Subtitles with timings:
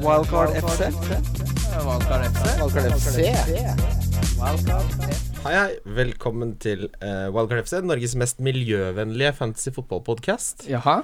[0.00, 0.88] Wildcard FC.
[1.84, 2.46] Wildcard FC.
[2.58, 3.12] Wildcard FC.
[4.40, 5.16] Wildcard FC.
[5.44, 5.74] Hei, hei.
[5.84, 10.64] Velkommen til uh, Wildcard FC, Norges mest miljøvennlige fantasy fotballpodkast.
[10.70, 11.02] Jaha.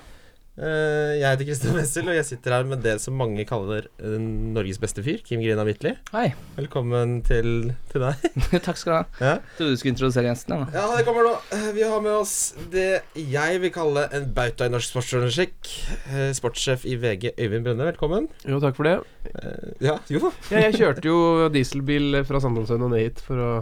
[0.58, 4.16] Uh, jeg heter Kristian Wessel, og jeg sitter her med det som mange kaller uh,
[4.18, 5.92] Norges beste fyr, Kim Grina Midtly.
[6.10, 6.32] Hei.
[6.56, 8.24] Velkommen til, til deg.
[8.66, 9.04] Takk skal du ha.
[9.22, 9.36] Ja.
[9.54, 10.66] Trodde du skulle introdusere gjesten.
[10.74, 11.36] ja, det kommer nå.
[11.52, 12.34] Uh, vi har med oss
[12.72, 15.70] det jeg vil kalle en bauta i norsk sportsjournalistikk.
[16.10, 17.86] Uh, sportssjef i VG, Øyvind Brønne.
[17.92, 18.26] Velkommen.
[18.42, 18.96] Jo, takk for det.
[19.30, 20.32] Uh, ja, jo.
[20.50, 21.20] Ja, jeg kjørte jo
[21.54, 23.52] dieselbil fra Sandalshøyen og ned hit for å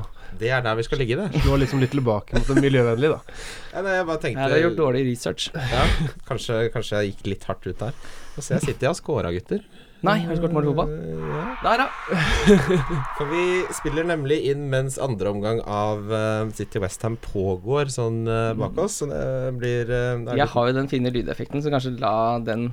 [0.41, 1.43] Det er der vi skal ligge, det.
[1.45, 3.41] slå liksom litt tilbake mot det miljøvennlige, da.
[3.73, 5.49] Ja, nei, jeg bare tenkte har jeg gjort dårlig research.
[5.55, 5.87] Ja,
[6.29, 7.99] kanskje, kanskje jeg gikk litt hardt ut der.
[8.37, 9.65] Og så jeg sitter jeg og scora, gutter.
[10.05, 10.91] Nei, har du skåret mål i fotball?
[11.33, 11.45] Ja.
[11.63, 12.91] Der, ja.
[13.17, 13.45] For vi
[13.75, 19.01] spiller nemlig inn mens andre omgang av uh, City Westham pågår sånn uh, bak oss.
[19.01, 19.25] Så det
[19.59, 22.69] blir uh, Jeg har jo den fine lydeffekten, så kanskje la den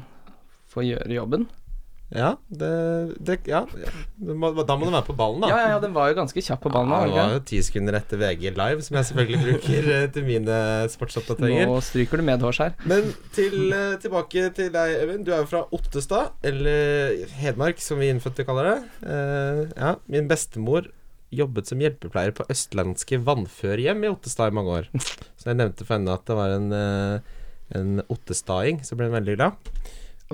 [0.73, 1.47] få gjøre jobben.
[2.13, 2.69] Ja, det,
[3.25, 3.63] det Ja.
[3.65, 5.49] Da må du være på ballen, da.
[5.49, 6.93] Ja, ja, den var jo ganske kjapp på ballen.
[6.93, 10.05] Ja, det den var jo ti sekunder etter VG Live, som jeg selvfølgelig bruker uh,
[10.13, 10.57] til mine
[10.93, 11.69] sportsoppdateringer.
[11.71, 12.75] Nå stryker du medhårs her.
[12.89, 15.23] Men til, uh, tilbake til deg, Even.
[15.25, 18.77] Du er jo fra Ottestad, eller Hedmark, som vi innfødte kaller det.
[19.01, 20.91] Uh, ja, min bestemor
[21.33, 24.91] jobbet som hjelpepleier på østlandske vannførhjem i Ottestad i mange år.
[25.39, 26.69] Så jeg nevnte for henne at det var en,
[27.73, 29.73] en ottestading, så ble veldig glad.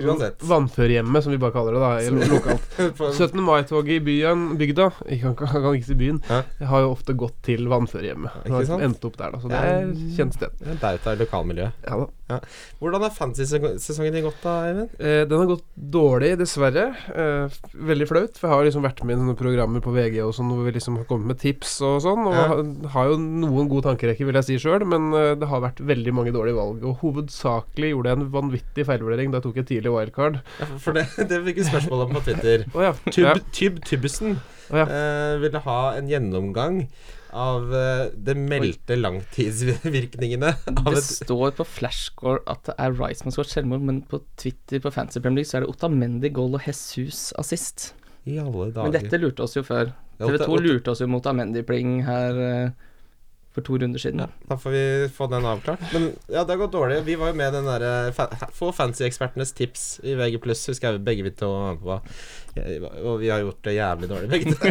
[0.08, 0.42] Uansett.
[0.48, 2.78] Vannførhjemmet, som vi bare kaller det, da, i lokalt.
[3.20, 3.42] 17.
[3.44, 6.42] mai-toget i byen, bygda, jeg kan, kan, kan ikke si byen, Ja.
[6.60, 8.30] jeg har jo ofte gått til vannførhjemmet.
[8.46, 9.42] Ikke Har endt opp der, da.
[9.42, 10.56] Så det er et kjent sted.
[10.64, 11.72] Det er et lokalmiljøet.
[11.88, 12.08] Ja da.
[12.80, 14.94] Hvordan har fantasy-sesongen din gått, da, Eivind?
[15.00, 16.86] Eh, den har gått dårlig, dessverre.
[17.14, 17.58] Eh,
[17.90, 18.38] veldig flaut.
[18.38, 20.74] For jeg har liksom vært med i noen programmer på VG og sånn hvor vi
[20.76, 22.22] liksom har kommet med tips og sånn.
[22.30, 22.46] Og Ja.
[22.52, 22.62] har,
[22.94, 26.14] har jo noen god tankerekke, vil jeg si sjøl, men eh, det har vært veldig
[26.16, 26.84] mange dårlige valg.
[26.86, 30.40] Og hovedsakelig gjorde jeg en vanvittig feilvurdering da jeg tok et tidlig wildcard.
[30.60, 32.66] Ja, for det, det fikk vi spørsmål om på Twitter.
[32.74, 32.92] oh, ja.
[33.10, 33.34] Tyb, ja.
[33.52, 34.36] Tyb Tybbesen
[34.70, 34.86] oh, ja.
[34.86, 36.84] eh, ville ha en gjennomgang
[37.36, 40.52] av uh, det meldte langtidsvirkningene
[40.86, 44.82] Det står på flashscore at det er Rice som har skåret selvmord, men på Twitter
[44.82, 47.92] på Fancy Premier League så er det Otamendi goal og Jesus assist.
[48.28, 48.86] I alle dager.
[48.86, 49.94] Men dette lurte oss jo før.
[50.20, 52.88] TV 2 lurte oss jo mot Amendi-pling her uh,
[53.50, 54.20] for to runder siden.
[54.20, 54.82] Ja, da får vi
[55.14, 55.82] få den avklart.
[55.92, 57.00] Men ja, det har gått dårlig.
[57.06, 61.26] Vi var jo med den derre fa Få fancy-ekspertenes tips i VG+, husker jeg begge
[61.26, 61.98] vi to var på.
[62.58, 64.70] Og vi har gjort det jævlig dårlig, begge to.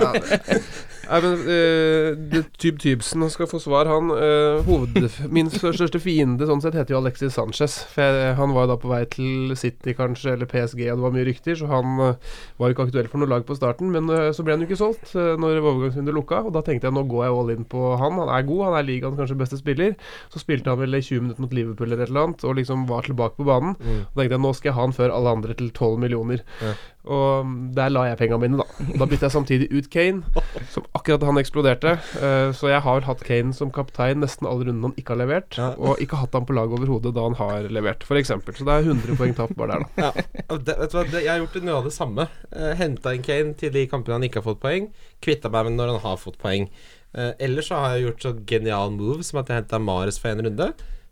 [1.10, 4.12] Nei, men uh, Tyb Tybsen skal få svar, han.
[4.12, 7.80] Uh, hoved, min største fiende sånn sett heter jo Alexis Sanchez.
[7.94, 11.08] For jeg, han var jo da på vei til City kanskje, eller PSG, og det
[11.08, 13.94] var mye rykter, så han uh, var jo ikke aktuell for noe lag på starten.
[13.96, 16.96] Men eh, så ble han jo ikke solgt når overgangsvinduet lukka, og da tenkte jeg
[16.96, 18.20] nå går jeg all in på han.
[18.20, 19.96] Han er god, han er ligaens kanskje beste spiller.
[20.34, 22.86] Så spilte han vel i 20 minutter mot Liverpool eller et eller annet, og liksom
[22.90, 23.76] var tilbake på banen.
[23.80, 24.06] Mm.
[24.06, 26.46] Og tenkte jeg nå skal jeg ha han før alle andre til 12 millioner.
[26.62, 26.76] Ja.
[27.10, 28.66] Og der la jeg penga mine, da.
[29.02, 30.22] Da bytta jeg samtidig ut Kane,
[30.70, 31.94] som akkurat da han eksploderte.
[32.22, 35.22] Eh, så jeg har vel hatt Kane som kaptein nesten alle rundene han ikke har
[35.24, 35.72] levert, Ja.
[35.78, 38.30] og ikke hatt han på laget overhodet da han har levert, f.eks.
[38.30, 40.12] Så det er 100 poeng tap bare der, da.
[40.50, 42.28] Ja, det, vet du hva, det, jeg har gjort noe av det samme.
[42.54, 44.92] Uh, Henta inn Kane til de kampene han ikke har fått poeng.
[45.26, 46.70] Kvitta meg med når han har fått poeng.
[47.18, 50.30] Eh, ellers så har jeg gjort så genial move som at jeg henta Mares for
[50.30, 50.68] én runde.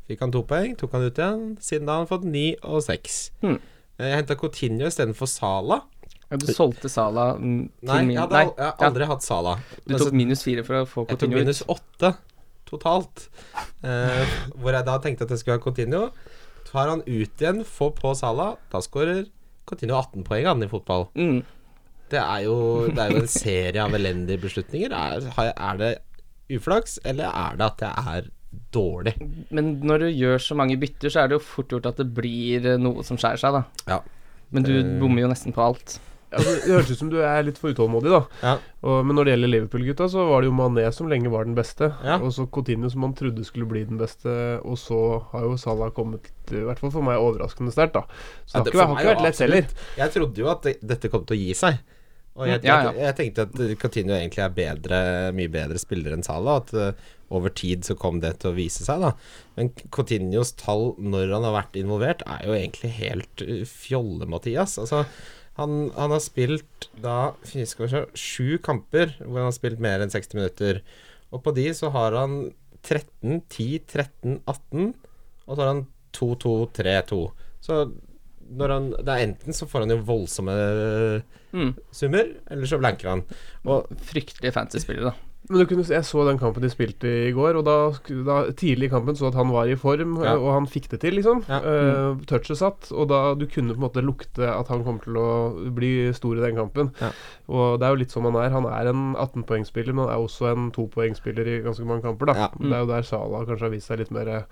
[0.08, 1.42] Fikk han to poeng, tok han ut igjen.
[1.60, 3.18] Siden da har han fått ni og seks.
[3.42, 3.58] Hmm.
[3.98, 5.82] Eh, Jeg henta Coutinho istedenfor Sala.
[6.28, 8.16] Ja, du solgte Sala mm, til Nei, min...
[8.18, 9.54] jeg, hadde, Nei, jeg har aldri hatt Sala.
[9.88, 12.14] du tok minus fire for å få Jeg tok minus åtte
[12.68, 13.28] totalt.
[13.88, 16.02] Eh, hvor jeg da tenkte at jeg skulle ha Coutinho.
[16.68, 19.24] Tar han ut igjen, får på Sala, da skårer
[19.68, 21.08] Coutinho 18 poeng han i fotball.
[21.16, 21.40] Mm.
[22.12, 22.58] Det er jo,
[22.92, 24.92] det er jo en serie av elendige beslutninger.
[24.96, 25.94] Er, er det
[26.56, 28.30] uflaks, eller er det at jeg er
[28.74, 29.16] dårlig?
[29.54, 32.10] Men når du gjør så mange bytter, så er det jo fort gjort at det
[32.18, 33.88] blir eh, noe som skjærer seg, da.
[33.90, 34.02] Ja.
[34.56, 35.98] Men du uh, bommer jo nesten på alt.
[36.28, 38.20] Ja, det høres ut som du er litt for utålmodig, da.
[38.44, 38.54] Ja.
[38.84, 41.56] Og, men når det gjelder Liverpool-gutta, så var det jo Mané som lenge var den
[41.56, 41.88] beste.
[42.04, 42.18] Ja.
[42.20, 45.00] Og så Coutinho som man trodde skulle bli den beste, og så
[45.32, 48.04] har jo Salah kommet, i hvert fall for meg, overraskende sterkt, da.
[48.44, 49.78] Så Ja, det har ikke vært lett heller.
[50.02, 51.80] Jeg trodde jo at det, dette kom til å gi seg.
[52.38, 52.78] Og jeg, ja.
[52.86, 55.00] jeg, jeg tenkte at Coutinho egentlig er bedre,
[55.36, 56.62] mye bedre spiller enn Salah.
[56.62, 59.14] At uh, over tid så kom det til å vise seg, da.
[59.58, 64.78] Men Coutinhos tall når han har vært involvert, er jo egentlig helt uh, fjolle, Mathias.
[64.84, 65.04] Altså,
[65.58, 70.84] han, han har spilt da sju kamper hvor han har spilt mer enn 60 minutter.
[71.34, 72.44] Og på de så har han
[72.86, 74.92] 13, 10, 13, 18,
[75.48, 77.24] og så har han 2, 2, 3, 2.
[77.66, 77.80] Så
[78.72, 80.58] han, det er enten så får han jo voldsomme
[81.54, 81.72] Mm.
[81.96, 83.22] summer, eller så blanker han.
[83.66, 85.14] Og Fryktelig fancy spiller, da.
[85.50, 87.76] Men du kunne, se- jeg så den kampen de spilte i går, og da,
[88.28, 90.34] da tidlig i kampen så at han var i form, Ja.
[90.36, 91.40] og han fikk det til, liksom.
[91.48, 91.60] Ja.
[91.64, 95.16] Eh, touchet satt, og da du kunne på en måte lukte at han kommer til
[95.16, 96.92] å bli stor i den kampen.
[97.00, 97.12] Ja.
[97.48, 98.50] Og det er jo litt sånn han er.
[98.52, 102.34] Han er en 18-poengspiller, men han er også en topoengspiller i ganske mange kamper, da.
[102.36, 102.48] Ja.
[102.60, 104.44] Det er jo der Salah kanskje har vist seg litt mer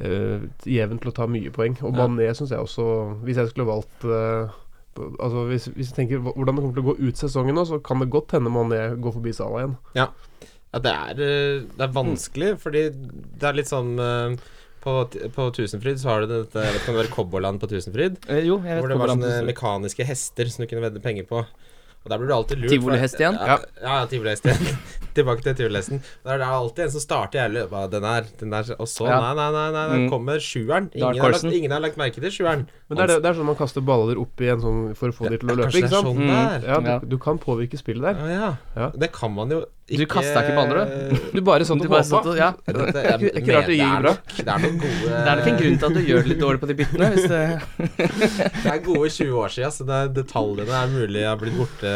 [0.00, 1.76] uh, jevn til å ta mye poeng.
[1.82, 2.06] Og Ja.
[2.06, 2.86] Mané syns jeg også
[3.26, 4.52] Hvis jeg skulle valgt uh,
[4.96, 7.78] Altså hvis, hvis jeg tenker hvordan det kommer til å gå ut sesongen nå, så
[7.80, 9.76] kan det godt hende Mané går forbi Salah igjen.
[9.96, 10.10] Ja,
[10.80, 14.36] det er, eh, det er vanskelig, fordi det er litt sånn uh,
[14.82, 14.94] på,
[15.36, 18.16] på Tusenfryd så har du dette jeg vet ikke om det var Cowboyland på Tusenfryd?
[18.26, 21.28] Eh, jo, jeg vet Hvor det var sånne mekaniske hester som du kunne vedde penger
[21.28, 21.44] på.
[22.02, 22.70] Og der blir du alltid lurt.
[22.72, 23.36] Tivolihest igjen?
[23.38, 24.78] Ja, ja, ja tivolihest igjen.
[25.14, 26.00] Tilbake til tivolihesten.
[26.24, 29.04] Der er det alltid en som starter jævlig bare, Den der, den der, Og så,
[29.06, 29.18] Ja.
[29.20, 30.08] nei, nei, nei, nei, nei Mm.
[30.10, 30.88] kommer sjueren.
[30.96, 32.66] Ingen har, lagt, ingen har lagt merke til sjueren.
[32.88, 35.12] Men det er, det, er sånn man kaster baller opp i en sånn for å
[35.14, 36.06] få de til å løpe, ikke sant?
[36.08, 36.32] sånn Mm.
[36.32, 36.66] der.
[36.66, 38.32] Ja, du, du kan påvirke spillet der.
[38.32, 38.56] Ja.
[38.74, 38.90] Ja.
[38.96, 40.90] Det kan man jo ikke Du kastet ikke baller,
[41.32, 42.34] Du bare sånn Du bare håpa.
[42.38, 42.50] ja.
[42.66, 44.12] Det, det, Det er ikke- rart det gikk bra.
[44.36, 46.42] Det er nok gode Det er nok en grunn til at du gjør det litt
[46.44, 47.08] dårlig på de byttene.
[47.16, 47.40] Hvis det,
[48.62, 51.94] Det er gode 20 år siden, så det er, detaljene er mulig har blitt borte,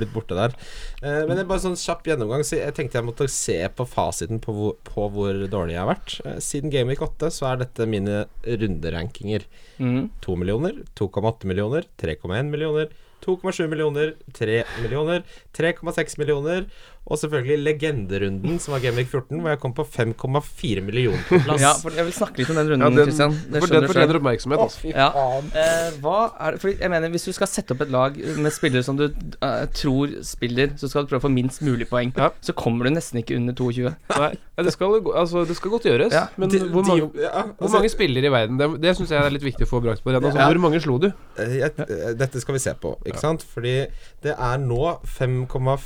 [0.00, 0.56] blitt borte der.
[1.02, 3.86] Eh, men det er bare sånn kjapp gjennomgang, så jeg tenkte jeg måtte se på
[3.88, 6.16] fasiten på hvor, på hvor dårlig jeg har vært.
[6.40, 9.42] Siden siden Gameweek 8 så er dette mine runderankinger.
[9.78, 10.10] mm.
[10.22, 12.88] 2 millioner, 2,8 millioner, 3,1 millioner,
[13.24, 15.22] 2,7 millioner, 3 millioner,
[15.54, 16.66] 3,6 millioner,
[17.02, 21.60] og selvfølgelig legenderunden, som var Gameweek 14, hvor jeg kom på 5,4 millioner på plass.
[21.60, 24.62] Ja, for jeg vil snakke litt om den runden, Ja, den, for den fortjener oppmerksomhet.
[24.62, 24.80] Altså.
[24.84, 25.08] fy Ja.
[25.10, 25.48] faen.
[25.58, 28.52] Eh, hva er det For jeg mener Hvis du skal sette opp et lag med
[28.54, 29.08] spillere som du
[29.42, 32.12] uh, tror spiller, så skal du prøve å få minst mulig poeng.
[32.16, 32.30] Ja.
[32.40, 33.90] Så kommer du nesten ikke under 22.
[34.16, 37.10] Nei, ja, det, skal, altså, det skal godt gjøres, Ja, men De- hvor de- mange,
[37.10, 38.56] hvor altså, mange spillere i verden?
[38.58, 40.22] Det, det syns jeg er litt viktig å få brakt på den.
[40.22, 40.46] Altså, Ja.
[40.52, 41.10] Hvor mange slo du?
[41.38, 43.42] Eh, jeg, eh, Dette skal vi se på, ikke sant?
[43.42, 43.86] Fordi
[44.22, 45.80] det er nå 5,5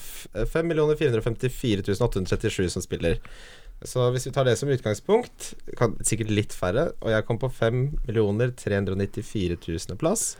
[0.52, 3.20] 454 837 som spiller.
[3.84, 7.50] Så hvis vi tar det som utgangspunkt, kan, sikkert litt færre, og jeg kom på
[7.52, 10.36] 5 394 000 plass.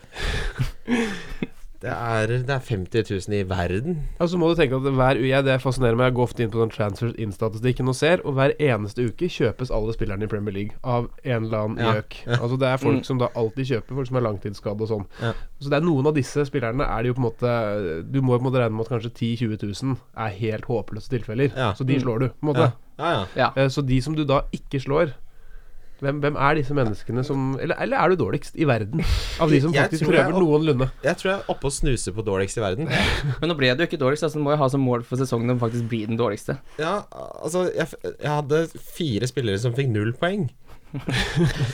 [1.86, 4.00] Det er, det er 50 000 i verden.
[4.18, 6.08] Altså må du tenke at hver uke, Det fascinerer meg.
[6.10, 9.70] Jeg går ofte inn på den transfer in-statistikken og ser, og hver eneste uke kjøpes
[9.70, 12.16] alle spillerne i Premier League av en eller annen Ja, gjøk.
[12.40, 13.04] Altså Det er folk Mm.
[13.04, 15.06] som da alltid kjøper, folk som er langtidsskadd og sånn.
[15.22, 15.32] Ja.
[15.60, 18.32] Så det er noen av disse spillerne er det jo på en måte Du må
[18.34, 21.52] jo på en måte regne med at kanskje 10 000-20 000 er helt håpløse tilfeller.
[21.56, 21.72] Ja.
[21.74, 22.02] Så de Mm.
[22.02, 22.72] slår du, på en måte.
[22.98, 23.26] Ja, ja.
[23.36, 23.52] ja.
[23.56, 23.62] Ja.
[23.62, 25.12] Eh, Så de som du da ikke slår
[26.02, 29.00] hvem, hvem er disse menneskene som eller, eller er du dårligst i verden
[29.40, 30.90] av de som faktisk prøver opp, noenlunde?
[31.06, 32.90] Jeg tror jeg er oppe og snuser på dårligst i verden.
[33.40, 35.54] Men nå ble du ikke dårligst, altså du må jo ha som mål for sesongen
[35.54, 36.58] å faktisk bli den dårligste.
[36.82, 36.98] Ja,
[37.40, 38.62] altså Jeg, jeg hadde
[38.96, 40.48] fire spillere som fikk null poeng.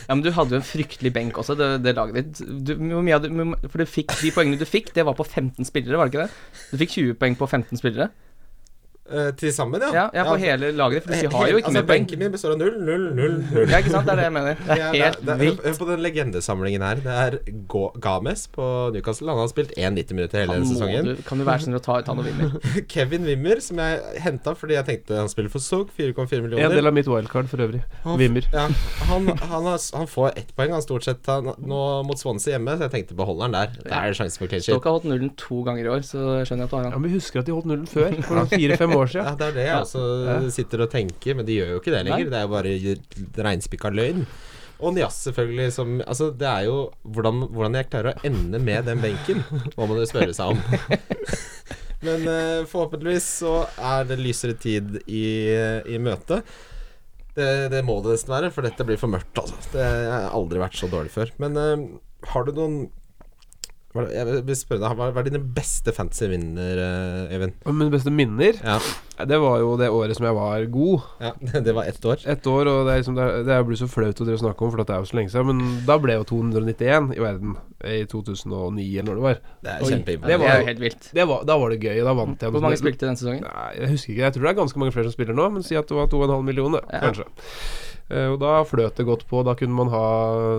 [0.09, 2.41] Ja, Men du hadde jo en fryktelig benk også, det, det laget ditt.
[2.67, 3.31] Du, hvor mye hadde,
[3.69, 6.27] for du fikk, de poengene du fikk, det var på 15 spillere, var det ikke
[6.27, 6.71] det?
[6.73, 8.09] Du fikk 20 poeng på 15 spillere.
[9.03, 9.89] Uh, Til sammen, ja.
[9.93, 12.05] Ja, ja på hele laget for de har jo ikke altså, mer poeng.
[12.07, 13.67] Benken min består av null, null, null, null.
[13.69, 14.07] Ja, ikke sant?
[14.07, 14.61] Det er det jeg mener.
[14.63, 15.57] Det Ja, er helt det, vilt.
[15.59, 17.01] det, Hør på den legendesamlingen her.
[17.03, 17.37] Det er
[18.01, 19.29] Games på Newcastle.
[19.35, 21.05] Han har spilt 1,90 minutter hele Han må sesongen.
[21.11, 22.55] du, kan du være snill å ta ut han og Wimmer?
[22.95, 26.65] Kevin Wimmer, som jeg henta fordi jeg tenkte han spiller for Stoke, 4,4 millioner.
[26.71, 27.83] En del av mitt wildcard for øvrig.
[28.07, 28.47] Han- Wimmer.
[28.55, 28.69] Ja,
[29.11, 32.79] han, han, har, han får ett poeng, han stort sett han, nå mot Swansea hjemme,
[32.79, 33.77] så jeg tenkte beholder han der.
[33.83, 34.73] Det er sjanse for clean sheet.
[34.77, 37.11] Stoke har holdt nullen to ganger i år, så jeg at du har Ja, men
[37.11, 39.39] Vi husker at de holdt nullen før, for fire-fem år Ja, siden.
[39.39, 39.81] det er det jeg Ja.
[39.83, 40.51] også Ja.
[40.51, 42.25] sitter og tenker, men de gjør jo ikke det lenger.
[42.25, 42.31] Nei.
[42.31, 44.27] Det er jo bare reinspikka løgn.
[44.83, 48.85] Og Nias selvfølgelig som Altså, det er jo hvordan, hvordan jeg klarer å ende med
[48.85, 49.45] den benken,
[49.79, 50.59] må man jo spørre seg om.
[52.03, 55.23] Men uh, forhåpentligvis så er det lysere tid i,
[55.87, 56.41] i møte.
[57.37, 59.55] Det, det må det nesten være, for dette blir for mørkt, altså.
[59.73, 61.31] Det jeg har aldri vært så dårlig før.
[61.41, 61.87] Men uh,
[62.35, 62.75] har du noen
[63.93, 66.79] Jeg vil spørre deg, hva er dine beste fantasy-vinner,
[67.31, 67.51] Even?
[67.69, 68.79] Mine beste minner, Ja,
[69.29, 71.03] det var jo det året som jeg var god.
[71.21, 71.33] ja,
[71.67, 72.23] det var ett år.
[72.25, 74.71] Ett år, og det er liksom Det, er- det blir så flaut å snakke om,
[74.73, 75.47] for det er jo så lenge siden.
[75.53, 77.53] Men da ble jo 291 i verden
[77.85, 79.39] i 2009, eller når det var.
[79.63, 80.33] Det er kjempeimponerende.
[80.33, 81.11] Det var er jo- helt vilt.
[81.13, 82.51] Det var, da var det gøy, og da vant jeg.
[82.57, 83.45] Hvor mange spilte den sesongen?
[83.45, 84.25] Nei, jeg husker ikke.
[84.25, 86.09] Jeg tror det er ganske mange flere som spiller nå, men si at det var
[86.09, 87.01] 2,5 millioner, Ja.
[87.11, 87.29] kanskje.
[88.13, 89.43] Eh, og da fløt det godt på.
[89.47, 90.05] Da kunne man ha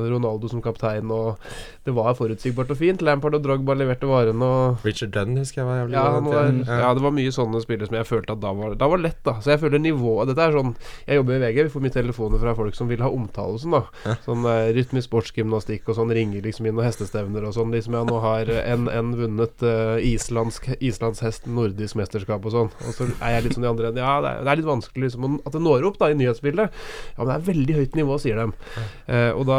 [0.10, 1.40] Ronaldo som kaptein, og
[1.86, 3.04] det var forutsigbart og fint.
[3.06, 6.52] Lampard og Drogba leverte varene, og Richard Dunn husker jeg var jævlig ja, var,
[6.84, 9.20] ja, det var mye sånne spillere som jeg følte at da var, da var lett,
[9.28, 9.38] da.
[9.44, 10.72] Så jeg føler nivået Dette er sånn
[11.08, 13.64] Jeg jobber i VG, vi får mye telefoner fra folk som vil ha omtale og
[13.64, 14.16] sånn, da.
[14.26, 17.74] Sånn eh, rytmisk sportsgymnastikk og sånn, ringer liksom inn og hestestevner og sånn.
[17.76, 22.72] Liksom ja, nå har NN vunnet uh, islandsk islandshest nordisk mesterskap og sånn.
[22.88, 23.92] Og så er jeg litt sånn i andre.
[24.00, 26.82] Ja, det er, det er litt vanskelig liksom at det når opp da i nyhetsbildet.
[27.14, 28.46] Ja, men det er veldig høyt nivå, sier de.
[29.08, 29.58] Eh, og da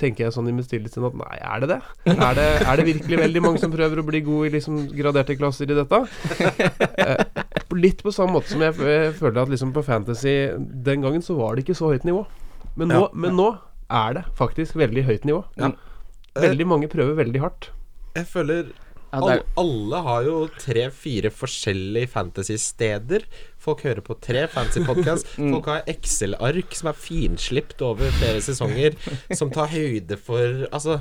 [0.00, 1.78] tenker jeg sånn i mitt stille at nei, er det det?
[2.12, 5.36] Er det, er det virkelig veldig mange som prøver å bli gode i liksom graderte
[5.38, 6.02] klasser i dette?
[7.02, 7.24] Eh,
[7.78, 10.34] litt på samme måte som jeg, jeg føler at liksom på Fantasy
[10.84, 12.26] Den gangen så var det ikke så høyt nivå.
[12.76, 13.08] Men nå, Ja.
[13.14, 13.48] men nå
[13.92, 15.42] er det faktisk veldig høyt nivå.
[15.60, 15.72] Ja.
[16.36, 17.70] Veldig mange prøver veldig hardt.
[18.16, 18.70] Jeg føler
[19.12, 23.26] alle, alle har jo tre-fire forskjellige fantasy-steder.
[23.62, 25.36] Folk hører på tre fantasy-podkast.
[25.38, 25.52] Mm.
[25.54, 28.96] Folk har Excel-ark som er finslipt over flere sesonger,
[29.38, 30.98] som tar høyde for Altså,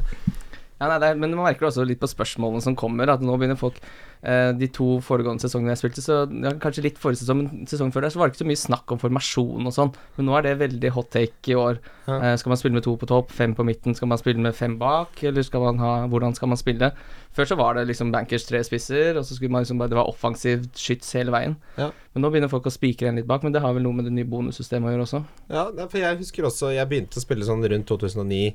[0.82, 3.22] ja, nei, det er, men man merker det også litt på spørsmålene som kommer, at
[3.25, 3.82] nå begynner folk
[4.22, 8.06] De to foregående sesongene jeg spilte, så ja, kanskje litt forrige sesong, men sesongen før
[8.06, 9.94] der, så var det ikke så mye snakk om formasjon og sånn.
[10.18, 11.80] Men nå er det veldig hot take i år.
[12.06, 12.20] Ja.
[12.20, 13.98] Eh, skal man spille med to på topp, fem på midten?
[13.98, 16.92] Skal man spille med fem bak, eller skal man ha Hvordan skal man spille?
[17.32, 19.98] Før så var det liksom bankers tre spisser, og så skulle man liksom bare Det
[20.00, 21.56] var offensivt skyts hele veien.
[21.78, 21.90] Ja.
[22.13, 24.10] Men nå begynner folk å spikre en litt bak, men det har vel noe med
[24.10, 25.22] det nye bonussystemet å gjøre også.
[25.54, 28.51] Ja, for jeg husker også Jeg begynte å spille sånn rundt 2009,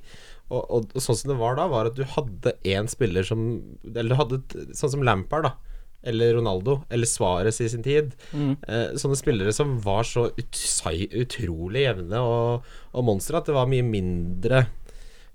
[0.47, 3.41] og, og, og sånn som det var da, var at du hadde én spiller som
[3.83, 5.77] Eller du hadde sånn som Lampard, da.
[6.07, 6.79] Eller Ronaldo.
[6.89, 8.13] Eller Svares i sin tid.
[8.69, 10.61] Eh, sånne spillere som var så ut,
[11.11, 14.67] utrolig jevne og, og monstre at det var mye mindre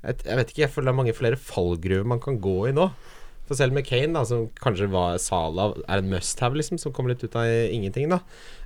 [0.02, 2.74] jeg, jeg vet ikke, jeg føler det er mange flere fallgruver man kan gå i
[2.74, 2.88] nå.
[3.46, 6.94] For selv med Kane, da, som kanskje var Sala er en must have, liksom, som
[6.96, 8.22] kommer litt ut av ingenting, da.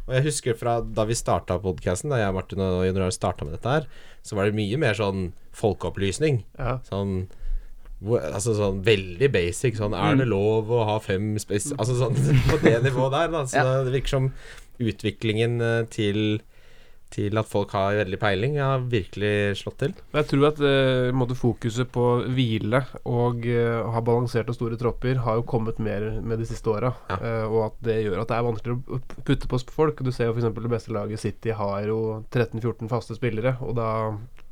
[0.05, 3.47] Og jeg husker fra da vi starta podkasten, da jeg, Martin og Jon Rar starta
[3.47, 3.87] med dette her,
[4.25, 6.43] så var det mye mer sånn folkeopplysning.
[6.59, 6.79] Ja.
[6.89, 7.25] Sånn
[8.05, 9.77] Altså sånn veldig basic.
[9.79, 11.69] Sånn er det lov å ha fem spes...
[11.79, 12.17] Altså sånn
[12.51, 13.45] på det nivået der, da.
[13.49, 13.77] Så Ja.
[13.87, 14.27] det virker som
[14.83, 16.19] utviklingen eh, til
[17.15, 19.95] til at folk har veldig peiling, har virkelig slått til.
[20.15, 22.05] Jeg tror at eh, fokuset på
[22.35, 26.71] hvile og eh, ha balanserte og store tropper har jo kommet mer med de siste
[26.71, 26.93] åra.
[27.11, 27.19] Ja.
[27.19, 30.03] Eh, og at det gjør at det er vanskeligere å putte på folk.
[30.05, 30.51] Du ser jo f.eks.
[30.55, 31.99] det beste laget City har jo
[32.31, 33.89] 13-14 faste spillere, og da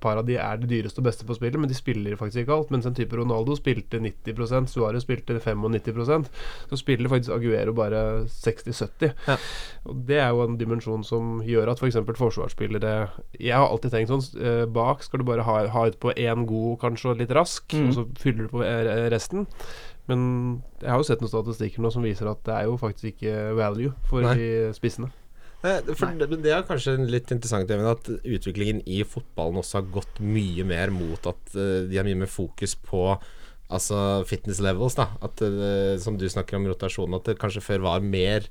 [0.04, 2.58] par av de er de dyreste og beste på spillet, men de spiller faktisk ikke
[2.58, 2.74] alt.
[2.76, 6.28] Mens en type Ronaldo spilte 90% Suárez spilte 95%
[6.70, 9.14] så spiller faktisk Aguero bare 60-70.
[9.28, 9.38] Ja.
[9.88, 11.98] Og Det er jo en dimensjon som gjør at f.eks.
[12.04, 12.94] For forsvarsspillere
[13.40, 16.44] Jeg har alltid tenkt sånn eh, Bak skal du bare ha, ha ut på én
[16.50, 17.88] god, kanskje, og litt rask, Mm.
[17.90, 19.48] og så fyller du på eh, resten.
[20.10, 23.14] Men jeg har jo sett noen statistikker nå som viser at det er jo faktisk
[23.14, 24.34] ikke value for Nei.
[24.36, 25.08] de spissene.
[25.64, 30.20] For det, men det er kanskje litt interessant at utviklingen i fotballen også har gått
[30.20, 33.06] mye mer mot at eh, de har mye mer fokus på
[33.74, 33.98] Altså
[34.30, 35.08] fitness levels, da.
[35.24, 38.46] At eh, Som du snakker om rotasjon, at det kanskje før var mer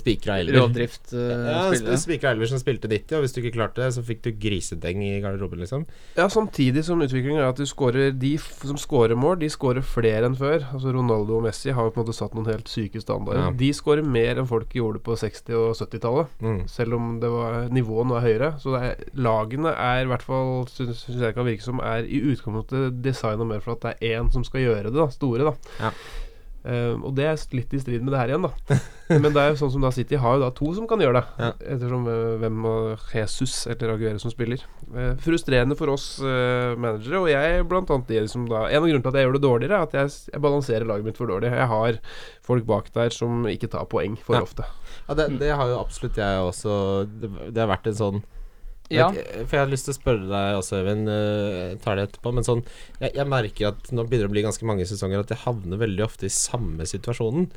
[0.00, 0.58] spikra elver.
[0.60, 4.04] Rovdrift uh, Ja, spikra elver som spilte 90, og hvis du ikke klarte det, så
[4.06, 5.84] fikk du grisedeng i garderoben, liksom.
[6.16, 10.28] Ja, samtidig som utviklingen er at du scorer De som scorer mål, de scorer flere
[10.28, 10.64] enn før.
[10.72, 13.48] Altså Ronaldo og Messi har jo på en måte satt noen helt syke standarder.
[13.48, 13.52] Ja.
[13.62, 16.40] De scorer mer enn folk gjorde på 60- og 70-tallet.
[16.42, 16.60] Mm.
[16.70, 18.52] Selv om det var, nivået nå er høyere.
[18.62, 22.22] Så det er, lagene er i hvert fall syns jeg kan virke som er i
[22.32, 25.08] utgangspunktet designa mer for at det er én som skal gjøre det, da.
[25.12, 25.80] Store, da.
[25.82, 25.92] Ja.
[26.62, 28.78] Eh, og det er litt i strid med det her igjen, da.
[29.22, 31.18] Men det er jo sånn som da City har jo da to som kan gjøre
[31.18, 31.22] det.
[31.42, 31.48] Ja.
[31.74, 34.62] Ettersom uh, hvem og Jesus eller Aguero som spiller.
[34.88, 39.02] Uh, frustrerende for oss managere, og jeg blant annet de som da En av grunnene
[39.04, 41.50] til at jeg gjør det dårligere, er at jeg, jeg balanserer laget mitt for dårlig.
[41.52, 41.98] Jeg har
[42.46, 44.44] folk bak der som ikke tar poeng for Ja.
[44.46, 44.68] ofte.
[45.08, 46.74] Ja, det, det har jo absolutt jeg også
[47.10, 48.22] Det, det har vært en sånn
[48.92, 49.10] Ja.
[49.16, 51.08] Jeg- For jeg har lyst til å spørre deg også, Øyvind.
[51.08, 52.32] eh, Jeg tar det etterpå.
[52.34, 52.64] Men sånn
[53.00, 55.78] jeg, jeg merker at nå begynner det å bli ganske mange sesonger at jeg havner
[55.78, 57.50] veldig ofte i samme situasjonen.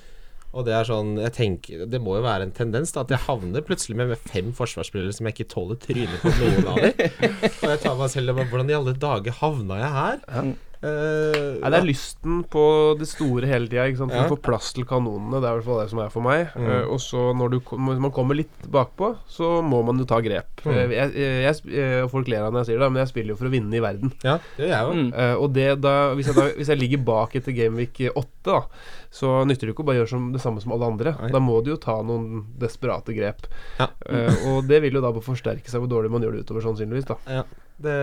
[0.56, 3.02] Og det er sånn Jeg tenker Det må jo være en tendens, da.
[3.02, 6.76] At jeg havner plutselig med fem forsvarsspillere som jeg ikke tåler trynet på noen av
[6.80, 6.94] dem.
[7.64, 10.56] Og jeg tar meg selv og bare Hvordan i alle dager havna jeg her?
[10.86, 10.92] Ja.
[11.36, 12.64] Eh, Nei, det er lysten på
[13.00, 13.86] det store hele tida.
[13.98, 14.26] For Ja.
[14.28, 15.42] å få plass til kanonene.
[15.42, 16.52] Det er i hvert fall det som er for meg.
[16.56, 16.68] Mm.
[16.70, 20.06] Uh, og så når, du, kom- når man kommer litt bakpå, så må man jo
[20.06, 20.62] ta grep.
[20.66, 20.72] Mm.
[20.72, 23.40] Uh, jeg, jeg, jeg, folk ler av når jeg sier det, men jeg spiller jo
[23.42, 24.14] for å vinne i verden.
[24.24, 24.94] Ja, det gjør jeg jo.
[25.02, 25.10] Mm.
[25.26, 28.62] Eh, og det da hvis, jeg da hvis jeg ligger bak etter Gameweek 8, da,
[29.16, 31.16] så nytter det ikke å bare gjøre som det samme som alle andre.
[31.22, 31.32] Nei.
[31.34, 33.48] Da må du jo ta noen desperate grep.
[33.80, 33.88] Ja.
[34.10, 37.08] Eh, og det vil jo da forsterke seg hvor dårlig man gjør det utover, sannsynligvis.
[37.10, 37.44] da Ja.
[37.76, 37.94] Det,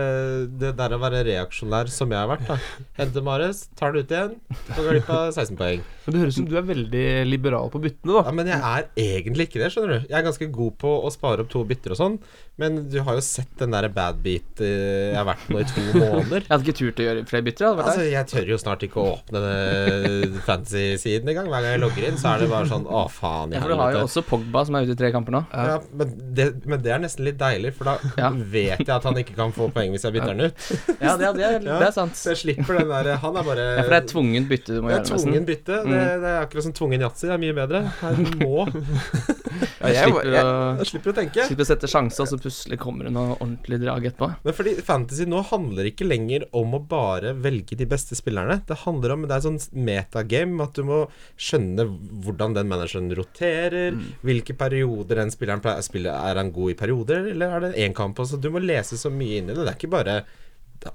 [0.61, 2.57] det der å være reaksjonær, som jeg har vært, da.
[2.99, 5.81] Henter Mares, tar det ut igjen, og går glipp av 16 poeng.
[6.03, 8.21] Men det høres ut som du er veldig liberal på byttene, da.
[8.27, 10.05] Ja, Men jeg er egentlig ikke det, skjønner du.
[10.11, 12.19] Jeg er ganske god på å spare opp to bytter og sånn,
[12.61, 15.63] men du har jo sett den der bad beat eh, jeg har vært på i
[15.65, 16.43] to måneder.
[16.45, 17.73] Jeg hadde ikke turt å gjøre flere bytter.
[17.79, 21.49] vært Altså, Jeg tør jo snart ikke å åpne den fantasy-siden engang.
[21.49, 23.55] Hver gang jeg logger inn, så er det bare sånn Å, faen.
[23.57, 25.41] Ja, for du har jo også Pogba som er ute i tre kamper nå.
[25.51, 28.29] Ja, men det, men det er nesten litt deilig, for da Ja.
[28.29, 30.67] vet jeg at han ikke kan få poeng hvis jeg bytter den ut.
[31.01, 31.79] Ja, det, det, Ja.
[31.81, 32.13] det er sant.
[32.19, 34.81] Så jeg slipper den der Han er bare Ja, for det er tvungent bytte du
[34.81, 35.09] må Det er gjøre.
[35.17, 35.81] tvungen bytte.
[35.89, 37.25] Det, det er akkurat som tvungen yatzy.
[37.27, 37.83] Det er mye bedre.
[38.03, 38.67] Her må
[39.61, 40.47] jeg, slipper, jeg,
[40.79, 41.45] Jeg slipper å tenke.
[41.47, 44.29] slipper å sette sjanse, og så plutselig kommer det noe ordentlig drag etterpå.
[44.47, 48.59] Men fordi Fantasy nå handler ikke lenger om å bare velge de beste spillerne.
[48.67, 50.99] Det handler om Det er sånn metagame at du må
[51.39, 51.87] skjønne
[52.25, 56.13] hvordan den manageren roterer, hvilke perioder den spilleren pleier å spille.
[56.13, 58.19] Er han god i perioder, eller er det én kamp?
[58.19, 59.63] Altså, du må lese så mye inn i det.
[59.63, 60.19] Det er ikke bare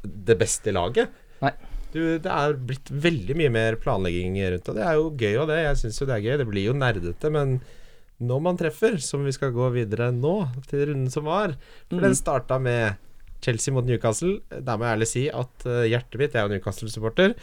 [0.04, 1.12] det beste laget.
[1.42, 1.52] Nei.
[1.88, 4.74] Du, det er blitt veldig mye mer planlegging rundt det.
[4.76, 5.60] Det er jo gøy og det.
[5.64, 6.34] Jeg syns jo det er gøy.
[6.42, 7.54] Det blir jo nerdete, men
[8.18, 10.34] når man treffer, som vi skal gå videre nå,
[10.66, 11.54] til runden som var
[11.86, 12.98] For den starta med
[13.44, 14.40] Chelsea mot Newcastle.
[14.50, 17.36] Der må jeg ærlig si at eh, hjertet mitt, jeg er jo Newcastle-supporter,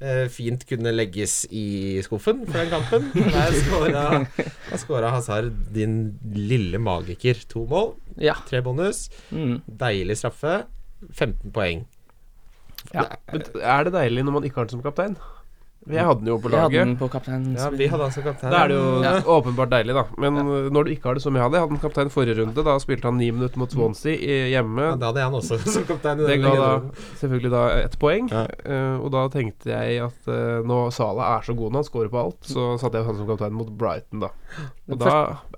[0.00, 3.10] eh, fint kunne legges i skuffen for den kampen.
[3.34, 7.92] Der skåra, Hazard, din lille magiker, to mål.
[8.16, 8.38] Ja.
[8.48, 9.10] Tre bonus.
[9.28, 9.58] Mm.
[9.68, 10.62] Deilig straffe.
[11.12, 11.84] 15 poeng.
[12.92, 13.10] Ja.
[13.28, 15.16] er det deilig når man ikke har den som kaptein?
[15.90, 16.70] Jeg hadde den jo på laget.
[16.72, 17.42] Vi hadde den på kaptein.
[17.58, 18.50] Ja, vi hadde altså kaptein.
[18.54, 19.12] Da er det jo Ja.
[19.20, 20.04] åpenbart deilig, da.
[20.18, 20.42] Men ja.
[20.72, 22.64] når du ikke har det som jeg hadde Jeg hadde en kaptein forrige runde.
[22.64, 24.80] Da spilte han ni minutter mot Swansea hjemme.
[24.80, 26.24] Ja, det hadde jeg også som kaptein.
[26.24, 26.70] Det ga da
[27.20, 28.30] selvfølgelig da ett poeng.
[28.32, 28.46] Ja.
[28.64, 32.08] Uh, og da tenkte jeg at uh, nå Salah er så god når han scorer
[32.12, 34.32] på alt, så satte jeg han som kaptein mot Brighton, da.
[34.92, 35.14] Og da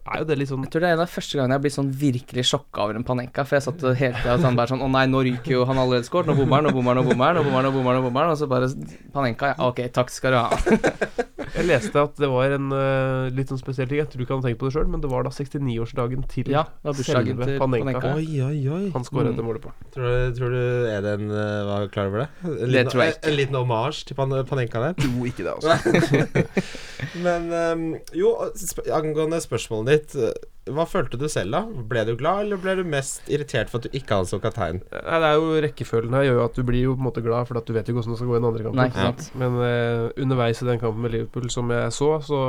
[0.06, 1.74] er jo det litt sånn Jeg tror det er en av første gangene jeg blir
[1.74, 3.44] sånn virkelig sjokka over en Panenka.
[3.46, 5.80] For jeg satt hele tida og sånn bare sånn Å nei, nå ryker jo han
[5.82, 6.30] allerede skåret.
[6.30, 7.40] Nå bommer han, nå bommer han, nå bommer han.
[7.40, 8.36] Nå bommer han, nå bommer han.
[8.36, 8.70] Og så bare
[9.14, 9.58] Panenka, ja.
[9.66, 11.32] Ok, takk skal du ha.
[11.54, 14.00] Jeg leste at det var en uh, litt sånn spesiell ting.
[14.02, 16.50] Jeg tror ikke han hadde tenkt på det sjøl, men det var da 69-årsdagen til
[16.52, 18.00] Ja, det var bursdagen selve til Panenka.
[18.00, 18.14] Panenka.
[18.16, 18.82] Oi, oi, oi.
[18.96, 19.36] Han skåret Mm.
[19.36, 19.72] det målet på.
[19.94, 20.62] Tror du, tror du
[20.96, 22.28] en eh, var klar over det?
[22.44, 23.22] En Det liten, tror jeg ikke.
[23.26, 24.94] En, en liten omasj til Pan Panenka der.
[25.06, 26.46] Jo, ikke det, altså.
[27.26, 27.86] Men um,
[28.16, 30.14] jo, sp angående spørsmålet ditt.
[30.16, 30.32] eh,
[30.72, 31.60] Hva følte du selv, da?
[31.86, 34.80] Ble du glad, eller ble du mest irritert for at du ikke hadde som kaptein?
[34.90, 37.22] Nei, det er jo Rekkefølgen her gjør jo at du blir jo på en måte
[37.22, 38.80] glad, for at du vet jo hvordan det skal gå i den andre kampen.
[38.80, 39.28] Nei, ikke sant.
[39.38, 42.40] Men uh, underveis i den kampen med Liverpool som jeg så, så,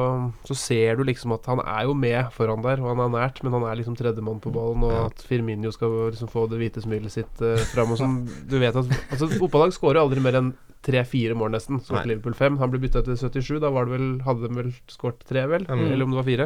[0.47, 3.41] så ser du liksom at han er jo med foran der, og han er nært,
[3.43, 6.81] men han er liksom tredjemann på ballen, og at Firmino skal liksom få det hvite
[6.85, 8.17] smilet sitt uh, fram og sånn.
[8.47, 10.53] Du vet at Altså, fotballag skårer aldri mer enn
[10.87, 11.81] tre-fire mål, nesten.
[11.83, 11.97] Så.
[12.07, 12.55] Liverpool fem.
[12.61, 15.65] Han ble bytta til 77, da var det vel, hadde de vel skåret tre, vel?
[15.67, 15.81] Mm.
[15.91, 16.45] Eller om det var fire.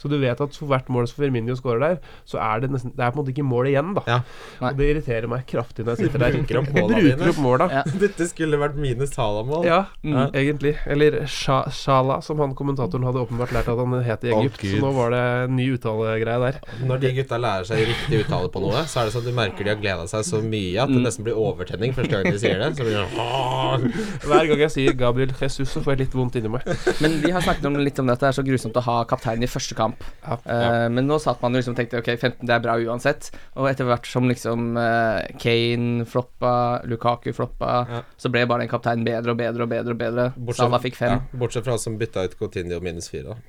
[0.00, 2.94] Så du vet at for hvert mål som Firmino skårer der, så er det nesten
[2.96, 4.04] Det er på en måte ikke mål igjen, da.
[4.08, 4.16] Ja.
[4.62, 6.38] Og det irriterer meg kraftig når jeg sitter der.
[6.38, 7.34] Bruker opp Jeg bruker dine.
[7.34, 7.68] opp da.
[7.74, 7.82] Ja.
[8.06, 9.66] Dette skulle vært mine Salah-mål.
[9.68, 10.16] Ja, Mm.
[10.40, 10.76] egentlig.
[10.86, 14.62] Eller Sha- Shala, som han kommentatoren hadde åpenbart lært at han het i Egypt.
[14.62, 16.60] Oh, så nå var det en ny uttalegreie der.
[16.86, 19.36] Når de gutta lærer seg riktig uttale på noe, så er det sånn at du
[19.36, 21.04] merker de har gleda seg så mye at det Mm.
[21.08, 22.70] nesten blir overtenning første gang de sier det.
[22.78, 26.36] Så blir det sånn Hver gang jeg sier Gabriel Jesus, så får jeg litt vondt
[26.38, 26.62] inni meg.
[27.02, 28.20] Men vi har snakket om litt om dette.
[28.22, 30.02] det er så grusomt å ha kapteinen i første kamp.
[30.22, 30.36] Ja.
[30.46, 33.30] Eh, men nå satt man jo liksom og tenkte ok, 15 det er bra uansett.
[33.56, 38.02] Og etter hvert som liksom uh, Kane floppa, Lukaku floppa, Ja.
[38.18, 39.90] så ble bare den kapteinen bedre og bedre og bedre.
[39.96, 41.18] og bedre Bortsett- Salah fikk fem.
[41.32, 43.36] Ja, bortsett fra oss som bytta ut Coutinho minus fire.
[43.38, 43.42] Johan,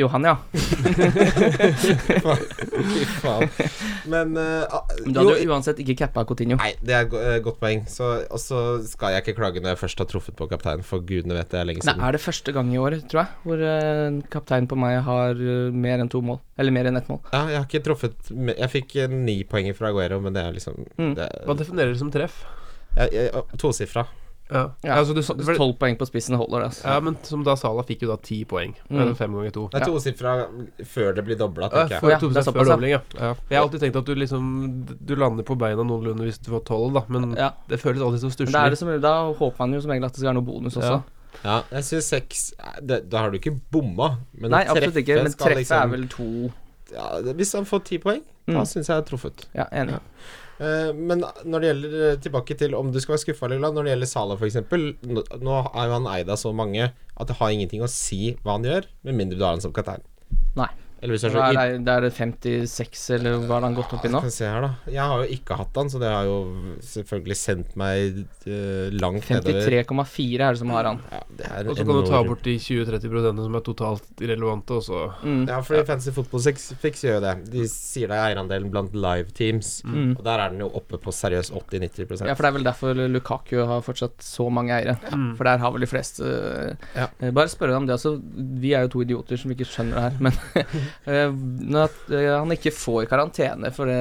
[0.00, 0.36] Jo, han, ja.
[1.84, 3.48] Fy faen.
[4.08, 6.56] Men eh, ah, du hadde jo, jo uansett ikke cappa Coutinho.
[6.60, 7.82] Nei, det er et go- eh, godt poeng.
[7.90, 11.04] Så, og så skal jeg ikke klage når jeg først har truffet på kapteinen, for
[11.04, 12.04] gudene vet det er lenge Nei, siden.
[12.06, 15.42] er det første gang i år, tror jeg, hvor uh, kapteinen kaptein på meg har
[15.84, 16.40] mer enn to mål.
[16.60, 17.20] Eller mer enn ett mål.
[17.34, 20.80] Ja, jeg har ikke truffet Jeg fikk ni poeng fra Aguero, men det er liksom
[20.96, 21.12] Mm.
[21.18, 22.40] det, Hva definerer du som treff?
[22.96, 23.28] jeg,
[23.60, 24.06] Tosifra.
[24.50, 25.22] Ja, Ja, altså du,
[25.54, 26.66] Tolv poeng på spissen holder det.
[26.70, 26.84] Altså.
[26.88, 28.74] ja men som da Salah fikk jo da ti poeng.
[28.90, 29.00] Mm.
[29.00, 29.68] Eller fem ganger to.
[29.70, 29.92] Det er Ja.
[29.92, 30.32] tosifra
[30.84, 32.00] før det blir dobla, tenker jeg.
[32.00, 32.76] for Ja, to det er såpass, ja.
[32.88, 33.00] ja.
[33.20, 33.34] ja.
[33.50, 36.64] Jeg har alltid tenkt at du liksom Du lander på beina noenlunde hvis du får
[36.64, 37.04] tolv, da.
[37.08, 37.50] Men Ja.
[37.68, 38.52] det føles alltid så Men stusslig.
[38.52, 40.46] da, er det som, da håper man jo som regel at det skal være noe
[40.50, 40.90] bonus også.
[40.90, 41.02] Ja.
[41.44, 45.22] Ja, jeg syns seks eh, Da har du ikke bomma, men Nei, absolutt ikke.
[45.22, 46.52] Men skal treffet liksom- er vel to
[46.92, 48.66] ja, Hvis han får ti poeng, da Mm.
[48.66, 49.46] syns jeg jeg har truffet.
[49.54, 49.92] Ja, enig.
[49.92, 49.98] Ja.
[50.60, 53.76] Eh, men når det gjelder eh, tilbake til om du skal være skuffa eller glad,
[53.76, 54.58] når det gjelder Salah f.eks.
[55.40, 58.58] Nå er jo han eid av så mange at det har ingenting å si hva
[58.58, 60.04] han gjør, med mindre du har han som kaptein.
[60.58, 60.68] Nei.
[61.00, 63.92] Eller hvis det er så er det, er det 56, eller hva har han gått
[63.96, 64.20] opp i nå?
[64.20, 64.70] Skal vi se her, da.
[64.92, 66.36] Jeg har jo ikke hatt han, så det har jo
[66.84, 69.64] selvfølgelig sendt meg uh, langt nedover.
[69.64, 71.00] 53,4 er det som har han.
[71.10, 71.22] Ja,
[71.64, 75.42] Og så kan du ta bort de 20-30% som er totalt irrelevante, og så Mm.
[75.48, 76.42] Ja, fordi Fancy Football
[76.80, 77.32] Fix gjør jo det.
[77.52, 79.80] De sier det er eierandelen blant live teams.
[79.84, 80.14] Mm.
[80.18, 83.00] Og der er den jo oppe på seriøst 80-90% Ja, for det er vel derfor
[83.10, 84.96] Lukaku har fortsatt så mange eiere.
[85.12, 85.32] Mm.
[85.38, 86.30] For der har vel de fleste
[86.96, 87.08] Ja.
[87.20, 88.14] eh, Bare spørre deg om det også.
[88.60, 90.32] Vi er jo to idioter som ikke skjønner det her, men
[91.06, 94.00] når at eh, han ikke får karantene for det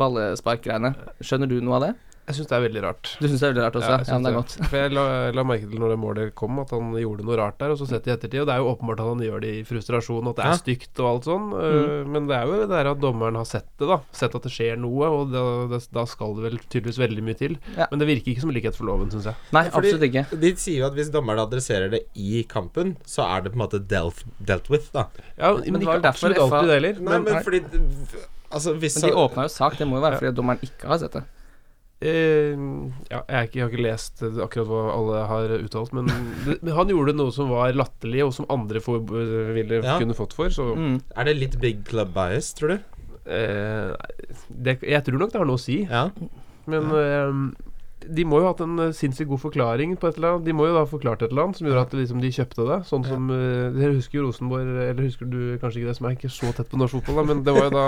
[0.00, 1.92] ballesparkgreiene, skjønner du noe av det?
[2.24, 3.08] Jeg syns det er veldig rart.
[3.20, 3.88] Du syns det er veldig rart også?
[3.90, 4.52] Ja, Ja, det er godt.
[4.70, 5.02] For jeg la,
[5.36, 7.74] la merke til når det målet kom, at han gjorde noe rart der.
[7.74, 9.62] Og så sett i ettertid, og det er jo åpenbart at han gjør det i
[9.68, 10.56] frustrasjon, at det er Ja.
[10.62, 11.50] stygt og alt sånn.
[11.52, 12.08] Mm.
[12.14, 13.98] Men det er jo det der at dommeren har sett det, da.
[14.12, 17.38] Sett at det skjer noe, og da, det, da skal det vel tydeligvis veldig mye
[17.42, 17.58] til.
[17.76, 17.86] Ja.
[17.92, 19.36] Men det virker ikke som likhet for loven, syns jeg.
[19.52, 20.40] Nei, Fordi- absolutt ikke.
[20.40, 23.66] De sier jo at hvis dommeren adresserer det i kampen, så er det på en
[23.68, 25.08] måte dealt, dealt with, da.
[25.36, 27.00] Ja, Men men, det var ikke absolutt alltid det heller.
[27.04, 27.60] Nei, Men, men fordi
[28.54, 30.98] Altså, hvis Men de åpna jo sak, det må jo være fordi dommeren ikke har
[31.02, 31.24] sett det.
[32.02, 32.54] Eh,
[33.08, 36.10] ja, jeg, ikke, jeg har ikke lest eh, akkurat hva alle har uttalt, men,
[36.46, 39.00] det, men han gjorde noe som var latterlig, og som andre for,
[39.54, 39.98] ville Ja.
[40.02, 40.50] kunne fått for.
[40.52, 40.98] Så Mm.
[41.16, 42.78] Er det litt big club bias, tror du?
[43.30, 43.94] eh,
[44.50, 45.78] det, jeg tror nok det har noe å si.
[45.88, 46.10] Ja.
[46.66, 47.32] Men eh,
[48.08, 50.44] de må jo ha hatt en eh, sinnssykt god forklaring på et eller annet.
[50.46, 52.66] De må jo da ha forklart et eller annet som gjorde at liksom, de kjøpte
[52.68, 52.78] det.
[52.88, 56.16] Sånn som eh, Dere husker jo Rosenborg Eller husker du kanskje ikke det, som er
[56.18, 57.84] ikke så tett på norsk fotball, da, men det var jo da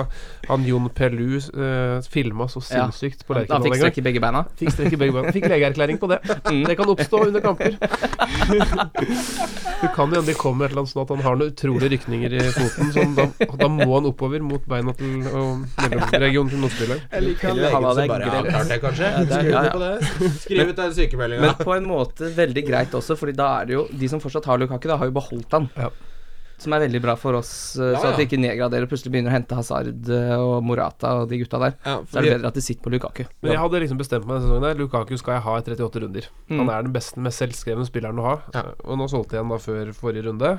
[0.48, 2.86] han Jon Pelu uh, filma så Ja.
[2.86, 3.82] sinnssykt på Han Lerkendal fikk en gang.
[3.84, 4.42] strekk i begge beina.
[4.58, 5.32] Fikk strekk i begge beina.
[5.36, 6.18] Fikk legeerklæring på det.
[6.46, 6.62] Mm.
[6.70, 7.76] Det kan oppstå under kamper.
[9.82, 11.90] Du kan jo hende det kommer et eller annet sånn at han har noen utrolige
[11.96, 12.92] rykninger i foten.
[12.94, 13.26] Sånn, da,
[13.60, 17.02] da må han oppover mot beina til og mellomregionen til motspilleren.
[17.12, 19.10] Jeg liker han han som bare klart det, kanskje.
[19.12, 20.05] Ja, det er- ja, ja.
[20.44, 21.46] Skriv ut den sykemeldinga.
[21.46, 24.46] Men på en måte veldig greit også, Fordi da er det jo De som fortsatt
[24.50, 25.70] har Lukaku, da har jo beholdt han.
[25.78, 25.90] Ja.
[26.56, 29.12] Som er veldig bra for oss, eh, Ja, så at de ikke nedgraderer og plutselig
[29.12, 31.74] begynner å hente Hazard eh, og Morata og de gutta der.
[31.84, 33.26] Ja, Så er det bedre at de sitter på Lukaku.
[33.44, 36.04] Men jeg hadde liksom bestemt meg denne sesongen der Lukaku skal jeg ha i 38
[36.06, 36.30] runder.
[36.48, 36.62] Mm.
[36.62, 38.34] Han er den beste, mest selvskrevne spilleren å ha.
[38.56, 38.64] Ja.
[38.88, 40.54] Og nå solgte jeg han da før forrige runde.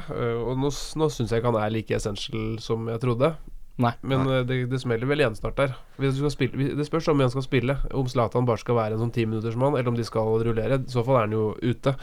[0.46, 0.70] Og nå,
[1.02, 3.34] nå syns jeg ikke han er like essential som jeg trodde.
[3.78, 3.94] Nei.
[4.02, 4.42] Men Nei.
[4.50, 5.76] det, det smeller vel igjen snart der.
[6.02, 7.78] Hvis du skal spille, det spørs om han skal spille.
[7.94, 10.82] Om Zlatan bare skal være en sånn timinuttersmann, eller om de skal rullere.
[10.82, 11.94] I så fall er han jo ute.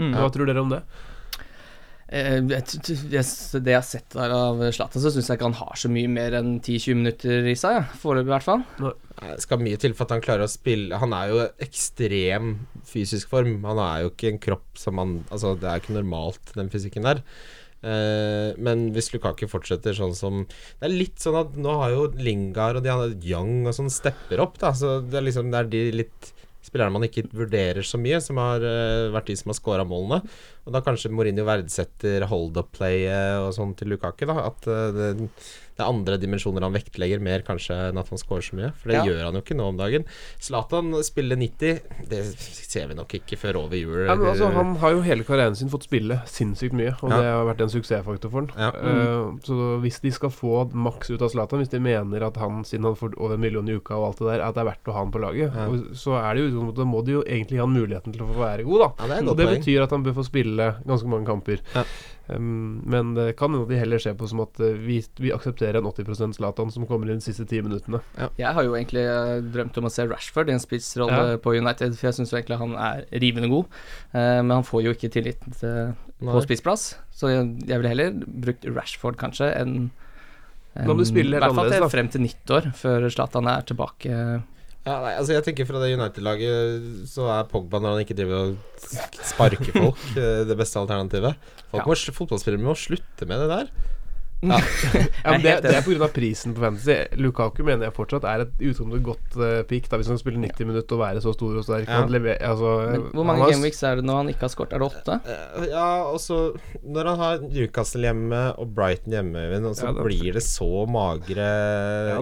[0.00, 0.14] Mm.
[0.18, 0.82] Hva tror dere om det?
[2.14, 2.58] Eh, det
[3.14, 6.36] jeg har sett der av Zlatan, så syns jeg ikke han har så mye mer
[6.40, 7.78] enn 10-20 minutter i seg.
[7.78, 7.86] ja.
[8.02, 8.64] Foreløpig, i hvert fall.
[9.22, 12.54] Det skal mye til for at han klarer å spille Han er jo ekstrem
[12.90, 13.60] fysisk form.
[13.64, 17.06] Han er jo ikke en kropp som han Altså, det er ikke normalt, den fysikken
[17.06, 17.22] der.
[17.84, 22.06] Eh, men hvis Lukaku fortsetter sånn som Det er litt sånn at nå har jo
[22.16, 24.72] Lingard og de andre Young og sånn stepper opp, da.
[24.76, 26.32] Så det er liksom Det er de litt
[26.64, 30.22] spillerne man ikke vurderer så mye, som har eh, vært de som har scora målene.
[30.64, 34.46] Og da kanskje Mourinho verdsetter hold-up-playet og sånn til Lukaku, da.
[34.48, 35.10] At eh, det,
[35.76, 38.72] det er andre dimensjoner han vektlegger mer kanskje enn at han scorer så mye.
[38.78, 39.04] For det Ja.
[39.04, 40.04] gjør han jo ikke nå om dagen.
[40.40, 44.06] Zlatan spiller 90, det ser vi nok ikke før over jul.
[44.06, 47.16] Ja, men altså, han har jo hele karrieren sin fått spille sinnssykt mye, og Ja.
[47.20, 48.50] det har vært en suksessfaktor for han.
[48.56, 48.70] Ja.
[48.70, 52.62] Uh, så hvis de skal få maks ut av Zlatan, hvis de mener at han,
[52.64, 54.70] siden han får over en million i uka og alt det der, at det er
[54.70, 55.68] verdt å ha han på laget, Ja.
[55.94, 58.38] så er det jo sånn da må de jo egentlig han muligheten til å få
[58.38, 59.06] være god, da.
[59.08, 61.58] Ja, Og det betyr at han bør få spille ganske mange kamper.
[62.28, 62.36] Ja.
[62.38, 65.76] Um, men det kan hende de heller ser på som at eh, vi, vi aksepterer
[65.80, 68.00] en 80 Zlatan som kommer inn de siste ti minuttene.
[68.40, 71.36] Jeg har jo egentlig eh, drømt om å se Rashford i en spissrolle Ja.
[71.44, 73.68] på United, for jeg syns egentlig han er rivende god.
[74.14, 78.64] Eh, men han får jo ikke tillit på spissplass, så jeg, jeg ville heller brukt
[78.72, 79.76] Rashford kanskje enn
[80.74, 84.16] en, I hvert fall til, frem til nyttår, før Zlatan er tilbake.
[84.84, 88.50] Ja, nei, altså jeg tenker Fra det United-laget så er Pogba, når han ikke driver
[88.50, 88.84] og
[89.24, 91.40] sparker folk, eh, det beste alternativet.
[91.72, 91.88] Folk Ja.
[91.88, 93.74] må, Fotballspillere må slutte med det der.
[94.44, 94.58] Ja,
[95.32, 96.06] men det, det er pga.
[96.12, 96.98] prisen på Fantasy.
[97.16, 100.68] Lukaku mener jeg fortsatt er et utgangspunkt godt uh, pick, da, hvis han spiller 90
[100.68, 101.88] minutter og være så stor og sterk.
[101.88, 102.02] Ja.
[102.50, 102.74] Altså,
[103.16, 104.76] hvor mange gameweeks er det nå han ikke har skåret?
[104.76, 105.16] Er det åtte?
[105.24, 106.42] Eh, Ja, og så
[106.84, 110.68] Når han har Newcastle hjemme og Brighton hjemme, Øyvind, og så Ja, blir det så
[110.92, 111.48] magre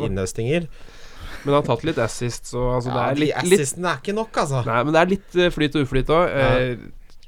[0.06, 0.70] innhøstinger.
[1.44, 3.92] Men han har tatt litt assist, så altså, Ja, det er de litt, litt assistene
[3.94, 4.64] er ikke nok, altså.
[4.66, 6.28] Nei, men det er litt eh, flyt og uflyt òg.
[6.30, 6.76] Ja.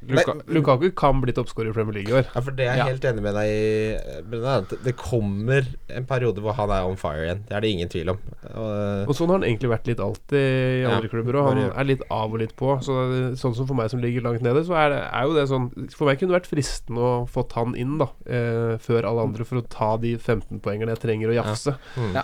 [0.04, 2.26] Luka, Men- Lukaku kan bli toppskårer i Premier League i år.
[2.34, 2.84] Ja, for det er jeg Ja.
[2.90, 4.74] helt enig med deg i.
[4.84, 7.40] Det kommer en periode hvor han er on fire igjen.
[7.48, 8.18] Det er det ingen tvil om.
[8.52, 11.48] Og, Og sånn har han egentlig vært litt alltid i Ja, andre klubber òg.
[11.48, 12.76] Han bare- er litt av og litt på.
[12.84, 15.48] Så Sånn som for meg som ligger langt nede, så er, det, er jo det
[15.48, 18.08] sånn For meg kunne det vært fristende å fått han inn, da.
[18.26, 21.78] Eh, før alle andre, for å ta de 15 poengene jeg trenger å jafse.
[21.96, 22.22] mm.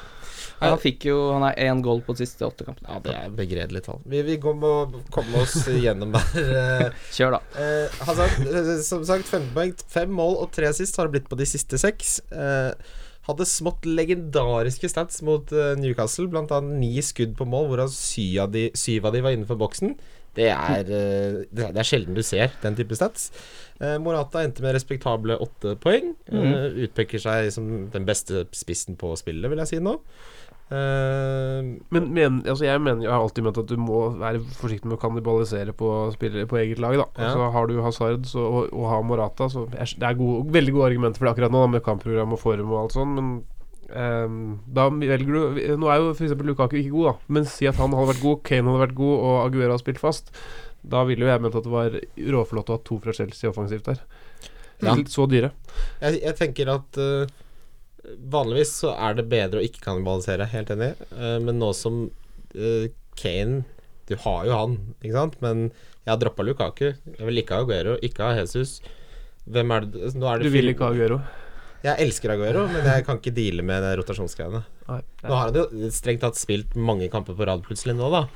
[0.61, 0.75] Ja.
[0.75, 2.89] Han fikk jo Han er én goal på de siste åtte kampene.
[2.93, 4.01] Ja, det er begredelig tall.
[4.05, 4.73] Vi, vi går må
[5.15, 6.35] komme oss gjennom der.
[6.43, 6.99] eh.
[7.17, 7.43] Kjør, da.
[7.57, 9.73] Eh, Hazard, eh, som sagt, 15 poeng.
[9.89, 12.19] Fem mål og tre sist har det blitt på de siste seks.
[12.29, 12.75] Eh,
[13.31, 18.55] hadde smått legendariske stats mot eh, Newcastle, annet ni skudd på mål, hvorav syv av
[18.55, 19.97] de, syv av de var innenfor boksen.
[20.37, 20.87] Det er,
[21.51, 23.31] det er sjelden du ser den type stats.
[23.83, 26.13] Eh, Morata endte med respektable åtte poeng.
[26.31, 26.85] Mm.
[26.87, 29.97] utpeker seg som den beste spissen på spillet, vil jeg si nå.
[30.71, 34.87] Eh, Men, men altså jeg, mener, jeg har alltid ment at du må være forsiktig
[34.87, 36.95] med å kannibalisere på spillere på eget lag.
[37.01, 37.25] da Ja.
[37.27, 40.77] Altså Har du Hazard så, og, og har Morata, så er, det er gode, veldig
[40.77, 43.33] gode argumenter for det akkurat nå, da, med kampprogram og form og alt sånt, men
[43.91, 46.37] um, da velger du Nå er jo f.eks.
[46.47, 47.15] Lukaku ikke god, da.
[47.35, 49.99] Men si at han hadde vært god, Kane hadde vært god, og Aguero har spilt
[50.03, 50.31] fast.
[50.87, 51.99] Da ville jo jeg ment at det var
[52.39, 53.99] råflott å ha to fra Chelsea offensivt der.
[54.81, 54.95] Ja.
[55.13, 55.51] Så dyre.
[56.01, 57.27] Jeg, jeg tenker at eh,
[58.05, 60.95] vanligvis så er det bedre å ikke kannibalisere, helt enig.
[61.17, 62.07] Eh, men nå som
[62.55, 62.89] eh,
[63.21, 63.65] Kane
[64.09, 65.37] Du har jo han, ikke sant?
[65.45, 66.89] Men jeg har droppa Lukaku.
[66.91, 68.81] Jeg vil ikke ha Aguero, ikke ha Jesus.
[69.51, 71.21] Hvem er det er Du vil ikke ha Aguero.
[71.85, 74.65] Jeg elsker Aguero, men jeg kan ikke deale med det rotasjonsgreiene.
[74.91, 78.27] Nå har han jo strengt tatt spilt mange kamper på rad plutselig nå, da.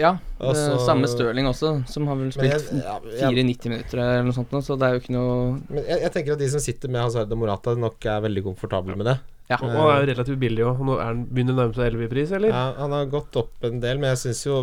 [0.00, 2.96] Ja, Og samme Stirling også, som har vel Altså- spilt ja,
[3.30, 5.36] jeg, 90 minutter eller noe sånt nå, så det er jo ikke noe
[5.68, 8.44] men jeg, jeg tenker at de som sitter med Hazard og Morata, nok er veldig
[8.48, 9.18] komfortable med det.
[9.50, 9.58] Ja.
[9.60, 10.78] Og han er jo relativt billig òg.
[10.88, 12.54] Nå er han begynner å nærme seg 11 i pris, eller?
[12.54, 14.60] Ja, han har gått opp en del, men jeg syns jo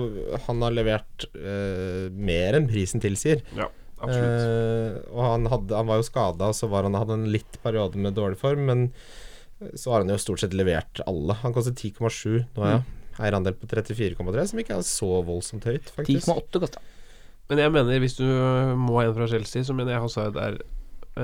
[0.47, 3.43] han har levert uh, mer enn prisen tilsier.
[4.01, 4.39] Absolutt.
[4.41, 7.35] Uh, og han, hadde, han var jo skada, og så var han, hadde han en
[7.35, 8.87] litt periode med dårlig form, men
[9.77, 11.37] så har han jo stort sett levert alle.
[11.43, 12.81] Han koster 10,7 nå, ja.
[13.21, 16.27] Eierandel på 34,3, som ikke er så voldsomt høyt, faktisk.
[16.27, 16.83] 10,8 kosta.
[17.51, 18.25] Men jeg mener, hvis du
[18.79, 20.61] må ha en fra Chelsea, så mener jeg Hazard er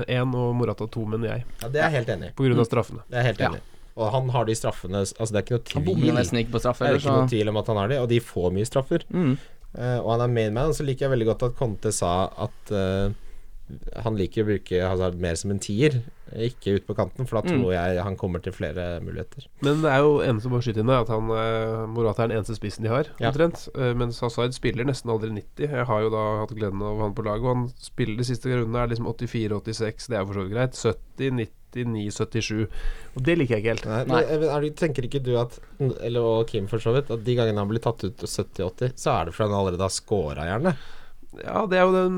[0.04, 1.44] én og Morata to, mener jeg.
[1.62, 2.36] Ja, det er jeg helt enig i.
[2.36, 3.04] På grunn av straffene.
[3.08, 3.74] Det er jeg helt enig ja.
[3.98, 5.86] Og han har de straffene Altså, det er ikke noe Han tvil.
[5.88, 6.86] bommer nesten ikke på straffer.
[6.86, 8.68] Det er ikke ikke noe tvil om at han har de, og de får mye
[8.68, 9.06] straffer.
[9.10, 9.38] mm.
[9.68, 12.70] Uh, og han er main man, så liker jeg veldig godt at Conte sa at
[12.72, 13.10] eh,
[14.02, 16.02] han liker å bruke Hazard mer som en tier,
[16.36, 17.62] ikke ut på kanten, for da Mm.
[17.62, 19.46] tror jeg han kommer til flere muligheter.
[19.62, 22.28] Men det er jo en som bare skyter inn der, at han eh, Morata er
[22.28, 23.30] den eneste spissen de har, Ja.
[23.30, 23.68] omtrent.
[23.74, 25.68] Eh, mens Hazard spiller nesten aldri 90.
[25.72, 28.44] Jeg har jo da hatt gleden av han på laget, og han spiller de siste
[28.52, 30.74] rundene er liksom 84-86, det er for så vidt greit.
[31.74, 32.66] 70-79-77.
[33.16, 33.86] Og det liker jeg ikke helt.
[33.88, 34.22] Nei, Nei.
[34.38, 35.58] men er tenker ikke du at
[36.02, 39.12] Eller og Kim for så vidt At de gangene han blir tatt ut 70-80, så
[39.20, 40.76] er det fordi han allerede har scora, gjerne.
[41.38, 42.14] Ja, det er jo den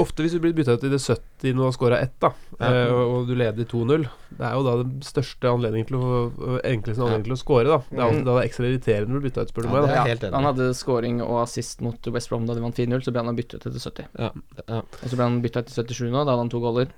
[0.00, 2.70] Ofte hvis du blir bytta ut i det 70 og har scora ett, da, Ja.
[2.70, 4.06] eh, og, og du leder 2-0,
[4.38, 7.66] det er jo da den største anledningen til å øh, enkleste anledningen til å score,
[7.68, 7.78] da.
[7.90, 9.74] Det er alltid da det er ekstra irriterende når du bytter ut, spør du Ja,
[9.74, 9.84] meg.
[10.16, 10.32] det ja.
[10.38, 13.36] Han hadde scoring og assist mot West Brom da de vant 4-0, så ble han
[13.36, 14.08] byttet ut etter 70.
[14.18, 14.30] Ja,
[14.64, 14.80] ja.
[14.80, 16.88] Og så ble han bytta ut til 77 nå, da hadde han to goller.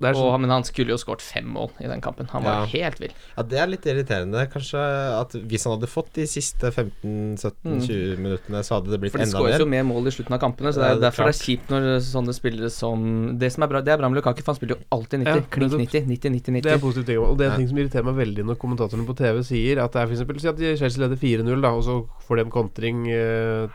[0.00, 2.26] Er Og, sånn, men han skulle jo skåret fem mål i den kampen.
[2.32, 2.66] Han var Ja.
[2.66, 3.12] helt vill.
[3.36, 4.46] ja, det er litt irriterende.
[4.50, 4.80] Kanskje
[5.20, 9.30] at hvis han hadde fått de siste 15-17-20 minuttene, så hadde det blitt enda mer.
[9.30, 9.84] For de skårer skåres jo mer.
[9.86, 11.68] mål i slutten av kampene, så det Ja, er det er derfor det er kjipt
[11.70, 14.58] når sånne spillere som Det som er bra, det er bra med Lukaku, for han
[14.58, 15.26] spiller jo alltid 90.
[15.26, 15.80] Ja, Klink nettopp.
[15.80, 16.62] 90, 90, 90, 90.
[16.62, 17.18] det er positivt, ting.
[17.22, 19.92] Og det er en ting som irriterer meg veldig når kommentatorene på TV sier at
[19.92, 23.06] det er eksempel Si at Chelsea leder 4-0, da, og så får de en kontring
[23.06, 23.68] uh,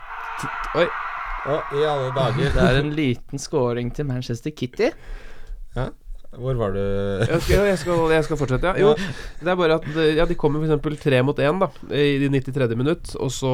[0.76, 0.88] Oi!
[1.48, 2.50] Å, i alle dager.
[2.52, 4.90] Det er en liten scoring til Manchester Kitty.
[6.28, 8.74] Hvor var du Jeg skal, jeg skal, jeg skal fortsette, ja.
[8.82, 8.90] Jo,
[9.40, 9.86] det er bare at
[10.18, 10.98] Ja, de kommer f.eks.
[11.00, 11.56] tre mot én
[11.88, 12.76] i de 93.
[12.76, 13.48] minutt, og så,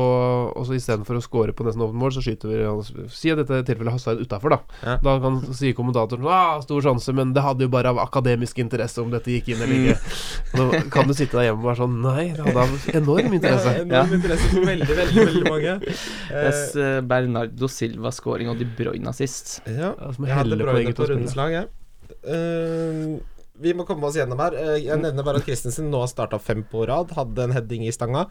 [0.51, 2.83] og så istedenfor å score på nesten åpent mål, så skyter vi han
[3.15, 4.59] Si at dette tilfellet Hasseid utafor, da.
[4.83, 4.97] Ja.
[5.07, 8.99] Da kan si kommentatoren ah, stor sjanse, men det hadde jo bare av akademisk interesse
[9.05, 10.19] om dette gikk inn eller ikke.
[10.59, 13.77] Nå kan du sitte der hjemme og være sånn Nei, det hadde av enorm interesse.
[13.85, 15.79] Enorm interesse for veldig, veldig, veldig mange.
[15.87, 19.61] Eh, Yes, eh, Bernardo Silva scoring og De Bruyne assist.
[19.71, 19.95] ja.
[19.95, 21.15] Ja, Jeg hadde Bruyne på å spille.
[21.15, 21.71] rundens lag, jeg.
[22.25, 23.21] Eh,
[23.55, 24.55] vi må komme oss gjennom her.
[24.59, 27.13] Eh, jeg nevner bare at Christensen nå har starta fem på rad.
[27.15, 28.25] Hadde en heading i stanga.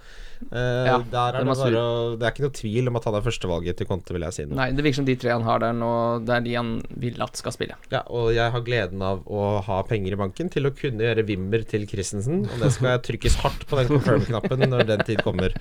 [0.52, 3.08] Eh, Ja, der er det, det, bare å, det er ikke noe tvil om at
[3.08, 4.46] han er førstevalget til Conte, vil jeg si.
[4.50, 4.58] Nå.
[4.60, 5.92] Nei, det virker som de tre han har der nå,
[6.28, 6.74] det er de han
[7.06, 7.80] vil at skal spille.
[7.96, 11.24] Ja, og jeg har gleden av å ha penger i banken til å kunne gjøre
[11.32, 12.44] Wimmer til Christensen.
[12.44, 15.56] Og det skal jeg trykkes hardt på den confirm-knappen når den tid kommer.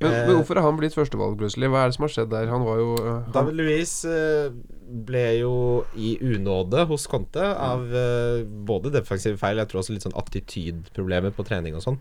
[0.00, 1.68] Men, Eh, men hvorfor har han blitt førstevalg plutselig?
[1.70, 2.48] Hva er det som har skjedd der?
[2.50, 4.48] Han var jo eh, han, David Louis eh,
[4.82, 5.54] ble jo
[5.96, 11.34] i unåde hos Conte av uh, både defensive feil, jeg tror også litt sånn attitydproblemer
[11.36, 11.98] på trening og sånn.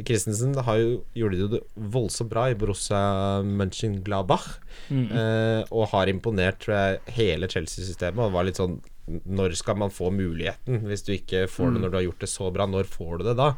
[0.00, 3.00] Christensen har jo, gjorde det jo voldsomt bra i Borussia
[3.46, 4.54] Mönchengladbach,
[4.90, 8.22] Uh, og har imponert, tror jeg, hele Chelsea-systemet.
[8.24, 8.78] Og var litt sånn
[9.26, 10.84] Når skal man få muligheten?
[10.86, 13.24] Hvis du ikke får det når du har gjort det så bra, når får du
[13.30, 13.52] det da?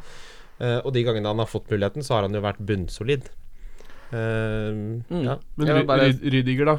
[0.59, 3.29] Uh, og de gangene han har fått muligheten, så har han jo vært bunnsolid.
[4.13, 5.01] Mm.
[5.25, 5.39] ja.
[5.57, 5.87] Men
[6.21, 6.75] Rydiger, da?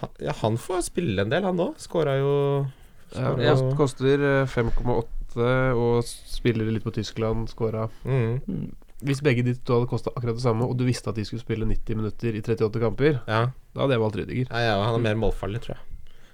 [0.00, 1.76] Han- Ja, han får spille en del, han òg.
[1.78, 2.66] Skåra jo
[3.14, 8.68] Ja, skåra Koster eh, 5,8 og spiller litt på Tyskland, scora mm, Mm.
[9.04, 11.40] Hvis begge de to hadde kosta akkurat det samme, og du visste at de skulle
[11.44, 13.44] spille 90 minutter i 38 kamper, Ja.
[13.74, 14.48] da hadde jeg valgt Rydiger.
[14.50, 15.84] ja, ja, han er mer målfarlig, tror jeg.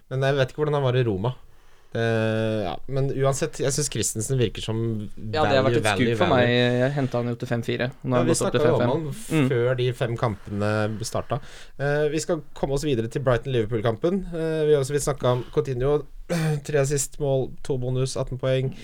[0.08, 1.34] Men jeg vet ikke hvordan han var i Roma.
[1.94, 4.78] Det, ja, men uansett, jeg syns Christensen virker som
[5.30, 6.48] Ja, det har vært et skudd for meg.
[6.50, 7.86] Jeg henta han jo til 5-4.
[8.02, 8.90] Nå Ja, har vi snakka om 5-5.
[8.90, 9.04] han
[9.44, 9.48] Mm.
[9.52, 10.70] før de fem kampene
[11.06, 11.38] starta.
[11.78, 14.24] Uh, vi skal komme oss videre til Brighton-Liverpool-kampen.
[14.34, 16.02] Uh, vi har også snakka om Coutinho.
[16.66, 18.74] Tre assist, mål, to bonus, 18 poeng.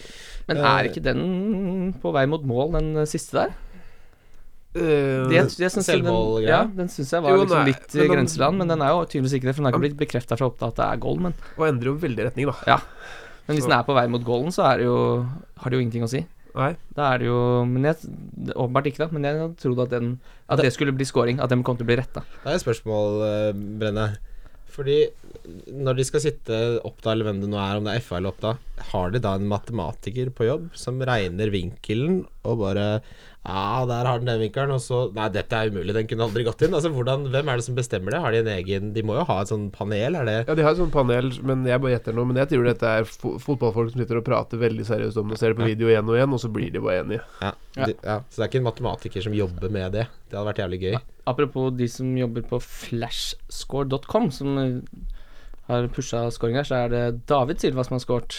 [0.46, 3.52] Men Eh, er ikke den på vei mot mål, den eh, siste der?
[4.70, 7.98] Uh, Det, jeg, jeg den, ja, den syns jeg var Jo, liksom nei, litt i
[7.98, 9.54] men den- grenseland, men den er jo tydeligvis ikke det.
[9.56, 11.90] For den har ikke blitt bekrefta fra Oppda at det er goal, men, og endrer
[11.90, 12.78] jo veldig retning, da.
[13.48, 15.26] men hvis den er på vei mot goalen, så er det jo,
[15.58, 16.22] har det jo ingenting å si.
[16.54, 16.72] Nei.
[16.96, 17.96] Da er det jo Men jeg
[18.58, 19.08] Åpenbart ikke, da.
[19.14, 20.08] Men jeg trodde at, den,
[20.50, 21.38] at det skulle bli scoring.
[21.38, 22.24] At den kom til å bli retta.
[22.42, 24.06] Det er et spørsmål, eh, Brenne.
[24.70, 24.96] Fordi
[25.70, 28.34] når de skal sitte Oppda, eller hvem det nå er, om det er FA eller
[28.34, 28.52] Oppda,
[28.92, 33.00] har de da en matematiker på jobb som regner vinkelen og bare
[33.40, 36.42] Ja, der har den den vinkelen, og så Nei, dette er umulig, den kunne aldri
[36.44, 36.74] gått inn.
[36.76, 38.18] Altså, hvordan, Hvem er det som bestemmer det?
[38.20, 40.62] Har de en egen De må jo ha et sånn panel, er det Ja, de
[40.66, 42.28] har et sånt panel, men jeg bare gjetter noe.
[42.28, 45.38] Men jeg tror dette er fo fotballfolk som sitter og prater veldig seriøst om det,
[45.40, 47.22] ser det på video igjen og igjen, og så blir de bare enige.
[47.40, 47.86] ja, Ja.
[47.86, 48.18] de, ja.
[48.28, 50.06] Så det er ikke en matematiker som jobber med det.
[50.28, 51.00] Det hadde vært jævlig gøy.
[51.32, 54.78] Apropos de som jobber på flashscore.com, som eh,
[55.68, 58.38] har pusha scoring her, så er det David Silva som har scoret.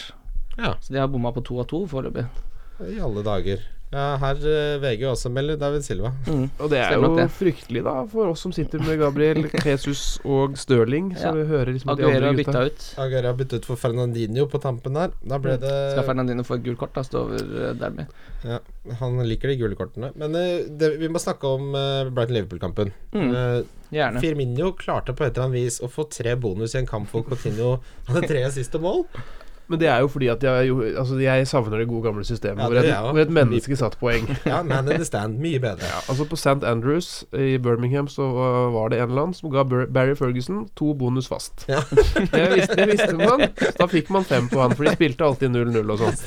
[0.59, 2.27] Ja, Så de har bomma på to av to foreløpig.
[2.85, 3.61] i alle dager.
[3.91, 6.13] Ja, her eh, VG også melder David Silva.
[6.23, 6.45] Mm.
[6.63, 7.25] Og det er jo det.
[7.35, 11.09] fryktelig, da, for oss som sitter med Gabriel, Jesus og Stirling.
[11.17, 11.33] Så Ja.
[11.35, 12.85] vi hører liksom Aguero har bytta ut.
[13.03, 15.11] Aguero har byttet ut for Fernandinho på tampen der.
[15.27, 18.07] Da ble det Skal Fernandinho få et gult kort, da, stå over eh, Derby.
[18.47, 18.61] Ja,
[19.01, 20.13] han liker de gule kortene.
[20.15, 22.95] Men eh, det, vi må snakke om uh, Brighton-Liverpool-kampen.
[23.11, 23.29] Mm.
[23.35, 23.59] Eh,
[23.91, 24.23] Gjerne.
[24.23, 27.25] Firmino klarte på et eller annet vis å få tre bonus i en kamp hvor
[27.27, 27.73] Coutinho
[28.07, 29.03] hadde tre siste mål.
[29.67, 32.67] Men det er jo fordi at jeg, altså jeg savner det gode gamle systemet, Ja,
[32.67, 34.27] hvor, et, hvor et menneske satt poeng.
[34.45, 35.39] Ja, man in the stand.
[35.41, 35.87] Mye bedre.
[36.09, 36.63] Altså På St.
[36.67, 38.27] Andrews i Birmingham så
[38.73, 41.65] var det en eller annen som ga Barry Ferguson to bonus fast.
[41.71, 41.81] Ja.
[42.31, 43.41] Det, visste, det visste man.
[43.77, 46.17] Da fikk man fem på han, for de spilte alltid 0-0 og sånn.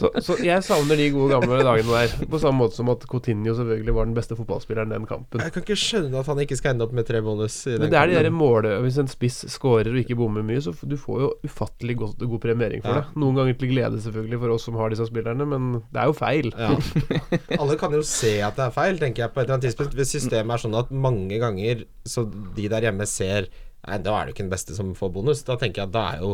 [0.00, 2.14] Så, så jeg savner de gode gamle dagene der.
[2.30, 5.42] På samme måte som at Coutinho selvfølgelig var den beste fotballspilleren den kampen.
[5.44, 7.58] Jeg kan ikke skjønne at han ikke skal ende opp med tre bonus.
[7.68, 10.44] I den Men det er de der målet Hvis en spiss scorer og ikke bommer
[10.46, 13.00] mye, så du får jo ufattelig god, god premiering for Ja.
[13.02, 13.18] det.
[13.24, 16.16] Noen ganger til glede selvfølgelig for oss som har disse spillerne, men det er jo
[16.20, 16.50] feil.
[16.52, 16.72] Ja.
[17.60, 19.96] Alle kan jo se at det er feil, tenker jeg på et eller annet tidspunkt.
[19.98, 23.48] Hvis systemet er sånn at mange ganger så de der hjemme ser
[23.84, 25.42] Nei, da er det jo ikke den beste som får bonus.
[25.44, 26.30] Da tenker jeg at da er jo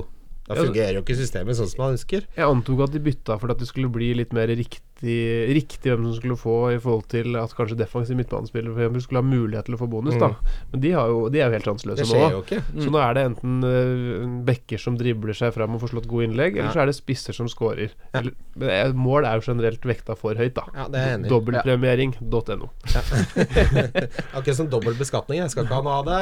[0.46, 2.24] Da fungerer jo ikke systemet sånn som man ønsker.
[2.36, 6.04] Jeg antok at de bytta for at det skulle bli litt mer riktig, riktig hvem
[6.04, 9.64] som skulle få, i forhold til at kanskje defensiv midtbanespiller for eksempel skulle ha mulighet
[9.70, 10.18] til å få bonus.
[10.20, 10.28] da
[10.72, 12.42] Men de, har jo, de er jo helt Det sjanseløse nå.
[12.44, 12.60] ikke.
[12.84, 16.28] Så nå er det enten uh, bekker som dribler seg fram og får slått gode
[16.28, 16.74] innlegg, eller Ja.
[16.76, 17.94] så er det spisser som scorer.
[18.12, 18.20] Ja.
[18.20, 20.66] Eller, mål er jo generelt vekta for høyt, da.
[20.76, 21.24] Ja, er.
[21.30, 22.70] Dobbeltpremiering.no.
[24.36, 25.40] Akkurat som dobbel beskatning.
[25.40, 26.20] Jeg skal ikke ha noe av det.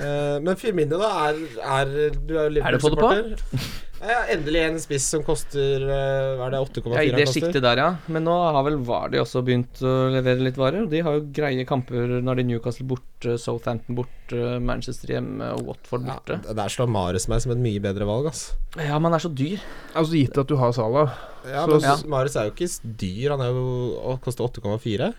[0.00, 1.90] Uh, Eh, men Firmino, da, er, er
[2.26, 3.10] Du er jo Er det å det på?
[3.10, 3.79] Liverpool-supporter.
[4.00, 7.60] Ja, endelig en spiss som koster eh, Hva er det, 8,4 Ja, I det sjiktet
[7.64, 7.88] der, ja.
[8.08, 10.86] Men nå har vel Vardy også begynt å levere litt varer.
[10.88, 16.08] De har jo greie kamper når de Newcastle borte, Southampton borte, Manchester hjemme og Watford
[16.08, 16.40] Ja, borte.
[16.56, 18.46] der slår Mares meg som et mye bedre valg, ass.
[18.78, 19.60] Ja, han er så dyr.
[19.92, 21.12] Altså gitt at du har Salah.
[21.44, 21.96] Ja, Så- men Ja.
[22.08, 25.12] Mares er jo ikke dyr, han er jo å, koster 8,4.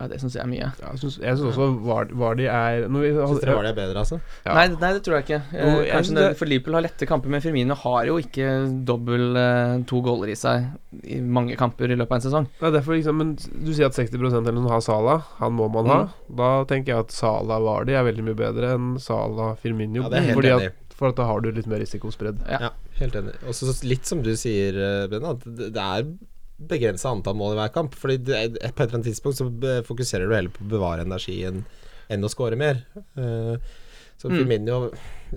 [0.00, 0.68] Ja, Det syns jeg er mye.
[0.80, 3.76] Ja, Jeg syns jeg syns også Var- Vardy er når vi, Syns dere var er
[3.76, 4.18] bedre, altså?
[4.44, 4.54] Ja.
[4.58, 5.38] Nei, nei, det tror jeg ikke.
[5.54, 8.48] Jeg, Jo, jeg det, for Liverpool har lette kamper, men Firmino har jo ikke
[8.84, 10.66] dobbel eh, to goaler i seg
[11.04, 12.48] i mange kamper i løpet av en sesong.
[12.60, 15.22] Er derfor liksom Men du sier at 60% eller noen har Salah.
[15.38, 16.00] Han må man ha.
[16.28, 20.02] Da tenker jeg at Salah Vardy er veldig mye bedre enn Salah Firmino.
[20.02, 22.42] Ja, det er helt fordi enig at, for at da har du litt mer risikospredd.
[22.50, 22.58] Ja.
[22.68, 23.34] Ja, helt enig.
[23.46, 24.74] Og så litt som du sier,
[25.10, 26.06] Benna, at det det er
[26.58, 27.94] begrensa antall mål i hver kamp.
[27.98, 29.48] Fordi det er, på et eller annet tidspunkt så
[29.88, 31.64] fokuserer du heller på å bevare energien
[32.12, 32.84] enn å score mer.
[33.18, 33.56] Uh,
[34.16, 34.46] så Mm.
[34.68, 34.78] ja,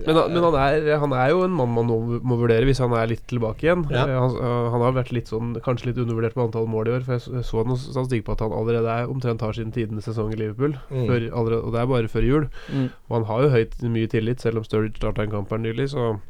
[0.06, 1.88] Men, han- men han, er, han er jo en mann man
[2.22, 3.82] må vurdere hvis han er litt tilbake igjen.
[3.90, 4.04] Ja.
[4.06, 6.92] Eh, Han, øh, han har vært litt sånn kanskje litt undervurdert på antall mål i
[6.94, 7.02] år.
[7.04, 9.72] For jeg så, jeg så noe statistikk på at han allerede er omtrent har sin
[9.74, 10.76] tidenes sesong i Liverpool.
[10.92, 11.06] Mm.
[11.10, 12.46] Før, allerede, og det er bare før jul.
[12.70, 12.86] Mm.
[13.10, 15.88] Og han har jo høyt mye tillit, selv om Sturridge starta en kamp her nylig.
[15.90, 16.20] Så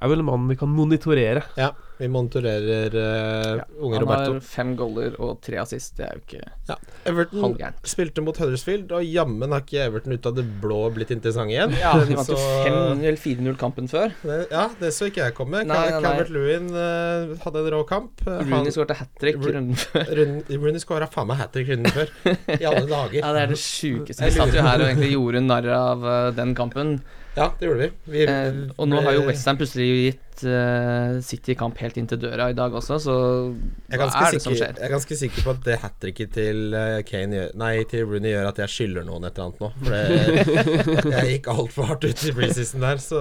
[0.00, 1.42] er vel en mann vi kan monitorere.
[1.56, 5.94] Ja, vi monitorerer eh, unge Han har fem goller og tre assist.
[5.96, 6.76] Det er jo ikke
[7.08, 7.78] Everton halvgærent.
[7.88, 11.72] spilte mot Huddersfield, og jammen har ikke Everton ut av det blå blitt interessant igjen.
[11.80, 14.12] Ja, de vant jo 5-0-4-0-kampen før.
[14.22, 15.64] Det, ja, det så ikke jeg komme.
[15.70, 18.20] Calvert Lewin uh, hadde en rå kamp.
[18.26, 20.12] Eh, Rooney han- hat trick Ru- runden før.
[20.60, 22.12] Rooney skåra faen meg hat trick runden før.
[22.58, 23.20] I alle dager.
[23.22, 24.26] Ja, det er det sjukeste.
[24.28, 26.98] Vi satt jo her og egentlig gjorde narr av uh, den kampen.
[27.36, 27.90] Ja, det gjorde vi.
[28.14, 32.20] vi Eh, og nå har jo Westham plutselig gitt uh, City kamp helt inn til
[32.22, 33.16] døra i dag også, så
[33.52, 34.72] hva er, hva er det som skjer?
[34.72, 38.32] jeg er ganske sikker på at det hat tricket til eh, Kane Nei, til Rooney
[38.32, 39.70] gjør at jeg skylder noen et eller annet nå.
[39.82, 43.20] For det, jeg gikk altfor hardt ut i preseason der, så.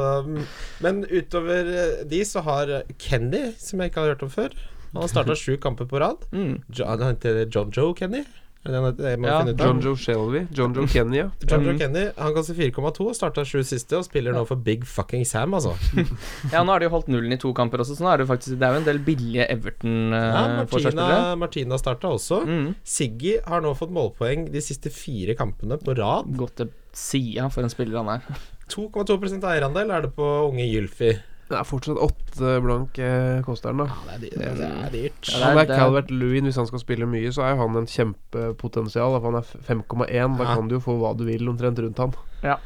[0.86, 4.56] Men utover eh, de så har Kenny, som jeg ikke har hørt om før
[4.94, 6.24] Han har starta sju kamper på rad.
[6.32, 6.56] mm.
[6.72, 8.24] Heter John Joe Kenny?
[8.66, 8.96] Er det han?
[9.06, 9.60] Jeg må Ja, finne ut.
[9.62, 10.40] John Joe Shelby.
[10.58, 11.28] John Joe Kenny, ja.
[11.46, 11.80] John Joe Mm.
[11.80, 15.76] Kenny Han koster 4,2, starta sju siste og spiller nå for Big Fucking Sam, altså.
[16.52, 18.28] Ja, nå har de jo holdt nullen i to kamper også, så nå er det
[18.32, 21.20] faktisk Det er jo en del billige Ja, Everton-forsvarsspillere.
[21.36, 22.42] Martina, Martina starta også.
[22.48, 22.76] mm.
[22.84, 26.34] Siggy har nå fått målpoeng de siste fire kampene på rad.
[26.38, 28.26] Gått til sida for en spiller han er.
[28.74, 31.14] 2,2% eierandel er det på unge Gylfi.
[31.48, 33.86] Det er fortsatt åtte blank eh, koster den, da.
[34.10, 34.58] Ja, det er, dyrt.
[34.58, 35.28] det er dyrt.
[35.30, 37.60] Ja, det er er- er- Calvert Lewin, hvis han skal spille mye, så er jo
[37.68, 39.14] han en kjempepotensial.
[39.14, 40.38] da, for Han er f- 5,1.
[40.40, 40.56] Da Ja.
[40.56, 42.14] kan du jo få hva du vil omtrent rundt han.
[42.44, 42.58] Ja.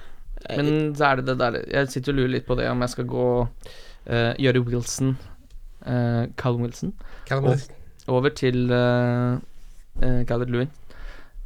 [0.55, 2.89] Men så er det det der Jeg sitter og lurer litt på det om jeg
[2.89, 3.25] skal gå
[4.09, 5.17] uh, gjøre Wilson,
[5.85, 6.93] uh, Callum Wilson,
[7.25, 7.59] Kan Og,
[8.07, 9.35] over til uh,
[10.01, 10.69] uh, Calvert Lewin.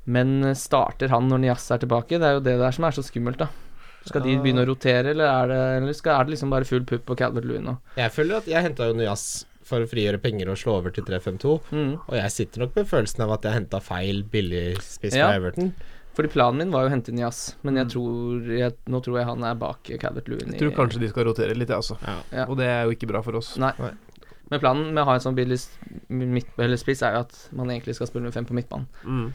[0.06, 2.20] Men eh, starter han når Nias er tilbake?
[2.20, 3.48] Det er jo det der som er så skummelt, da.
[4.06, 6.84] Skal de begynne å rotere, eller er det, eller skal, er det liksom bare full
[6.84, 7.78] pupp på Calvert Lewin nå?
[7.96, 11.06] jeg føler at jeg henta jo Nyas for å frigjøre penger og slå over til
[11.08, 11.54] 3-5-2.
[11.72, 11.94] Mm.
[12.10, 15.30] Og jeg sitter nok med følelsen av at jeg henta feil billig spiss Ja.
[15.32, 15.74] fra Everton.
[16.14, 17.80] Fordi planen min var jo å hente Nias, men Mm.
[17.80, 20.52] jeg tror jeg, nå tror jeg han er bak Calvert Lewin.
[20.52, 21.98] Jeg tror kanskje de skal rotere litt, jeg, altså.
[22.06, 22.18] Ja.
[22.32, 22.46] Ja.
[22.46, 23.56] Og det er jo ikke bra for oss.
[23.58, 23.72] Nei.
[23.80, 23.94] Nei.
[24.52, 25.58] Men planen med å ha en sånn billig
[26.80, 28.86] spiss er jo at man egentlig skal spille med fem på midtbanen.
[29.06, 29.34] Mm.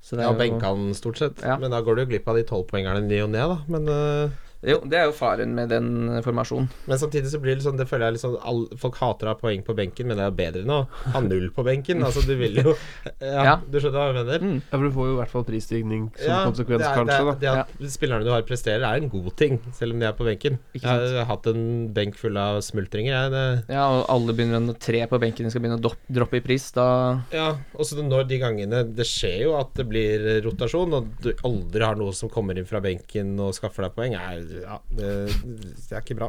[0.00, 1.42] Så det Ja, benka han stort sett.
[1.44, 1.58] Ja.
[1.60, 3.58] Men da går du jo glipp av de tolvpoengerne i ny og ne, da.
[3.68, 4.30] Men, øh,
[4.62, 6.66] Jo, det er jo faren med den formasjonen.
[6.86, 9.32] men samtidig så blir det sånn Det føler jeg litt sånn all, Folk hater å
[9.32, 10.80] ha poeng på benken, men det er jo bedre enn å
[11.14, 12.02] ha null på benken.
[12.04, 12.74] Altså, du vil jo
[13.24, 13.54] Ja, Ja.
[13.64, 14.44] du skjønner hva jeg mener?
[14.44, 14.58] Mm.
[14.60, 17.06] Ja, for du får jo i hvert fall prisstigning som Ja, konsekvens, det er, kanskje.
[17.08, 20.02] det, da er, det at spillerne du har presterer, er en god ting, selv om
[20.04, 20.58] de er på benken.
[20.76, 21.16] Ikke Jeg sant?
[21.22, 21.64] har hatt en
[21.96, 23.32] benk full av smultringer, jeg.
[23.32, 26.36] Det, Ja, og alle begynner å tre på benken, de skal begynne å dopp, droppe
[26.36, 26.68] i pris.
[26.76, 26.86] Da
[27.32, 27.48] ja,
[27.80, 31.96] også når de gangene Det skjer jo at det blir rotasjon, og du aldri har
[31.96, 36.02] noe som kommer inn fra benken og skaffer deg poeng, er, ja, det, det er
[36.02, 36.28] ikke bra.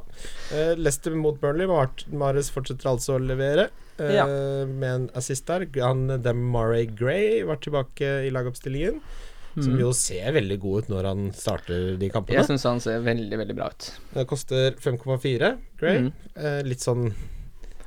[0.52, 1.68] Uh, Leicester mot Burnley.
[2.14, 3.70] Mares fortsetter altså å levere.
[4.00, 4.26] uh, Ja.
[4.68, 5.66] Med en assist der.
[5.82, 9.02] Han Demaray Gray var tilbake i lagoppstillingen.
[9.52, 9.80] Som Mm.
[9.82, 12.38] jo ser veldig god ut når han starter de kampene.
[12.40, 13.88] Jeg syns han ser veldig, veldig bra ut.
[14.14, 15.98] Det koster 5,4 Gray.
[16.06, 16.12] Mm.
[16.38, 17.10] Uh, litt sånn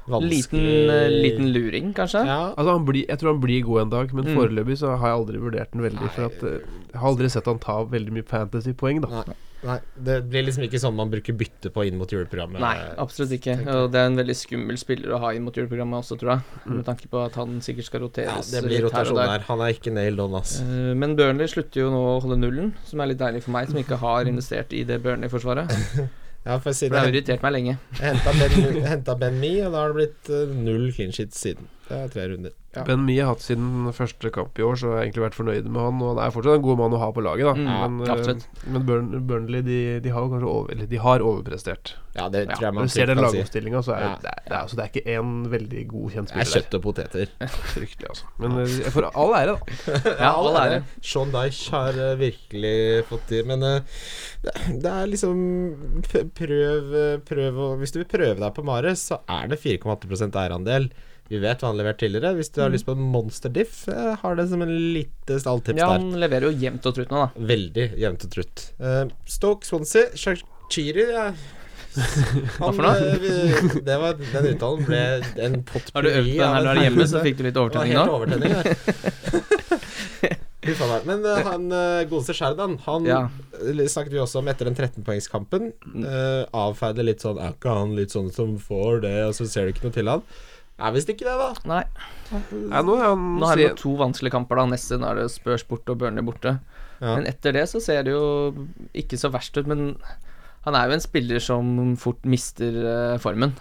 [0.08, 2.24] vanskelig eh, liten luring, kanskje.
[2.26, 4.36] Ja, Altså han blir, Jeg tror han blir god en dag, men Mm.
[4.36, 6.10] foreløpig så har jeg aldri vurdert den veldig.
[6.12, 6.60] For at eh,
[6.92, 9.08] Jeg har aldri sett han ta veldig mye fantasy-poeng, da.
[9.08, 9.34] nei,
[9.64, 12.60] nei, det blir liksom ikke sånn man bruker bytte på inn mot juleprogrammet.
[12.60, 13.56] Nei, absolutt ikke.
[13.66, 16.40] Og det er en veldig skummel spiller å ha inn mot juleprogrammet også, tror jeg.
[16.66, 16.76] Mm.
[16.76, 18.52] Med tanke på at han sikkert skal roteres.
[18.52, 19.26] Ja, det blir her rotasjon der.
[19.38, 19.46] der.
[19.48, 20.60] Han er ikke nailed on, ass.
[20.60, 23.68] Eh, Men Burnley slutter jo nå å holde nullen, som er litt deilig for meg,
[23.72, 25.72] som ikke har investert i det Burnley-forsvaret.
[26.44, 27.78] Ja, for siden det har irritert meg lenge.
[28.00, 31.70] henta ben, ben Mi, og da har det blitt eh, null clean shit siden.
[31.88, 32.52] Det er tre runder.
[32.74, 32.82] Ja.
[32.88, 35.66] Ben Mie har hatt sin første kamp i år, så jeg har egentlig vært fornøyd
[35.70, 35.98] med han.
[36.02, 37.52] Og det er fortsatt en god mann å ha på laget, da.
[37.54, 37.68] Mm,
[37.98, 41.92] men ja, eh, men Burn, Burnley de, de har kanskje over, eller de har overprestert.
[42.16, 44.10] Ja, det Ja, tror jeg Når man du ser den lagoppstillinga, så er Ja.
[44.24, 46.74] det, det, er, altså, det er ikke én veldig god kjent spiller Det er kjøtt
[46.78, 47.32] og poteter.
[47.76, 48.28] Fryktelig, altså.
[48.42, 49.94] Men eh, for all ære, da.
[50.24, 50.82] Ja, all ære.
[51.02, 52.76] Sean Dyche har eh, virkelig
[53.10, 53.74] fått til Men det,
[54.82, 55.40] det er liksom
[56.10, 56.94] Prøv,
[57.28, 60.90] prøv å Hvis du vil prøve deg på Mares, så er det 4,8% eierandel.
[61.32, 62.34] Vi vet hva han levert tidligere.
[62.36, 65.78] Hvis du har lyst på en monster diff, eh, har det som en lite stalltips
[65.80, 65.98] Ja, der.
[66.04, 67.46] han leverer jo jevnt og trutt nå, da.
[67.54, 68.64] Veldig jevnt og trutt.
[68.80, 71.30] Uh, Stoke Swansea, Shakiri ja.
[72.58, 72.94] Hva for noe?
[72.98, 75.02] eh, det var, den uttalen ble
[75.46, 77.60] en potpurri Har du øvd på den her du er hjemme, så fikk du litt
[77.60, 78.06] overtenning nå?
[78.18, 78.52] overtenning.
[81.04, 83.18] Men uh, han uh, godeste Sherdan, han Ja.
[83.60, 85.70] eh, snakket vi også om etter den 13-poengskampen.
[86.00, 89.68] Uh, avfeide litt sånn Er ikke han litt sånn som får det, og så ser
[89.68, 90.24] du ikke noe til han?
[90.74, 91.50] Er visst ikke det, da.
[91.70, 91.82] Nei.
[92.34, 94.66] Nei, nå er han Nå har vi jo to vanskelige kamper, da.
[94.72, 96.56] Neste nå er det Spurs borte og Burnley borte.
[96.98, 97.14] Ja.
[97.14, 98.66] Men etter det så ser det jo
[98.96, 99.70] ikke så verst ut.
[99.70, 99.92] Men
[100.66, 103.54] han er jo en spiller som fort mister uh, formen.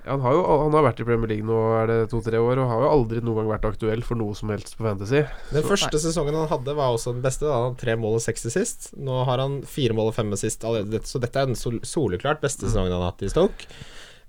[0.00, 2.62] Ja, han, har jo, han har vært i Premier League nå er det to-tre år,
[2.62, 5.20] og har jo aldri noen gang vært aktuell for noe som helst på Fantasy.
[5.52, 7.44] Den første sesongen han hadde, var også den beste.
[7.44, 8.90] Da hadde han tre mål og seks sist.
[8.96, 12.68] Nå har han fire mål og fem sist allerede, så dette er den soleklart beste
[12.68, 13.68] sesongen han har hatt i Stoke.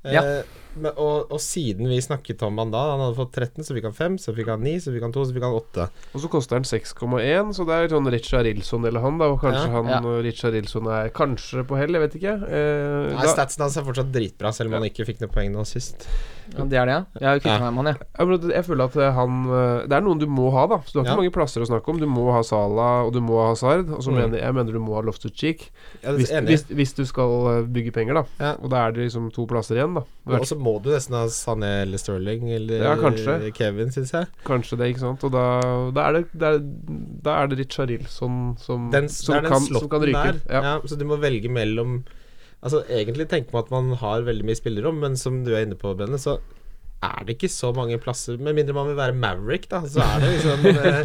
[0.01, 0.25] Ja.
[0.25, 3.75] Eh, men, og, og siden vi snakket om han da, han hadde fått 13, så
[3.75, 5.87] fikk han 5, så fikk han 9, så fikk han 2, så fikk han 8.
[6.15, 9.31] Og så koster han 6,1, så det er sånn Richard Rilson eller han, da.
[9.33, 9.71] Og kanskje Ja.
[9.77, 9.99] han Ja.
[9.99, 12.35] og Richard Rilson er kanskje på hell, jeg vet ikke.
[12.47, 15.65] Eh, Nei, Statsen hans er fortsatt dritbra, selv om han ikke fikk noe poeng nå
[15.65, 16.07] sist.
[16.51, 17.05] Ja, det er det, ja.
[17.21, 17.71] Jeg har Ja.
[17.71, 18.07] meg med han, jeg.
[18.19, 20.77] ja, jeg føler at eh, han eh, Det er noen du må ha, da.
[20.83, 21.21] Så du har ikke Ja.
[21.21, 21.97] mange plasser å snakke om.
[21.99, 23.87] Du må ha Sala, og du må ha Sard.
[23.89, 24.15] Og så Mm.
[24.19, 25.69] mener jeg mener du må ha Loftus Cheek.
[26.03, 28.23] Hvis, hvis, hvis du skal eh, bygge penger, da.
[28.39, 28.55] Ja.
[28.61, 30.03] Og da er det liksom to plasser igjen, da.
[30.43, 33.35] Så må du nesten ha Sané eller Sterling eller Ja, kanskje.
[33.57, 34.29] Kevin, syns jeg.
[34.47, 35.25] Kanskje det, ikke sant.
[35.27, 35.43] Og da,
[35.95, 36.63] da er det Da er,
[37.27, 40.33] da er det Richard Rilson som, Den, som, det den kan, som kan ryke.
[40.47, 40.61] Ja.
[40.69, 40.73] Ja.
[40.85, 42.01] så du må velge mellom
[42.61, 45.77] Altså Egentlig tenker man at man har veldig mye spillerom, men som du er inne
[45.79, 46.37] på, Benne, så
[47.01, 48.35] er det ikke så mange plasser.
[48.37, 50.99] Med mindre man vil være Maverick, da, så er det liksom eh,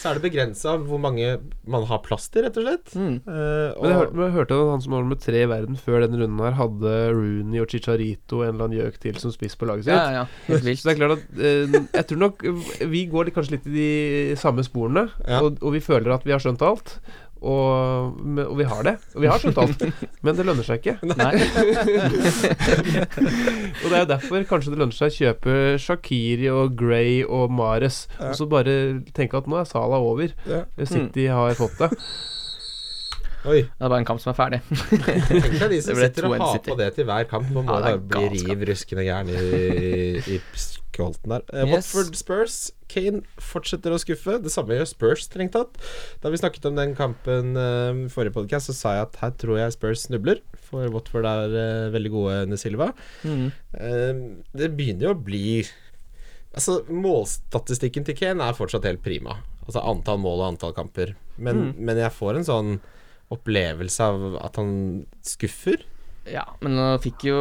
[0.00, 1.34] Så er det begrensa hvor mange
[1.68, 2.94] man har plass til, rett og slett.
[2.96, 3.18] Mm.
[3.28, 5.76] Eh, Men jeg, hør, men jeg hørte at han som var nummer tre i verden
[5.80, 9.34] før denne runden her, hadde Rooney og Chicharito og en eller annen gjøk til som
[9.36, 9.92] spiss på laget sitt.
[9.92, 10.46] Ja, ja, ja.
[10.48, 10.80] Helt vilt.
[10.84, 12.46] Så det er klart at uh, Jeg tror nok
[12.94, 15.42] vi går kanskje litt i de samme sporene, Ja.
[15.44, 16.96] og, og vi føler at vi har skjønt alt.
[17.44, 18.94] Og, men- og vi har det.
[19.14, 19.82] Og vi har skjønt alt.
[20.24, 20.94] Men det lønner seg ikke.
[21.20, 21.34] Nei.
[23.84, 27.52] Og det er jo derfor kanskje det lønner seg å kjøpe Shakiri og Gray og
[27.52, 28.76] Mares, og så bare
[29.16, 30.32] tenke at nå er Sala over.
[30.48, 30.62] Ja.
[30.88, 31.90] City har fått det.
[33.44, 33.58] Oi.
[33.68, 34.60] Det er bare en kamp som er ferdig.
[35.28, 37.50] Tenk deg de som sitter og har på det til hver kamp.
[37.52, 40.38] Man må Ja, det bare bli riv ruskende gæren i, i
[40.94, 41.44] skolten der.
[41.52, 41.90] Eh, Yes.
[41.92, 42.56] Watford Spurs.
[42.90, 44.36] Kane fortsetter å skuffe.
[44.42, 45.78] Det samme gjør Spurs, strengt tatt.
[46.22, 47.64] Da vi snakket om den kampen i
[48.04, 50.42] uh, forrige podkast, så sa jeg at her tror jeg Spurs snubler.
[50.68, 52.90] For Watford er uh, veldig gode under Silva.
[53.24, 53.48] Mm.
[53.80, 54.22] Eh,
[54.54, 55.64] det begynner jo å bli
[56.54, 59.40] Altså, målstatistikken til Kane er fortsatt helt prima.
[59.64, 61.16] Altså antall mål og antall kamper.
[61.34, 62.68] Men, men jeg får en sånn
[63.34, 64.70] opplevelse av at han
[65.26, 65.82] skuffer.
[66.30, 67.40] Ja, men fikk jo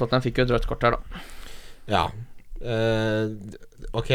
[0.00, 1.20] Tottenham fikk jo et rødt kort her, da.
[1.92, 2.06] Ja.
[2.64, 3.28] Eh,
[3.92, 4.10] ok.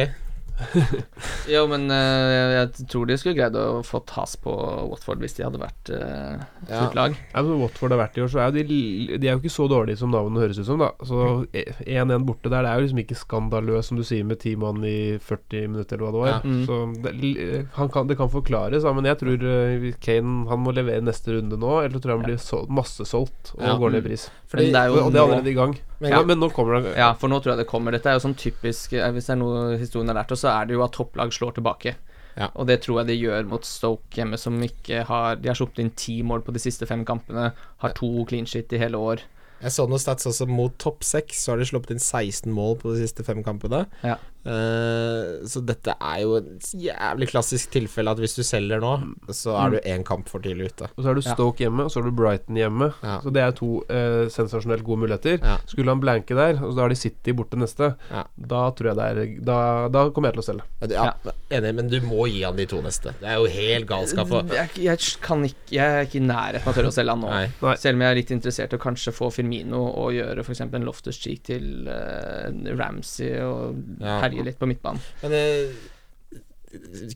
[1.54, 4.54] Jo, men uh, jeg tror de skulle greid å få has på
[4.90, 6.86] Watford hvis de hadde vært uh, Ja.
[6.98, 7.16] lag.
[7.34, 8.80] Ja, men Watford har vært i år, så er jo de,
[9.18, 10.92] de er jo ikke så dårlige som navnet høres ut som, da.
[11.08, 14.56] Så 1-1 borte der, det er jo liksom ikke skandaløst, som du sier, med ti
[14.60, 16.32] mann i 40 minutter, eller hva det var.
[16.34, 16.40] Ja.
[16.44, 16.64] Mm.
[16.68, 20.74] Så det, han kan, det kan forklares, da, men jeg tror eh, Kane Han må
[20.76, 23.76] levere neste runde nå, eller så tror jeg han blir sol massesolgt og Ja.
[23.80, 24.28] går ned i pris.
[24.50, 25.76] Fordi, Men det er jo og det er allerede i gang.
[26.00, 27.92] Men- ja, men nå kommer det Ja, for nå tror jeg det kommer.
[27.92, 30.58] Dette er jo sånn typisk eh, Hvis det er noe historien har lært oss, så
[30.58, 31.96] er det jo at topplag slår tilbake.
[32.40, 32.50] Ja.
[32.56, 35.82] Og det tror jeg de gjør mot Stoke hjemme, som ikke har De har sluppet
[35.84, 37.52] inn ti mål på de siste fem kampene.
[37.84, 39.26] Har to clean shit i hele år.
[39.60, 42.78] Jeg så noen stats også mot topp seks, så har de sluppet inn 16 mål
[42.80, 43.84] på de siste fem kampene.
[44.08, 44.16] Ja.
[44.50, 48.94] Eh, så dette er jo et jævlig klassisk tilfelle at hvis du selger nå,
[49.36, 50.90] så er du én kamp for tidlig ute.
[50.96, 51.34] Og så har du Ja.
[51.36, 52.88] Stoke hjemme, og så har du Brighton hjemme.
[53.04, 53.20] Ja.
[53.22, 55.38] Så det er to eh, sensasjonelt gode muligheter.
[55.44, 55.58] Ja.
[55.70, 58.24] Skulle han blanke der, og så har de City borte neste, Ja.
[58.38, 60.64] da tror jeg det er Da, da kommer jeg til å selge.
[60.90, 61.14] Ja,
[61.52, 63.14] Enig, men du må gi han de to neste.
[63.20, 64.30] Det er jo helt galskap.
[64.50, 67.22] Jeg, jeg kan ikke Jeg er ikke i nærheten av å tørre å selge han
[67.22, 67.30] nå.
[67.30, 67.48] Nei.
[67.62, 67.76] Nei.
[67.78, 70.62] Selv om jeg er litt interessert i å kanskje få Firmino og gjøre f.eks.
[70.62, 74.20] en Loftus Cheek til eh, Ramsey og Ja.
[74.24, 75.02] herje litt på midtbanen.
[75.24, 75.80] Men uh,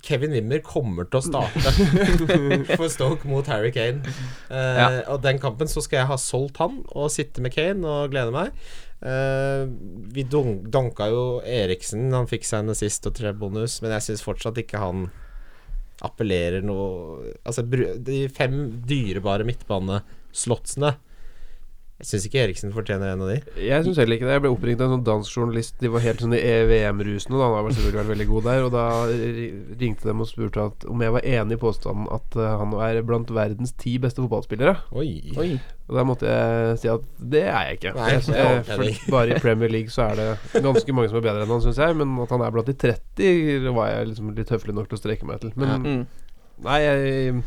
[0.01, 1.73] Kevin Wimmer kommer til å starte
[2.79, 4.01] for Stoke mot Harry Kane.
[4.49, 4.87] Uh, Ja.
[5.13, 8.33] Og den kampen så skal jeg ha solgt han og sitte med Kane og glede
[8.33, 8.55] meg.
[9.03, 9.67] Uh,
[10.15, 14.07] vi dun donka jo Eriksen, han fikk seg en assist og tre bonus, men jeg
[14.07, 15.09] syns fortsatt ikke han
[16.03, 18.55] appellerer noe Altså, de fem
[18.89, 20.95] dyrebare midtbaneslotsene
[22.03, 23.37] Jeg syns ikke Eriksen fortjener en av de.
[23.63, 24.33] Jeg syns heller ikke det.
[24.35, 25.77] Jeg ble oppringt av en sånn dansk journalist.
[25.79, 27.37] De var helt sånn i EVM-rusene.
[27.39, 27.45] da.
[27.47, 28.65] Han har selvfølgelig vært veldig god der.
[28.67, 28.83] Og da
[29.79, 32.99] ringte dem og spurte at, om jeg var enig i påstanden at eh, han er
[33.07, 34.75] blant verdens ti beste fotballspillere.
[34.99, 35.07] Oi.
[35.39, 35.49] Oi.
[35.87, 37.95] Og da måtte jeg si at det er jeg ikke.
[37.97, 41.19] Nei, Jeg synes jeg for bare i Premier League så er det ganske mange som
[41.19, 41.97] er bedre enn han, syns jeg.
[42.03, 45.03] Men at han er blant de 30, var jeg liksom litt høflig nok til å
[45.05, 45.55] streke meg til.
[45.55, 46.03] Men Mm.
[46.67, 47.43] nei, jeg,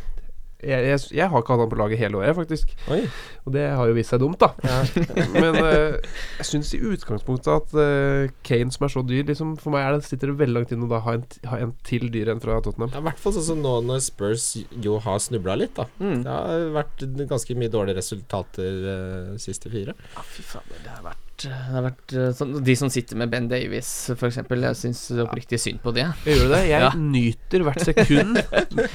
[0.64, 2.70] jeg, jeg, jeg har ikke hatt han på laget hele året, faktisk.
[2.92, 3.02] Oi.
[3.44, 4.54] Og det har jo vist seg dumt, da.
[5.42, 5.98] Men uh,
[6.38, 9.98] jeg syns i utgangspunktet at uh, Kane, som er så dyr liksom, For meg er
[9.98, 12.40] det, sitter det veldig langt inne å da ha en, ha en til dyr enn
[12.42, 12.94] fra Tottenham.
[12.94, 14.48] Ja, I hvert fall sånn som nå når Spurs
[14.84, 15.86] jo har snubla litt, da.
[16.00, 16.24] Mm.
[16.24, 19.96] Det har vært ganske mye dårlige resultater uh, siste fire.
[20.16, 23.30] Ja, fy faen, det har vært, det har vært eh, sånn, De som sitter med
[23.32, 24.38] Ben Davies, f.eks.
[24.48, 26.06] Jeg syns oppriktig synd på det.
[26.24, 26.60] Jeg gjør det.
[26.70, 26.90] Jeg Ja.
[26.96, 28.40] nyter hvert sekund.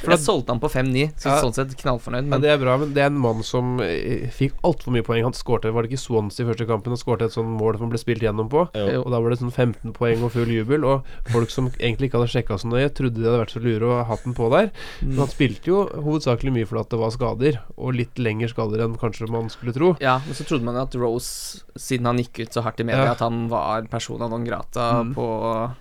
[0.02, 1.42] For jeg solgte han på 5-9, så Ja.
[1.44, 2.26] sånn sett knallfornøyd.
[2.26, 5.04] Men Ja, Det er bra, men det er en mann som eh, fikk altfor mye
[5.06, 5.24] poeng.
[5.24, 6.92] Han skårte, var det ikke Swansea i første kampen?
[6.96, 8.66] Han skårte et sånn mål som han ble spilt gjennom på.
[8.74, 9.04] Jo.
[9.04, 10.84] Og da var det sånn 15 poeng og full jubel.
[10.86, 13.84] Og folk som egentlig ikke hadde sjekka så nøye, trodde de hadde vært så lure
[13.92, 14.72] og hatt den på der.
[15.02, 18.82] Men han spilte jo hovedsakelig mye fordi at det var skader, og litt lengre skader
[18.86, 19.94] enn kanskje man skulle tro.
[20.02, 23.06] Ja, men så trodde man at Rose, siden han gikk ut så hardt i media,
[23.06, 23.12] Ja.
[23.12, 25.14] at han var persona non grata Mm.
[25.16, 25.76] på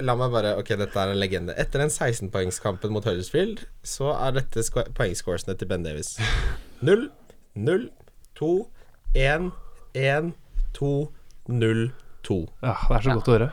[0.00, 1.52] La meg bare Ok, dette er en legende.
[1.58, 4.62] Etter den 16-poengskampen mot Huddersfield, så er dette
[4.94, 6.16] poengscoresene til Ben Davies.
[6.80, 7.10] 0,
[7.54, 7.90] 0,
[8.34, 8.66] 2,
[9.14, 9.52] 1,
[9.94, 10.32] 1,
[10.72, 11.12] 2,
[11.48, 12.48] 0, 2.
[12.62, 13.14] Ja, det er så Ja.
[13.14, 13.52] godt å høre.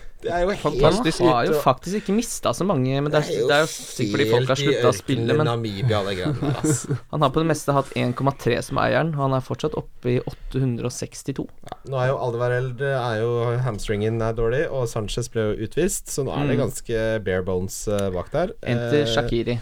[0.20, 1.20] Eh, Det er jo Fantastisk.
[1.24, 4.10] Han har jo faktisk ikke mista så mange, men det er, det er jo sikkert
[4.12, 5.36] fordi folk har slutta å spille.
[5.38, 6.52] Men Namibia, det greiene
[7.14, 10.18] han har på det meste hatt 1,3 som eieren, og han er fortsatt oppe i
[10.20, 11.46] 862.
[11.70, 13.30] Ja, nå er jo Aldevareld er jo
[13.64, 16.64] Hamstringen er dårlig, og Sanchez ble jo utvist, så nå er det Mm.
[16.66, 18.52] ganske bare bones eh, bak der.
[18.62, 19.58] Enter Eh, Shakiri.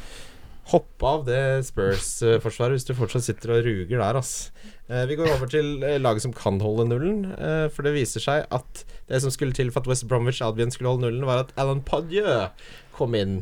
[0.68, 4.50] Hopp av det Spurs-forsvaret hvis du fortsatt sitter og ruger der, ass.
[4.88, 8.20] Eh, vi går over til eh, laget som kan holde nullen, eh, for det viser
[8.24, 11.46] seg at det som skulle til for at West Bromwich Albion skulle holde nullen, var
[11.46, 12.50] at Alan Padieu
[12.98, 13.40] kom inn.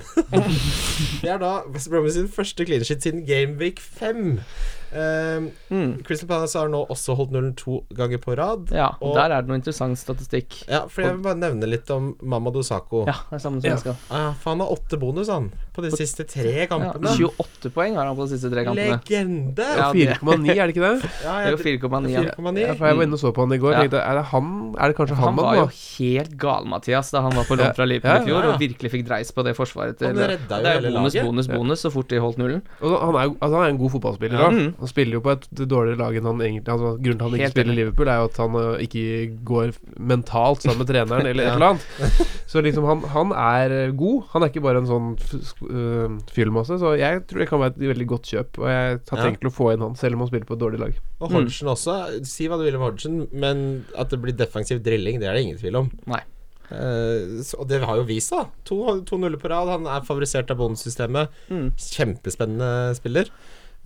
[1.22, 4.38] det er da West Bromwich sin første clean shit siden Gameweek 5.
[4.96, 5.96] Eh, Mm.
[6.06, 8.70] Crystal Palace har nå også holdt nullen to ganger på rad.
[8.72, 10.60] Ja, Og- der er det noe interessant statistikk.
[10.70, 13.02] Ja, for jeg vil bare nevne litt om Mamadou Sako.
[13.08, 13.74] Ja, det er samme som Ja.
[13.74, 13.96] jeg skal.
[14.10, 17.12] Ah, for han har åtte bonus, han, på de siste tre Ja, kampene.
[17.12, 18.96] 28 poeng har han på de siste tre kampene.
[18.96, 19.66] Legende!
[19.76, 21.10] Ja, 4,9, er det ikke det?
[21.26, 22.10] Ja, Det er jo 4,9.
[22.14, 22.74] ja.
[22.78, 23.72] For jeg var inne og så på han i går.
[23.76, 23.84] Ja.
[23.84, 24.50] Tenkte, er det han
[24.80, 27.62] Er det kanskje han, Han var jo helt gal, Mathias, da han var på Ja.
[27.68, 28.54] lån fra Liverpool Ja, i fjor ja, ja.
[28.54, 31.90] og virkelig fikk dreis på det forsvaret til Det er jo bonus, bonus, bonus så
[31.92, 32.62] fort de holdt nullen.
[32.80, 34.38] Og han er, altså, han er en god fotballspiller.
[34.40, 34.50] Ja.
[34.50, 34.50] da.
[34.56, 34.74] Mm.
[34.80, 37.36] Han spiller jo på et dårligere lag enn han egentlig altså, Grunnen til at han
[37.36, 37.76] ikke Helt spiller i.
[37.76, 39.04] Liverpool, er jo at han øh, ikke
[39.44, 39.72] går
[40.12, 42.30] mentalt sammen med treneren eller et eller annet.
[42.46, 44.22] Så liksom han, han er øh, god.
[44.32, 45.12] Han er ikke bare en sånn
[45.66, 46.64] f- sk- øh.
[46.66, 48.58] Så jeg tror det kan være et veldig godt kjøp.
[48.62, 50.62] Og jeg har tenkt til å få inn han, selv om han spiller på et
[50.62, 50.96] dårlig lag.
[51.20, 51.96] Og Hodgson også.
[52.24, 55.44] Si hva du vil om Hodgson, men at det blir defensiv drilling, det er det
[55.46, 55.90] ingen tvil om.
[56.06, 56.22] Nei.
[56.66, 58.48] Uh, så, og det har jo vist seg.
[58.66, 59.68] To, to nuller på rad.
[59.70, 61.30] Han er favorisert av bonussystemet.
[61.50, 61.68] Mm.
[61.78, 63.30] Kjempespennende spiller.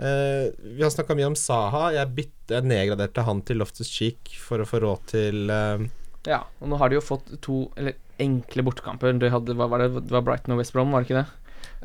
[0.00, 1.90] Uh, vi har snakka mye om Saha.
[1.92, 5.82] Jeg bytte jeg nedgraderte han til Loftus Cheek for å få råd til uh,
[6.28, 9.12] Ja, og nå har de jo fått to eller enkle bortekamper.
[9.20, 11.28] De hadde, hva var det, det var Brighton og West Brom, var det ikke det?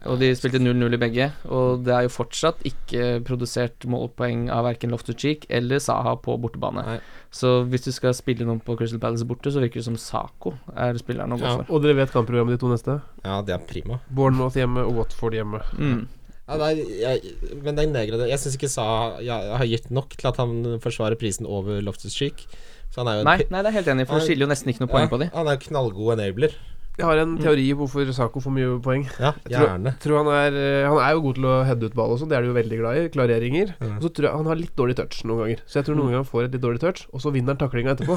[0.04, 1.30] Og de spilte 0-0 i begge.
[1.48, 6.36] Og det er jo fortsatt ikke produsert målpoeng av verken Loftus Cheek eller Saha på
[6.44, 6.84] bortebane.
[6.84, 6.98] Nei.
[7.32, 10.54] Så hvis du skal spille noen på Crystal Palace borte, så virker det som Saco
[10.76, 11.56] er spilleren å gå Ja.
[11.62, 11.72] for.
[11.74, 13.00] Og dere vet kampprogrammet de to neste?
[13.24, 14.02] Ja, det er prima.
[14.12, 15.64] Bournemouth hjemme og Watford hjemme.
[15.80, 16.08] Mm.
[16.46, 17.34] Ja, nei, jeg,
[17.64, 21.18] men den nedgraderte Jeg syns ikke Saha jeg har gitt nok til at han forsvarer
[21.18, 22.46] prisen over Loftus Cheek.
[22.94, 24.52] Så han er jo en Nei, nei, det er helt enig, for det skiller jo
[24.52, 25.32] nesten ikke noe poeng på de.
[25.34, 26.54] Han er jo knallgod enabler.
[26.96, 29.02] Jeg har en teori på hvorfor Sako får mye poeng.
[29.20, 31.96] Ja, Jeg tror, tror han, er, eh, han er jo god til å heade ut
[31.98, 33.04] ball og sånn, det er de jo veldig glad i.
[33.16, 33.74] Klareringer.
[33.82, 33.98] Mm.
[33.98, 35.64] Og så tror jeg han har litt dårlig touch noen ganger.
[35.68, 37.60] Så jeg tror noen ganger han får et litt dårlig touch, og så vinner han
[37.66, 38.16] taklinga etterpå.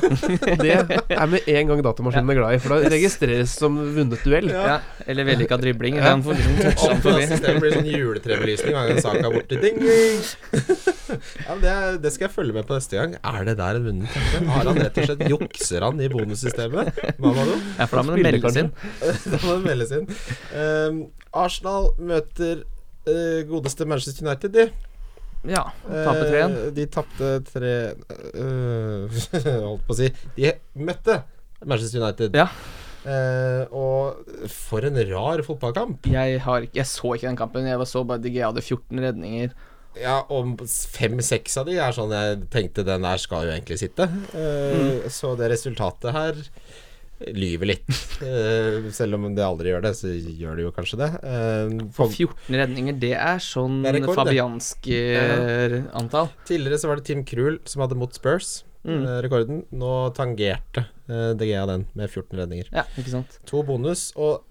[0.62, 0.74] Det
[1.18, 4.48] er med en gang datamaskinen er glad i, for da registreres som vunnet duell.
[4.54, 4.78] Ja,
[5.10, 5.98] eller vellykka dribling.
[5.98, 6.12] Ja.
[6.12, 7.26] Han får liksom toucha han forbi.
[7.32, 9.58] Systemet blir sånn juletrebelysning hver gang saka er borte.
[9.62, 10.22] Ding, ding.
[11.44, 13.16] ja, men det, er- det skal jeg følge med på neste gang.
[13.26, 14.48] Er det der en vunnet takling?
[14.54, 16.92] Har han rett og slett Jukser han i bonussystemet?
[17.18, 17.58] Hva var det?
[17.78, 18.74] Ja, for da med den meldes inn.
[19.32, 20.06] da må det meldes inn.
[20.54, 21.00] Um,
[21.36, 22.62] Arsenal møter
[23.08, 24.68] uh, godeste Manchester United, de.
[25.48, 26.56] Ja, igjen.
[26.66, 29.20] Eh, de tapte tre uh,
[29.68, 31.20] Holdt på å si De møtte
[31.62, 32.34] Manchester United.
[32.38, 32.48] Ja.
[33.06, 36.06] Uh, og for en rar fotballkamp.
[36.10, 37.66] Jeg, har, ikke- jeg så ikke den kampen.
[37.70, 39.54] Jeg så bare DG hadde 14 redninger.
[39.98, 44.06] Ja, og fem-seks av de er sånn jeg tenkte den der skal jo egentlig sitte.
[44.36, 46.38] Eh, Så det resultatet her
[47.34, 47.88] lyver litt.
[48.22, 51.10] Uh, selv om det aldri gjør det, så gjør det jo kanskje det.
[51.24, 56.30] Uh, For 14 redninger, det er sånn Det er rekord, fabiansk eh, antall.
[56.48, 58.60] tidligere så var det Tim Krul som hadde mot Spurs.
[58.88, 59.02] Mm.
[59.02, 59.64] eh, rekorden.
[59.74, 62.70] Nå tangerte uh, DGA den med 14 redninger.
[62.72, 63.40] Ja, ikke sant.
[63.50, 64.44] To bonus, og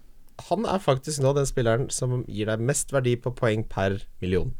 [0.48, 4.52] han er faktisk nå den spilleren som gir deg mest verdi på poeng per million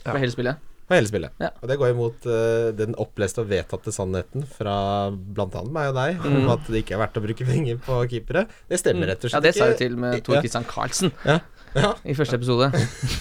[0.00, 0.62] På hele spillet.
[0.86, 1.32] På hele spillet.
[1.42, 1.48] Ja.
[1.62, 4.76] Og det går imot uh, den oppleste og vedtatte sannheten fra
[5.12, 5.48] bl.a.
[5.66, 6.48] meg og deg om Mm.
[6.52, 8.46] at det ikke er verdt å bruke penger på keepere.
[8.70, 9.50] Det stemmer rett og slett ikke.
[9.50, 11.40] Ja, det sa jo til med Tor Kristian Carlsen Ja.
[11.76, 11.90] Ja.
[12.08, 12.70] i første episode.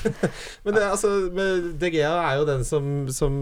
[0.63, 1.09] Men det, altså,
[1.82, 3.39] DGA er jo den som, som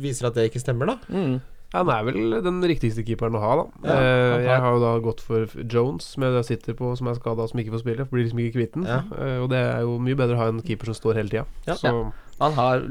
[0.00, 0.98] viser at det ikke stemmer, da.
[1.10, 1.40] Mm.
[1.70, 3.66] Han er vel den riktigste keeperen å ha, da.
[3.86, 7.20] Ja, eh, jeg har jo da gått for Jones, som jeg sitter på, som er
[7.20, 8.08] skada, som ikke får spille.
[8.10, 8.88] Blir liksom ikke kvitt den.
[8.90, 9.04] Ja.
[9.14, 11.46] Eh, og det er jo mye bedre å ha en keeper som står hele tida.
[11.70, 11.78] Ja.
[11.78, 11.94] Så
[12.40, 12.82] Han har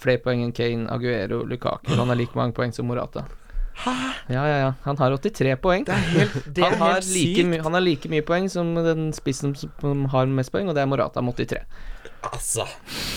[0.00, 1.92] flere poeng enn Kane, Aguero, Lukaku.
[1.98, 3.26] Han har like mange poeng som Morata.
[3.82, 3.92] Hæ?
[4.28, 4.72] Ja, ja, ja.
[4.84, 5.84] Han har 83 poeng.
[5.86, 7.48] Det er helt, det er han, har helt like sykt.
[7.50, 10.84] my, han har like mye poeng som den spissen som har mest poeng, og det
[10.84, 11.64] er Morata med 83.
[12.22, 12.64] Altså.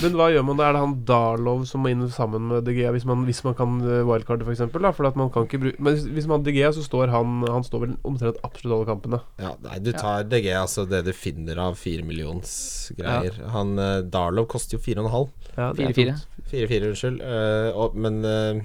[0.02, 0.66] Men hva gjør man da?
[0.70, 3.76] Er det han Darlow som må inn sammen med DG hvis man, hvis man kan
[3.86, 4.64] eh, wildcarde, f.eks.?
[4.74, 7.64] For at man kan ikke bruke Men hvis- man har DG, så står han Han
[7.68, 9.20] står vel omtrent absolutt alle kampene.
[9.40, 13.40] Ja, nei, du tar DG, altså det du finner av firemillionsgreier.
[13.54, 15.30] Han uh, Darlow koster jo fire og en halv.
[15.56, 15.96] Ja, det 4-4.
[15.96, 16.48] tungt.
[16.52, 17.22] Fire-fire, unnskyld.
[17.22, 18.64] Uh, og, men eh,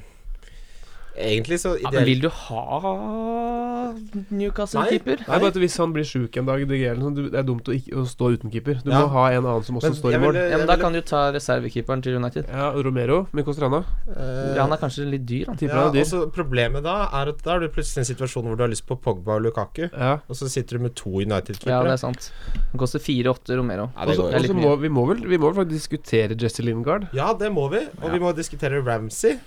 [1.17, 3.93] egentlig så Ja, men vil du ha
[4.31, 5.23] Newcastle-keeper?
[5.27, 8.05] Nei, bare at Hvis han blir sjuk en dag, det er dumt å, ikke, å
[8.09, 8.81] stå uten keeper.
[8.85, 9.03] Du Ja.
[9.03, 10.33] må ha en annen som også Men står i mål.
[10.33, 12.47] ville- Ja, men Da ville- kan du ta reservekeeperen til United.
[12.49, 13.27] Ja, Romero.
[13.33, 13.85] Mye koster han, da?
[14.17, 15.57] eh, Ja, han er kanskje litt dyr, han.
[15.61, 16.05] Ja, han er dyr.
[16.05, 18.69] også Problemet da er at da er du plutselig i en situasjon hvor du har
[18.71, 20.13] lyst på Pogba og Lukaku, Ja.
[20.29, 21.85] og så sitter du med to Ja, United-keepere.
[21.85, 22.31] det er sant.
[22.73, 23.91] Han koster 4-8 Romero.
[23.97, 24.37] Ja, det Og går så jo.
[24.37, 27.09] er litt må vi må vel Vi må vel faktisk diskutere Jesse Lingard.
[27.13, 27.87] Ja, det må vi.
[28.03, 29.39] Og vi må diskutere Ramsey.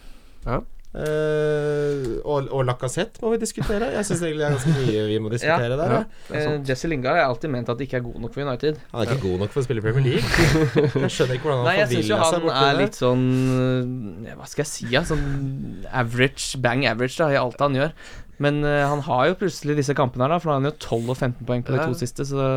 [0.45, 0.61] Ja.
[0.94, 3.88] Eh, og, og Lacassette må vi diskutere.
[3.96, 5.94] Jeg syns egentlig det er ganske mye vi må diskutere der.
[5.96, 6.02] ja.
[6.30, 6.41] ja.
[6.41, 8.78] Eh, Jesse Lingard har alltid ment at ikke er god nok for United.
[8.91, 10.46] Han er ikke god nok for å spille i Premier League.
[11.04, 13.24] Jeg skjønner ikke hvordan han Nei, jeg syns jo han er litt sånn
[14.28, 15.02] eh, Hva skal jeg si, ja?
[15.08, 15.24] Sånn
[15.89, 17.96] average, bang average da i alt han gjør.
[18.42, 20.78] Men uh, han har jo plutselig disse kampene her, da, for nå har han jo
[20.82, 22.48] 12 og 15 poeng på de to siste, så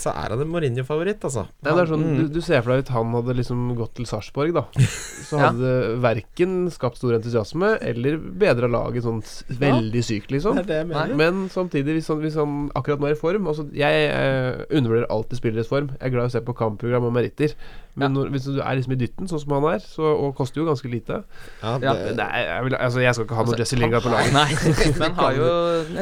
[0.00, 1.44] Så er han en Mourinho-favoritt, altså.
[1.62, 2.16] Nei, det er sånn, Mm.
[2.18, 4.64] du, du ser for deg at han hadde liksom gått til Sarpsborg, da.
[5.28, 5.50] Så Ja.
[5.52, 9.22] hadde det verken skapt stor entusiasme eller bedra laget sånn
[9.62, 10.56] veldig sykt, liksom.
[10.58, 11.16] Det det.
[11.16, 15.06] Men samtidig, hvis han, hvis han akkurat nå er i form altså Jeg eh, undervurderer
[15.10, 15.88] alltid spilleres form.
[16.00, 17.54] Jeg er glad i å se på kampprogram og meritter.
[17.94, 20.62] Men når, hvis du er liksom i dytten, sånn som han er, så, og koster
[20.62, 21.18] jo ganske lite
[21.60, 24.06] Ja, Ja, det, er, jeg, vil, altså, jeg skal ikke ha noe Altså, Jesse Lingard
[24.06, 24.32] på laget.
[24.38, 24.46] Nei,
[25.02, 25.46] men han har jo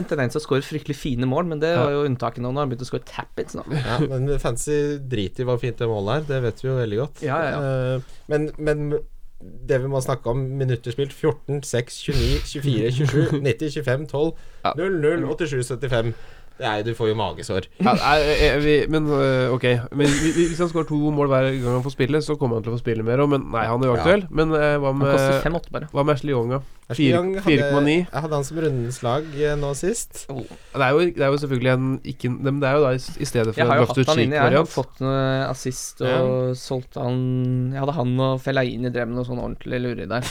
[0.00, 2.50] en tendens til å score fryktelig fine mål, men det var jo unntaket nå.
[2.50, 3.64] Nå har han begynt å score tap-ins nå.
[3.74, 6.28] ja, men fancy driter i hva fint det målet er.
[6.34, 7.24] Det vet vi jo veldig godt.
[7.26, 8.90] Ja, ja, Eh, men, men
[9.40, 14.32] det vi må snakke om, minutter spilt 14, 6, 29, 24, 27, 90, 25, 12,
[14.66, 14.72] Ja.
[14.76, 16.12] 0, 0, 87, 75.
[16.60, 17.64] Er, du får jo magesår.
[17.80, 19.64] Ja, nei, eh, vi, men øh, ok
[19.96, 22.56] Men vi- vi- Hvis han skårer to mål hver gang han får spille, så kommer
[22.60, 23.28] han til å få spille mer òg.
[23.32, 24.16] Men nei, han er jo Ja.
[24.30, 25.88] Men eh, hva med 5-8 bare.
[25.94, 26.60] Hva med Ashley Young, da?
[26.90, 28.06] Ashley Young hadde- 4,9.
[28.12, 30.26] Jeg hadde han som rundens lag eh, nå sist.
[30.28, 32.98] Det er, jo, det er jo selvfølgelig en ikke, Men det er jo da i,
[33.30, 34.42] stedet for Jeg har jo hatt han inne, jeg.
[34.58, 39.24] har fått noe assist og solgt han Jeg hadde han og Fellaini drev med noe
[39.28, 40.20] sånn ordentlig lureri der.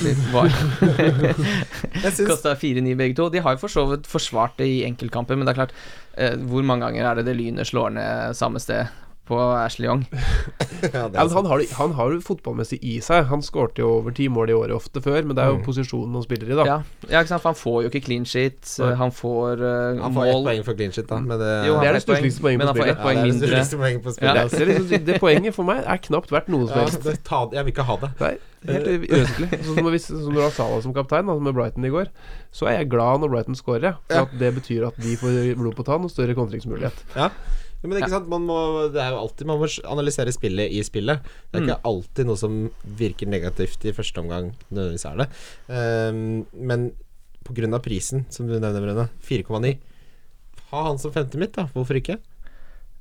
[2.27, 3.29] Kosta 4-9 begge to.
[3.31, 5.73] De har jo for så vidt forsvart det i enkeltkamper, men det er klart
[6.18, 8.89] eh, Hvor mange ganger er det det lynet slår ned samme sted
[9.29, 10.01] på Ashley Young?
[10.09, 13.27] ja, det Ja, men han har, han har jo fotballmessig i seg.
[13.29, 15.65] Han skårte jo over ti mål i året ofte før, men det er jo Mm.
[15.67, 16.65] posisjonen han spiller i, da.
[16.67, 16.77] Ja,
[17.11, 18.59] ja ikke sant, for han får jo ikke clean sheet.
[18.81, 18.91] Nei.
[18.99, 21.19] Han får uh, Han får ett poeng for clean shit, da.
[21.21, 23.01] Men det, Jo, han Det er får det ett poeng, stussligste poenget på spillet.
[23.05, 24.35] poeng ja, det er det poenget på spillet.
[24.35, 24.65] Ja.
[24.73, 27.03] liksom, det poenget for meg er knapt verdt noe som Ja, helst.
[27.05, 28.11] det, ta, jeg vil ikke ha det.
[28.23, 28.33] Nei,
[28.69, 29.49] helt uønskelig.
[29.69, 32.09] Sånn som du har Salah som kaptein, da, med Brighton i går,
[32.55, 33.97] så er jeg glad når Brighton scorer.
[34.07, 34.25] For Ja.
[34.25, 37.03] at det betyr at de får blod på tann og større kontringsmulighet.
[37.15, 37.29] Ja.
[37.83, 38.57] Men ikke sant, man må,
[38.91, 41.27] det er jo alltid Man må analysere spillet i spillet.
[41.47, 42.57] Det er ikke alltid noe som
[42.99, 44.49] virker negativt i første omgang.
[44.67, 45.29] Nødvendigvis er det.
[45.71, 46.25] Um,
[46.59, 46.89] men
[47.47, 47.79] pga.
[47.79, 49.77] prisen, som du nevner, Brenne, 4,9
[50.69, 51.69] Ha han som femte mitt, da.
[51.73, 52.19] Hvorfor ikke?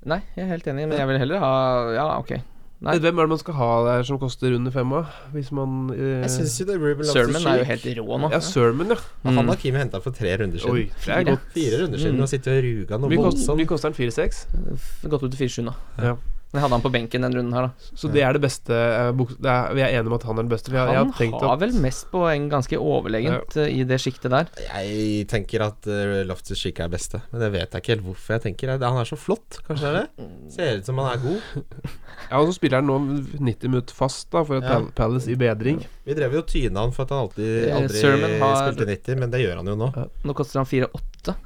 [0.08, 1.52] Nei, jeg er helt enig, men jeg vil heller ha
[1.96, 2.38] Ja, ok.
[2.80, 2.92] Nei.
[3.02, 5.00] Hvem er det man skal ha der som koster under femma?
[5.34, 8.30] Hvis man eh, Jeg syns jo det er Ruben Sermon er jo helt rå nå.
[8.30, 8.98] Ja, Sermon, ja.
[9.24, 9.48] Han Mm.
[9.48, 10.70] har Kim henta for tre runder siden.
[10.70, 11.24] Oi, det er Fire.
[11.24, 11.40] godt.
[11.54, 12.22] Fire runder siden Mm.
[12.22, 13.56] og sitter og ruga noe voldsomt.
[13.58, 14.46] mye koster den 4-6.
[14.78, 15.74] F- Gått ut til 4-7 nå.
[15.98, 16.14] Ja.
[16.48, 17.88] Men jeg hadde han på benken den runden her, da.
[18.00, 20.46] Så det er det beste eh, det er, Vi er enige om at han er
[20.46, 20.72] den beste.
[20.72, 23.66] Har, jeg, jeg Han har har at vel mest poeng ganske overlegent ja.
[23.68, 24.48] i det sjiktet der.
[24.64, 28.46] Jeg tenker at uh, Loftus Chica er beste, men jeg vet ikke helt hvorfor jeg
[28.46, 28.80] tenker det.
[28.88, 30.28] Han er så flott, kanskje det er det?
[30.56, 31.40] Ser ut som han er god.
[32.28, 32.96] Ja, og så spiller han nå
[33.38, 34.80] 90 minutter fast da for et Ja.
[34.98, 35.78] Palace i bedring.
[36.04, 38.02] Vi drev jo og tyna han for at han alltid Eh, aldri
[38.42, 39.88] har- spilte 90, men det gjør han jo nå.
[40.26, 41.36] Nå koster han 4-8,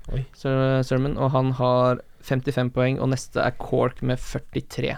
[0.88, 4.96] Sermon, og han har 55 poeng, og neste er Cork med 43.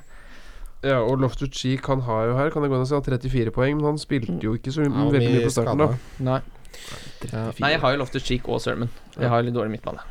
[0.84, 3.06] Ja, og Loftus Cheek han har jo her, kan jeg gå inn og si, har
[3.06, 6.26] 34 poeng, men han spilte jo ikke så var veldig mye på starten, da.
[6.26, 6.40] Nei.
[7.62, 8.90] Nei, jeg har jo Loftus Cheek og Sermon.
[9.16, 10.02] Jeg har litt dårlig midtbane.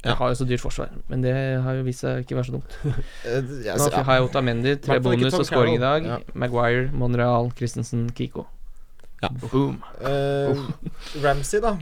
[0.00, 2.54] Jeg har jo så dyrt forsvar, men det har jo vist seg ikke være så
[2.56, 2.76] dumt.
[3.28, 3.42] Eh,
[3.76, 6.06] Nå har jeg Otamendi, tre bonus og scoring i dag.
[6.32, 8.46] Maguire, Monreal, Christensen, Kiko.
[9.20, 9.28] Ja.
[9.50, 9.82] Boom.
[10.00, 10.70] Uh,
[11.20, 11.74] Ramsey, da,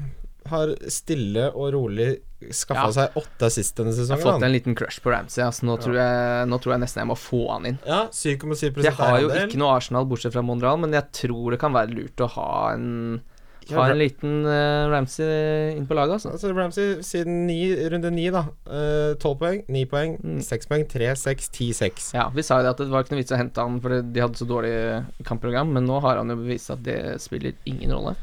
[0.47, 2.21] har stille og rolig
[2.55, 2.91] skaffa Ja.
[2.95, 4.19] seg åtte assist denne sesongen.
[4.19, 5.43] Jeg har fått en liten crush på Ramsey.
[5.45, 5.65] Altså.
[5.67, 7.79] Nå, tror jeg, nå tror jeg nesten jeg må få han inn.
[7.85, 11.59] Ja, 7,7 Jeg har jo ikke noe Arsenal bortsett fra Monreal, men jeg tror det
[11.61, 13.21] kan være lurt å ha en
[13.69, 16.31] Ha en liten uh, Ramsey inn på laget, altså.
[16.33, 18.47] Altså Ramsey siden ni, runde ni, da.
[18.65, 20.39] Eh, Tolv poeng, ni poeng, Mm.
[20.41, 22.15] seks poeng, tre, seks, ti, seks.
[22.15, 24.11] Ja, vi sa jo det at det var ikke noe vits å hente han fordi
[24.15, 27.93] de hadde så dårlig kampprogram, men nå har han jo bevist at det spiller ingen
[27.93, 28.15] rolle.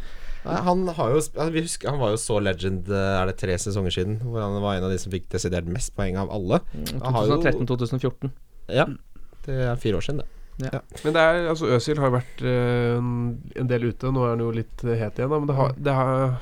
[0.45, 1.19] Nei, han har jo
[1.51, 4.61] vi husker, Han var jo så legend, eh, er det tre sesonger siden, hvor han
[4.61, 6.61] var en av de som fikk desidert mest poeng av alle.
[6.75, 8.31] Mm, Han har jo- 2013-2014.
[8.69, 8.85] Ja,
[9.45, 10.31] det er fire år siden, det.
[11.03, 12.97] Men det er, altså Øzil har vært uh,
[13.59, 15.73] en del ute, nå er han jo litt eh, het igjen, da, men det har,
[15.77, 16.37] det har,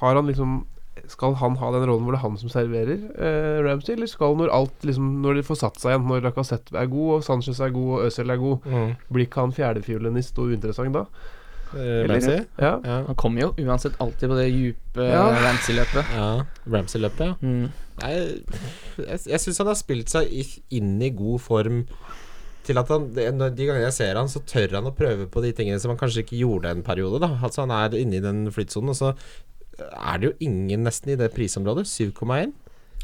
[0.00, 0.62] har han liksom
[1.10, 4.36] Skal han ha den rollen hvor det er han som serverer eh, Ramsey, eller skal
[4.38, 7.60] når alt liksom Når de får satt seg igjen, når Lacassette er god, og Sanchez
[7.60, 8.68] er god, og Øzil er god,
[9.10, 11.04] blir ikke han fjerdefiolinist og uinteressant da?
[11.74, 12.38] Eh, Ramsey?
[12.58, 12.80] Ja.
[12.84, 12.96] Ja.
[13.06, 15.26] Han kommer jo uansett alltid på det dype Ja.
[15.44, 16.14] Ramsey-løpet.
[16.16, 16.44] ja.
[16.66, 17.34] Ramsey-løpet, ja.
[17.42, 17.70] Mm.
[18.00, 18.12] Nei,
[18.96, 20.30] jeg, jeg syns han har spilt seg
[20.70, 21.82] inn i god form
[22.64, 25.26] til at han det, når- De gangene jeg ser han, så tør han å prøve
[25.28, 27.20] på de tingene som han kanskje ikke gjorde en periode.
[27.20, 29.14] da Altså Han er inne i den flytsonen, og så
[29.80, 31.86] er det jo ingen nesten i det prisområdet.
[31.86, 32.52] 7,1.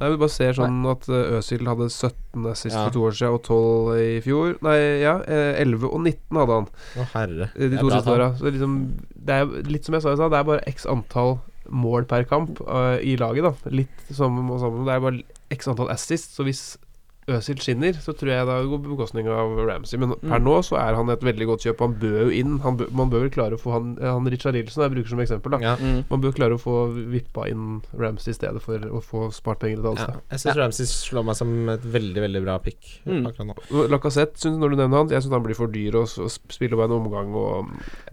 [0.01, 2.84] Nei, Vi bare ser sånn at uh, Øzil hadde 17 assist Ja.
[2.84, 4.57] for to år siden og 12 i fjor.
[4.66, 7.51] Nei, ja, eh, 11 og 19 hadde han Å, herre.
[7.57, 8.30] eh, de to siste åra.
[8.36, 8.74] Så liksom,
[9.16, 11.38] det er litt som jeg sa i stad, det er bare x antall
[11.72, 13.70] mål per kamp uh, i laget, da.
[13.72, 14.84] Litt som og sammen.
[14.86, 15.22] Det er bare
[15.57, 16.76] x antall assist, så hvis
[17.29, 19.99] Øzil skinner, så tror jeg det går på bekostning av Ramsey.
[19.99, 20.45] Men per Mm.
[20.47, 21.81] nå så er han et veldig godt kjøp.
[21.81, 22.59] Han bør jo inn.
[22.62, 25.18] Han bør, man bør vel klare å få han, han Richard Nilsen jeg bruker som
[25.18, 25.51] eksempel.
[25.51, 25.74] da Ja.
[25.77, 26.05] Mm.
[26.09, 29.79] Man bør klare å få vippa inn Ramsey i stedet for å få spart penger
[29.83, 33.27] et annet Ja, jeg syns Ramsey slår meg som et veldig, veldig bra pick Mm.
[33.27, 33.57] akkurat nå.
[33.74, 36.39] Og Lacassette, synes, når du nevner han, jeg syns han blir for dyr å spiller
[36.49, 37.66] spille bare en omgang og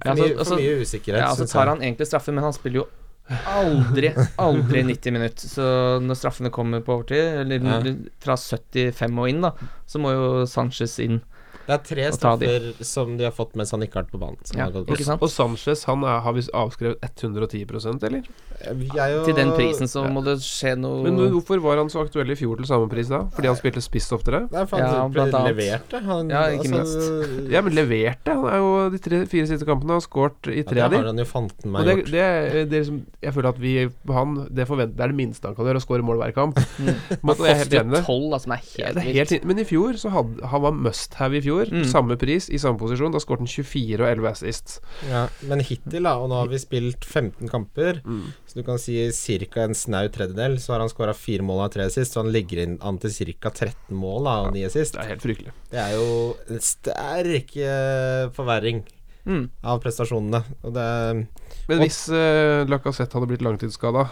[0.04, 1.18] Ja, For mye, altså- for mye usikkerhet.
[1.22, 2.88] Ja, altså tar han egentlig straffe, men han spiller jo
[3.30, 5.48] aldri, aldri 90 minutter.
[5.48, 5.66] Så
[6.04, 7.94] når straffene kommer på overtid, eller Ja.
[8.20, 9.52] fra 75 og inn, da,
[9.88, 11.22] så må jo Sanchez inn.
[11.68, 14.38] Det er tre straffer som de har fått mens han ikke har vært på banen.
[14.44, 15.22] Som Ja, har ikke sant?
[15.24, 18.24] Og Sanchez han er, har visst avskrevet 110% eller?
[18.64, 22.04] Jeg og- Til den prisen så må det skje noe Men hvorfor var han så
[22.06, 23.24] aktuell i fjor til samme pris da?
[23.36, 24.44] Fordi han spilte spiss oftere?
[24.52, 25.56] Nei, for Ja, han blant annet.
[25.56, 26.02] leverte.
[26.04, 28.28] Han, Ja, ikke altså, Ja, men leverte.
[28.34, 30.98] Han er jo de tre-fire siste kampene har skåret i ja, tre det av de.
[30.98, 32.12] har han jo fanten Og meg det, gjort.
[32.12, 33.74] det, det liksom Jeg føler at vi
[34.14, 36.56] han Det, forvent, det er det minste han kan gjøre, å skåre mål hver kamp.
[36.80, 36.96] Mm.
[37.24, 38.04] Men, jeg er helt enig i det.
[38.06, 41.14] 12, da, som Ja, det er helt, men i fjor så hadde han var must
[41.16, 41.53] have i fjor.
[41.70, 41.84] Mm.
[41.92, 43.12] Samme pris, i samme posisjon.
[43.14, 44.80] Da skåret han 24 og 11 assist.
[45.10, 48.34] Ja, men hittil, da, og nå har vi spilt 15 kamper, Mm.
[48.48, 48.98] så du kan si
[49.48, 49.62] ca.
[49.64, 52.64] en snau tredjedel, så har han skåra fire mål av tre sist, så han ligger
[52.64, 53.50] inn an til ca.
[53.50, 54.94] 13 mål da, og 9 sist.
[54.94, 55.54] Det er helt fryktelig.
[55.72, 58.84] Det er jo en sterk eh, forverring
[59.26, 59.46] Mm.
[59.64, 60.44] av prestasjonene.
[60.66, 61.28] Og det
[61.70, 64.10] Men hvis uh, Lacassette hadde blitt langtidsskada,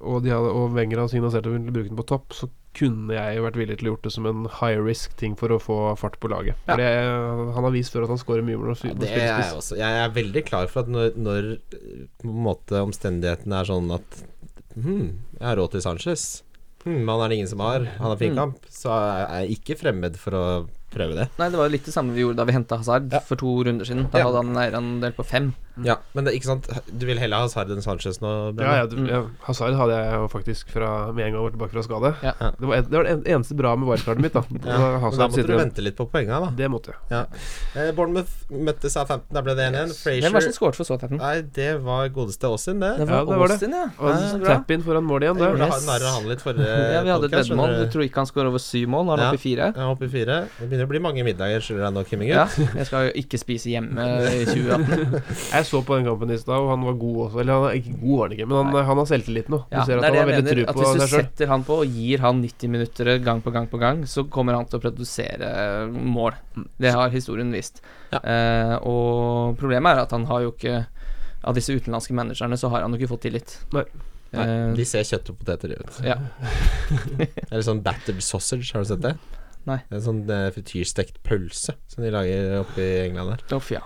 [0.00, 2.48] og, de hadde, og Wenger hadde signalisert de ville bruke den på topp, så
[2.78, 5.78] kunne jeg vært villig til å gjort det som en high risk-ting for å få
[5.98, 6.54] fart på laget.
[6.68, 7.04] For Jeg,
[7.56, 8.76] han har vist før at han skårer mye mål.
[8.86, 9.78] Ja, det er jeg også.
[9.80, 13.90] Jeg er veldig klar for at når, når eh, på en måte omstendighetene er sånn
[13.98, 14.20] at
[14.78, 15.06] hm,
[15.40, 16.26] jeg har råd til Sanchez,
[16.84, 18.38] hm, han er det ingen som har, han har fin Mm.
[18.44, 20.44] kamp, så er jeg ikke fremmed for å
[20.92, 21.26] prøve det.
[21.38, 23.20] Nei, det var jo litt det samme vi gjorde da vi henta Hazard Ja.
[23.20, 24.06] for to runder siden.
[24.12, 24.28] Da Ja.
[24.30, 25.50] hadde han en eierandel på fem.
[25.84, 26.66] Ja, men det, ikke sant
[26.98, 28.32] Du vil heller ha Hazard enn Sanchez nå?
[28.58, 29.06] Ja, ja, du, Mm.
[29.08, 32.10] ja, Hazard hadde jeg jo faktisk fra med en gang jeg var tilbake fra skade.
[32.22, 32.32] Ja.
[32.58, 34.32] Det, var, det var det eneste bra med wildcardet mitt.
[34.32, 36.50] da Ja, men da måtte sitter du vente litt på poengene, da.
[36.58, 37.26] Det måtte jeg.
[37.76, 39.94] Eh, Bournemouth møtte Southampton, der ble det 1-1.
[40.22, 41.18] Hvem var det som skåret for Southampton?
[41.22, 42.94] Nei, det var godeste Austin, det.
[42.98, 43.58] Det Ja, var det var det.
[43.58, 43.86] Austin, ja.
[43.98, 44.44] Ja.
[44.48, 45.36] Tap-in foran mål igjen.
[45.38, 45.48] Det.
[45.52, 45.86] gjorde Yes.
[46.14, 46.66] han litt forrige
[46.96, 47.76] Ja, vi hadde et veddemål.
[47.84, 49.04] Du tror ikke han skårer over syv mål?
[49.06, 49.30] Nå er han Ja.
[49.32, 49.66] oppe i fire?
[49.72, 50.36] Jeg er oppe i fire.
[50.58, 52.34] Det begynner å bli mange middager, skylder jeg nå, Kimmingut.
[52.34, 52.68] Ja.
[52.78, 55.22] Jeg skal jo ikke spise hjemme i 2018.
[55.68, 57.40] Så på den kampen i stad, og han var god også.
[57.42, 59.58] Eller han er ikke god, var han ikke, men han, han har selvtillit nå.
[59.68, 60.72] Du Ja, ser at han har veldig mener.
[60.72, 60.98] på seg sjøl.
[61.02, 64.02] hvis du setter han på og gir han 90 minutter gang på gang på gang,
[64.08, 65.52] så kommer han til å produsere
[65.92, 66.38] mål.
[66.80, 67.82] Det har historien vist.
[68.12, 68.20] Ja.
[68.24, 70.86] Eh, og problemet er at han har jo ikke
[71.48, 73.58] Av disse utenlandske managerne så har han jo ikke fått tillit.
[73.72, 73.84] Nei.
[74.32, 76.00] Nei, Eh, de ser kjøtt og poteter ut.
[76.04, 76.16] ja.
[77.50, 79.14] Eller sånn battered sausage, har du sett det?
[79.68, 79.78] Nei.
[79.88, 83.56] Det er en sånn eh, frityrstekt pølse som de lager oppe i England der.
[83.56, 83.80] Off, ja.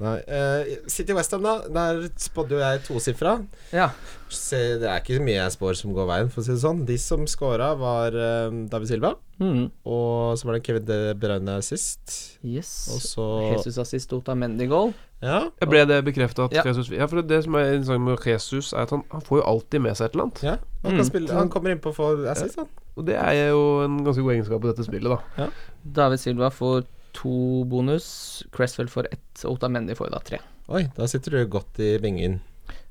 [0.00, 1.58] Nei, Uh, City Westham, da.
[1.68, 3.34] Der spådde jo jeg tosifra.
[3.72, 3.90] ja.
[4.32, 6.86] Se, det er ikke mye jeg spår som går veien, for å si det sånn.
[6.88, 9.10] De som scora, var eh, David Silva,
[9.42, 9.70] Mm.
[9.84, 12.38] og så var det Kevin De Bruyne sist.
[12.42, 12.88] Yes.
[12.94, 14.94] Og så Jesus assist Otamendi goal.
[15.20, 15.50] Ja.
[15.60, 16.62] Jeg ble det bekrefta at Ja.
[16.64, 19.44] Jesus Ja, for det som er interessant med Jesus, er at han, han får jo
[19.44, 20.42] alltid med seg et eller annet.
[20.42, 20.56] ja.
[20.84, 20.96] Han, Mm.
[20.96, 22.68] kan spille, han kommer innpå for assist, han.
[22.96, 25.50] Og det er jo en ganske god egenskap i dette spillet, da.
[25.84, 26.84] David Silva får
[27.16, 28.06] to bonus.
[28.54, 29.44] Cresswell får ett.
[29.44, 30.40] Og Otamendi får da tre.
[30.72, 32.40] Oi, da sitter du godt i bingen.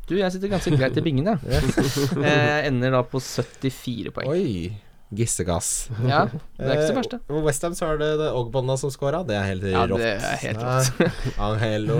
[0.10, 1.40] Du, jeg sitter ganske greit i bingen, jeg.
[2.26, 4.32] Jeg ender da på 74 poeng.
[4.34, 4.72] Oi.
[5.12, 5.90] Gissegass.
[6.08, 6.22] Ja,
[6.56, 7.18] det er ikke så verst, det.
[7.28, 9.20] Eh, Westham så er det, det Ogbonna som scora.
[9.28, 10.00] Det er helt Ja, rått.
[10.00, 11.98] det er helt rått Angelo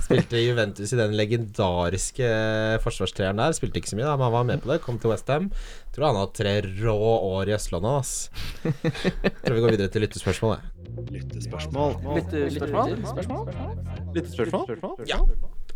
[0.00, 2.30] spilte Juventus i den legendariske
[2.86, 3.52] forsvarstreeren der.
[3.52, 4.78] Spilte ikke så mye, da, men han var med på det.
[4.86, 5.50] Kom til Westham.
[5.92, 6.54] Tror han har hatt tre
[6.86, 6.96] rå
[7.34, 8.14] år i Østlandet, ass.
[9.44, 10.72] Tror vi går videre til lyttespørsmål, jeg.
[11.06, 11.94] Lyttespørsmål.
[12.16, 13.48] Lyttespørsmål?
[14.14, 15.06] Lyttespørsmål?
[15.08, 15.18] Ja.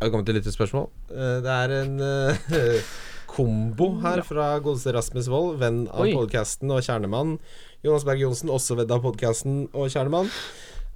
[0.03, 0.89] Har kommet til lyttespørsmål?
[1.11, 2.83] Eh, Det er en eh,
[3.33, 7.39] kombo her fra godeste Rasmus Wold, venn av podkasten og kjernemann.
[7.85, 10.29] Jonas Berg Johnsen, også venn av podkasten og kjernemann.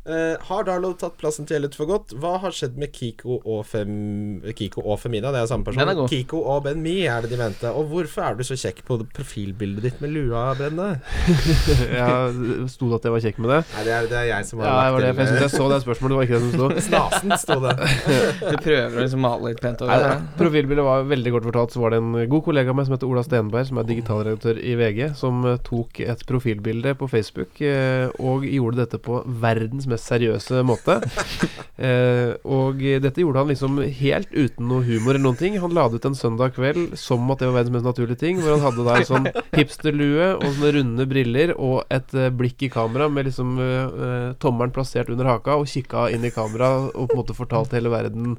[0.07, 2.13] Eh, har Darlow tatt plassen til Elliot for godt?
[2.23, 5.33] Hva har skjedd med Kiko og, Fem, Kiko og Femina?
[5.35, 5.83] Det er samme person.
[5.83, 6.03] Er.
[6.07, 7.73] Kiko og Ben Mi er det de mente.
[7.75, 11.01] Og hvorfor er du så kjekk på profilbildet ditt med lua, Brenne?
[11.97, 13.59] Jeg Sto det at jeg var kjekk med det?
[13.73, 15.09] Nei, det er, det er jeg som har Ja, det var det.
[15.09, 16.69] Jeg til jeg så det spørsmålet, det var ikke det som sto.
[16.87, 17.75] Snasen, sto det.
[18.53, 20.15] Du prøver å liksom male litt pent over det.
[20.39, 21.75] Profilbildet var veldig kort fortalt.
[21.75, 24.61] Så var det en god kollega av meg som heter Ola Stenberg, som er digitalredaktør
[24.63, 29.89] i VG, som eh, tok et profilbilde på Facebook eh, og gjorde dette på verdens
[29.91, 31.01] mest mest seriøse måte.
[31.77, 35.59] Eh, og dette gjorde han liksom helt uten noe humor eller noen ting.
[35.61, 38.39] Han la det ut en søndag kveld som at det var verdens mest naturlige ting,
[38.41, 39.29] hvor han hadde da en sånn
[39.59, 44.73] hipsterlue og sånne runde briller og et eh, blikk i kamera med liksom eh, tommelen
[44.73, 48.39] plassert under haka og kikka inn i kamera og på en måte fortalte hele verden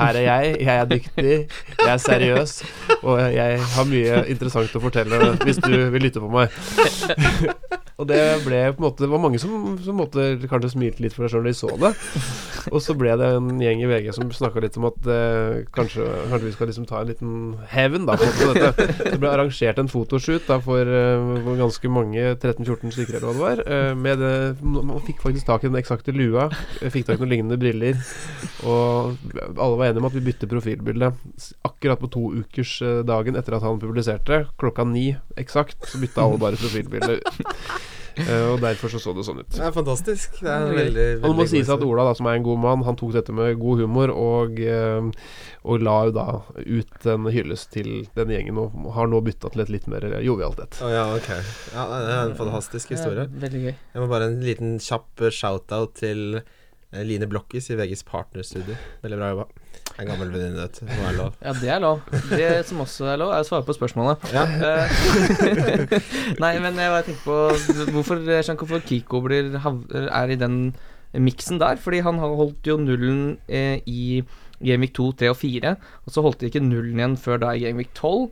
[0.00, 1.36] Her er jeg, jeg er dyktig,
[1.84, 2.56] jeg er seriøs,
[3.02, 6.48] og jeg har mye interessant å fortelle hvis du vil lytte på meg.
[8.00, 11.14] Og det ble på en måte Det var mange som, som måtte kanskje smilte litt
[11.14, 11.90] for deg sjøl når de så det.
[12.74, 16.04] Og så ble det en gjeng i VG som snakka litt om at eh, kanskje,
[16.28, 17.32] kanskje vi skal liksom ta en liten
[17.72, 18.86] hevn da, på dette.
[19.14, 23.34] Det ble arrangert en fotoshoot da for, eh, for ganske mange, 13-14 stykker eller hva
[23.34, 23.62] det var.
[23.66, 24.24] eh, med
[24.60, 26.48] man fikk faktisk tak i den eksakte lua.
[26.82, 27.96] eh, Fikk tak i noen lignende briller.
[28.66, 29.16] Og
[29.56, 31.12] alle var enige om at vi bytter profilbilde.
[31.66, 32.76] Akkurat på to ukers
[33.08, 37.20] dagen etter at han publiserte, klokka ni eksakt, så bytta alle bare profilbilde.
[38.24, 39.50] Eh, og derfor så så det sånn ut.
[39.54, 40.40] Det er fantastisk.
[40.40, 42.60] Det er er veldig, Og det må sies at Ola, da, som er en god
[42.62, 45.10] mann, han tok dette med god humor, og, eh,
[45.64, 46.26] og la jo da
[46.58, 50.60] ut en hyllest til denne gjengen, og har nå bytta til et litt mer jovialt
[50.64, 50.80] et.
[50.84, 51.30] Å ja, ok.
[51.74, 53.26] Ja, det er en fantastisk historie.
[53.26, 53.74] Ja, veldig gøy.
[53.74, 58.78] Jeg må bare en liten kjapp eh, shout-out til eh, Line Blokkis i VGs partnerstudio.
[59.04, 59.48] Veldig bra jobba.
[60.00, 60.84] En gammel venninne, du.
[60.88, 61.34] Må være lov.
[61.44, 61.98] Ja, det er lov.
[62.30, 64.22] Det som også er lov, er å svare på spørsmålet.
[64.32, 64.46] Ja.
[64.48, 64.94] Eh,
[66.42, 70.56] Nei, men jeg bare tenker på Hvorfor hvorfor Kiko blir, er i den
[71.12, 71.76] miksen der.
[71.76, 74.22] Fordi han har holdt jo nullen eh, i
[74.64, 75.74] Gameweek 2, 3 og 4.
[76.06, 78.30] Og så holdt de ikke nullen igjen før da i Gameweek 12.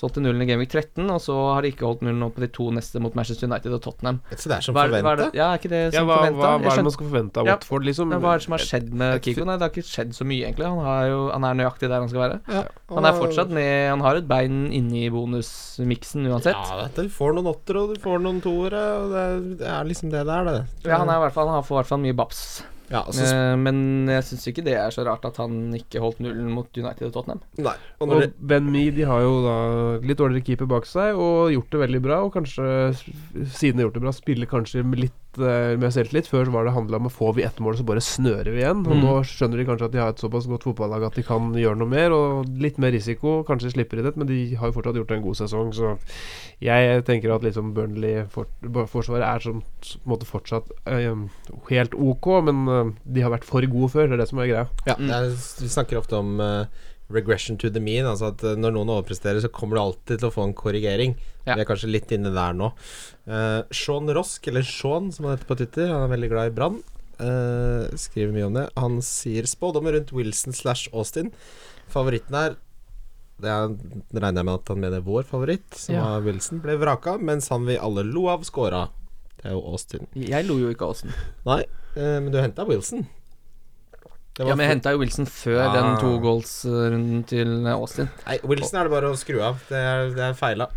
[0.00, 2.30] Så holdt de nullen i Gameweek 13, og så har de ikke holdt nullen nå
[2.32, 4.22] på de to neste mot Manchester United og Tottenham.
[4.32, 5.26] Så det er som er, er forventa.
[5.36, 6.38] ja, er ikke det Ja, som hva, forventa?
[6.40, 7.56] hva, hva er det man skal forvente av Ja.
[7.58, 8.14] Watford, liksom?
[8.16, 9.44] hva er det som har skjedd med Kiko?
[9.44, 10.66] Nei, det har ikke skjedd så mye, egentlig.
[10.70, 12.40] Han, har jo, han er nøyaktig der han skal være.
[12.48, 12.64] Ja,
[12.96, 16.56] Han er fortsatt med Han har et bein inni bonusmiksen uansett.
[16.56, 19.26] Ja, vet du, du får noen åttere og du får noen toere, og det,
[19.60, 20.64] det er liksom det det er, det.
[20.88, 22.42] Ja, han, er i hvert fall, han har får i hvert fall mye babs.
[22.90, 26.18] Ja, altså, Eh, men jeg syns ikke det er så rart at han ikke holdt
[26.24, 27.42] nullen mot United og Tottenham.
[27.62, 27.76] Nei.
[28.00, 29.56] Og når Og det, Ben Mee de har jo da
[30.02, 32.20] litt dårligere keeper bak seg og gjort det veldig bra.
[32.26, 32.66] Og kanskje,
[33.54, 36.26] siden de har gjort det bra, spiller kanskje litt mer selvtillit.
[36.28, 38.62] Før så var det handla om å får vi ett mål, så bare snører vi
[38.62, 38.86] igjen.
[38.86, 39.02] Og Mm.
[39.04, 41.76] nå skjønner de kanskje at de har et såpass godt fotballag at de kan gjøre
[41.78, 42.10] noe mer.
[42.12, 43.44] Og litt mer risiko.
[43.44, 45.72] Kanskje slipper de det, men de har jo fortsatt gjort en god sesong.
[45.72, 45.98] Så
[46.60, 51.14] jeg tenker at liksom Burnley-forsvaret er sånn på en måte fortsatt eh,
[51.70, 54.08] helt ok, men eh, de har vært for gode før.
[54.08, 54.66] Det er det som er greia.
[54.86, 55.10] ja, Mm.
[55.10, 56.64] er, vi snakker ofte om eh,
[57.10, 58.06] regression to the mean.
[58.08, 61.16] Altså at eh, når noen overpresterer, så kommer du alltid til å få en korrigering.
[61.46, 61.56] Ja.
[61.56, 62.70] Vi er kanskje litt inne der nå.
[63.26, 66.54] Uh, Sean Rosk, eller Sean som han heter på Twitter, han er veldig glad i
[66.56, 66.80] Brann.
[67.20, 68.66] Uh, skriver mye om det.
[68.80, 71.32] Han sier spådommer rundt Wilson slash Austin.
[71.90, 72.36] Favoritten
[73.40, 73.70] det er,
[74.12, 76.02] det regner jeg med at han mener vår favoritt, som Ja.
[76.04, 78.86] var Wilson, ble vraka, mens han vi alle lo av, scora.
[79.40, 80.04] Det er jo Austin.
[80.12, 81.14] Jeg lo jo ikke av Austin.
[81.48, 81.62] Nei,
[81.96, 83.06] men du henta Wilson.
[84.36, 85.72] Det var Ja, men jeg henta jo Wilson før Ah.
[85.74, 88.08] den to goals-runden til Austin.
[88.26, 89.58] Nei, Wilson er det bare å skru av.
[89.68, 90.68] Det er, det er feila.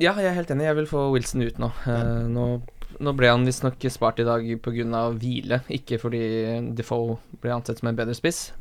[0.00, 0.64] Ja, jeg er helt enig.
[0.64, 1.70] Jeg vil få Wilson ut nå.
[1.86, 2.62] Eh, nå,
[3.00, 5.02] nå ble han visstnok spart i dag pga.
[5.14, 8.52] hvile, ikke fordi Defoe ble ansett som en bedre spiss.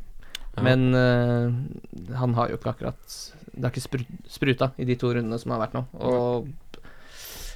[0.58, 0.64] Ja.
[0.64, 5.12] Men uh, han har jo ikke akkurat Det har ikke spru- spruta i de to
[5.14, 5.86] rundene som har vært nå.
[6.00, 6.48] Og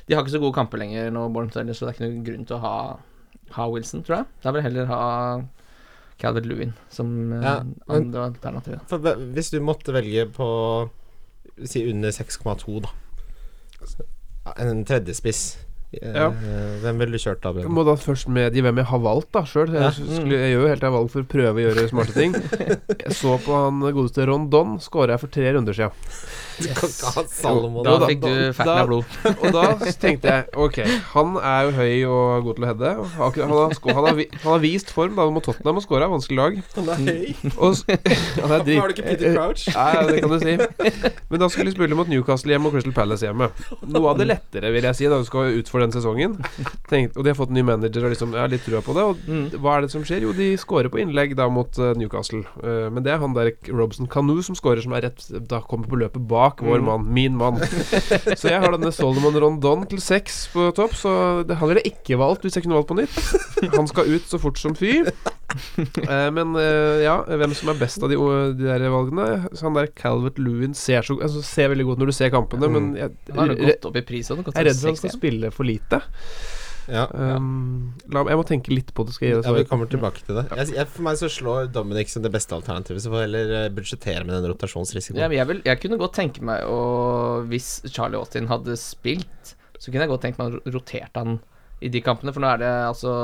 [0.07, 2.23] de har ikke så gode kamper lenger nå, Bournemouth heller, så det er ikke noen
[2.27, 2.97] grunn til å ha,
[3.57, 4.25] ha Wilson, tror jeg.
[4.43, 5.03] Da vil jeg heller ha
[6.21, 8.79] Calvert Lewin som eh, Ja, men- andre alternativ.
[8.87, 10.89] For Hvis du måtte velge på
[11.69, 12.89] Si under 6,2, da.
[14.57, 15.57] En tredjespiss.
[16.01, 16.31] Eh, Ja.
[16.81, 19.43] Hvem ville du kjørt da, Jeg må da først medgi hvem jeg har valgt, da,
[19.45, 19.69] sjøl.
[19.69, 22.33] Jeg, jeg gjør jo helt jeg valg for å prøve å gjøre smarte ting.
[23.03, 25.91] Jeg så på han godeste Rondon, skåra jeg for tre runder sia.
[26.59, 29.15] Du kan ikke ha Salomon Da Jo da, fikk du ferten av blod.
[29.43, 29.63] Og da
[30.03, 30.79] tenkte jeg ok,
[31.13, 32.91] han er jo høy og god til å heade.
[32.93, 36.59] Han har, han har, han har vist form da mot Tottenham og scora, vanskelig lag.
[37.57, 37.81] Og,
[38.43, 38.79] han er drit...
[38.79, 39.65] har du ikke Peter Crouch?
[39.73, 40.55] Nei, det kan du si.
[41.31, 43.49] Men da skulle de spille mot Newcastle hjemme og Crystal Palace hjemme.
[43.87, 46.37] Noe av det lettere, vil jeg si, da du skal ut for den sesongen.
[46.91, 48.97] Tenkt, og de har fått en ny manager og liksom, jeg har litt trua på
[48.97, 49.07] det.
[49.09, 49.45] Og Mm.
[49.63, 50.23] hva er det som skjer?
[50.25, 52.41] Jo, de scorer på innlegg da mot eh, Newcastle.
[52.59, 55.87] Eh, men det er han der Robson Canoe som scorer, som er rett Da kommer
[55.87, 56.85] på løpet bak vår Mm.
[56.89, 57.57] mann, min mann.
[58.39, 61.13] så jeg har denne Solomon Rondon til seks på topp, så
[61.47, 63.71] det, han ville jeg ikke valgt hvis jeg kunne valgt på nytt.
[63.77, 65.03] Han skal ut så fort som fy.
[65.03, 68.17] Eh, men eh, ja, hvem som er best av de,
[68.57, 72.09] de der valgene Så Han der Calvert Lewin ser, så, altså, ser veldig godt når
[72.09, 74.31] du ser kampene, men jeg, Han har gått opp i pris.
[74.33, 76.01] jeg er redd for han skal spille for lite.
[76.91, 77.05] Ja.
[77.13, 79.13] Um, la, jeg må tenke litt på det.
[79.15, 80.45] Skal jeg gjøre Ja, vi kommer tilbake til det.
[80.57, 83.53] Jeg, jeg, for meg så slår Dominic som det beste alternativet, så får jeg heller
[83.61, 85.21] eh, budsjettere med den rotasjonsrisikoen.
[85.21, 86.79] Ja, jeg, vil, jeg kunne godt tenke meg å
[87.47, 91.39] Hvis Charlie Austin hadde spilt, så kunne jeg godt tenkt meg å rotert han
[91.83, 93.15] i de kampene, for nå er det altså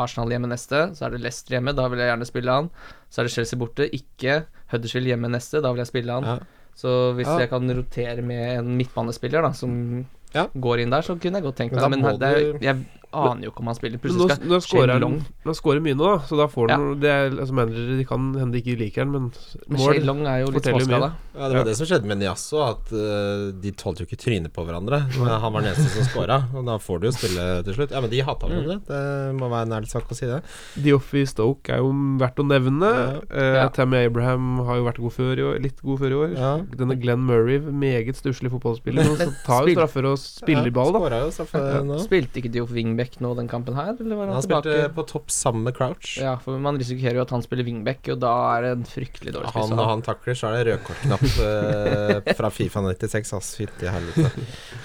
[0.00, 2.68] Arsenal hjemme neste, så er det Leicester hjemme, da vil jeg gjerne spille han.
[3.12, 4.42] Så er det Chelsea borte, ikke
[4.72, 6.24] Huddersfield hjemme neste, da vil jeg spille han.
[6.24, 6.62] Ja.
[6.74, 7.38] Så hvis Ja.
[7.44, 10.48] jeg kan rotere med en midtbanespiller da, som Ja.
[10.60, 13.48] går inn der, så kunne jeg godt tenkt meg Men, må det er, jeg aner
[13.48, 14.02] jo ikke om han spiller.
[14.02, 16.78] Plutselig nå, skal nå han Long mye nå, da, så da får Ja.
[16.78, 20.24] han det er, altså Managere de kan hende de ikke liker han, men mål Long
[20.26, 21.12] er jo litt jo småskada.
[21.34, 24.52] Ja, det var det som skjedde med Niasso, at uh, de tålte jo ikke trynet
[24.54, 25.02] på hverandre.
[25.18, 27.94] Men han var den eneste som scora, og da får du jo spille til slutt.
[27.94, 30.40] Ja, men de hata hverandre, det det må være en ærlig sak å si det.
[30.84, 31.90] Dioffy Stoke er jo
[32.20, 32.90] verdt å nevne.
[32.94, 33.10] Ja.
[33.30, 36.34] Uh, Tammy Abraham har jo vært god før i år, litt god før i år.
[36.38, 36.52] Ja.
[36.82, 41.24] Denne Glenn Murray, meget stusslig fotballspiller, som tar jo straffer og spiller ball, da.
[41.84, 42.00] Nå.
[42.04, 42.74] Spilte ikke Dioff
[43.04, 44.62] Wingback nå den kampen her, eller var han, Han tilbake?
[44.72, 46.18] spilte på topp sammen med Crouch.
[46.20, 49.34] Ja, for man risikerer jo at han spiller wingback, og da er det en fryktelig
[49.34, 49.70] dårlig spiss.
[49.70, 51.24] Han og han takler, så er det rødkortknapp
[52.28, 53.32] eh, fra Fifa 96.
[53.36, 54.30] Ass, fytti helvete.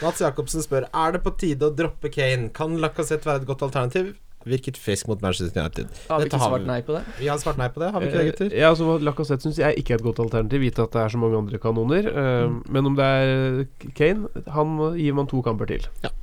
[0.01, 2.49] Mats Jacobsen spør Er det på tide å droppe Kane.
[2.55, 4.15] Kan Lacassette være et godt alternativ?
[4.47, 5.89] Virket frisk mot Manchester United.
[6.07, 7.01] Har vi ikke har svart nei på det?
[7.19, 8.53] Vi har svart nei på det, har vi ikke det, gutter?
[8.55, 11.11] Eh, Ja, altså Lacassette syns jeg ikke er et godt alternativ, gitt at det er
[11.11, 12.07] så mange andre kanoner.
[12.07, 15.83] Eh, Men om det er Kane, han gir man to kamper til.
[16.05, 16.13] Ja,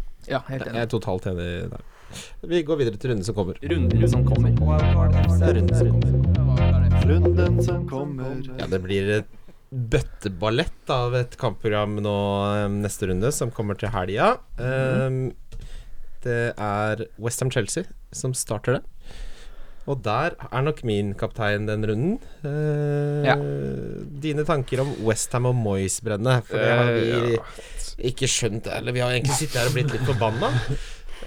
[0.48, 0.74] helt enig.
[0.74, 1.84] Jeg er totalt enig der.
[2.46, 3.58] Vi går videre til runden som kommer.
[3.62, 4.54] Runden som kommer.
[5.42, 7.00] Er runden som kommer.
[7.06, 8.38] Runden som kommer.
[8.60, 9.32] Ja, det blir et
[9.70, 12.16] bøtteballett av et kampprogram nå
[12.54, 14.36] eh, neste runde, som kommer til helga.
[14.58, 15.32] Um,
[16.24, 18.84] det er Westham Chelsea som starter det.
[19.86, 22.16] Og der er nok min kaptein den runden.
[22.42, 23.36] Uh, Ja.
[24.22, 26.46] Dine tanker om Westham og Moyes-brennet?
[26.48, 27.36] For det har vi
[27.96, 30.52] ikke skjønt Eller vi har egentlig sittet her og blitt litt forbanna.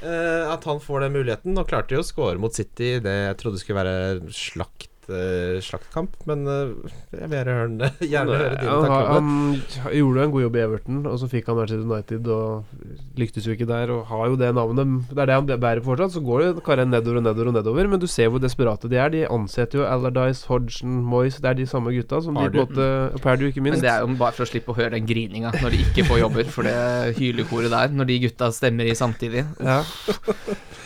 [0.06, 1.56] Eh, at han får den muligheten.
[1.58, 3.00] Nå klarte de å score mot City.
[3.04, 6.72] Det jeg trodde skulle være slakt eh, slaktkamp, men eh,
[7.16, 9.30] jeg vil gjerne høre, gjerne høre dine han, tanker har- om
[9.60, 9.80] det.
[9.84, 12.76] han gjorde en god jobb i Everton, og så fikk han Manchester United og
[13.20, 14.94] lyktes jo ikke der, og har jo det navnet.
[15.10, 16.14] Det er det han bærer fortsatt.
[16.16, 18.98] Så går jo karrieren nedover og nedover og nedover, men du ser hvor desperate de
[19.02, 19.10] er.
[19.14, 21.40] De ansetter jo Allardyce, Hodgson, Moyes.
[21.42, 23.82] Det er de samme gutta som de på en måte Pardew, ikke minst.
[23.82, 26.06] Men det er jo bare for å slippe å høre den grininga når de ikke
[26.10, 26.76] får jobber, for det
[27.20, 29.46] hylekoret der, når de gutta stemmer i samtidig.
[29.60, 29.82] ja.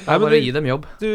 [0.04, 0.86] Nei, bare du, gi dem jobb.
[1.00, 1.08] du,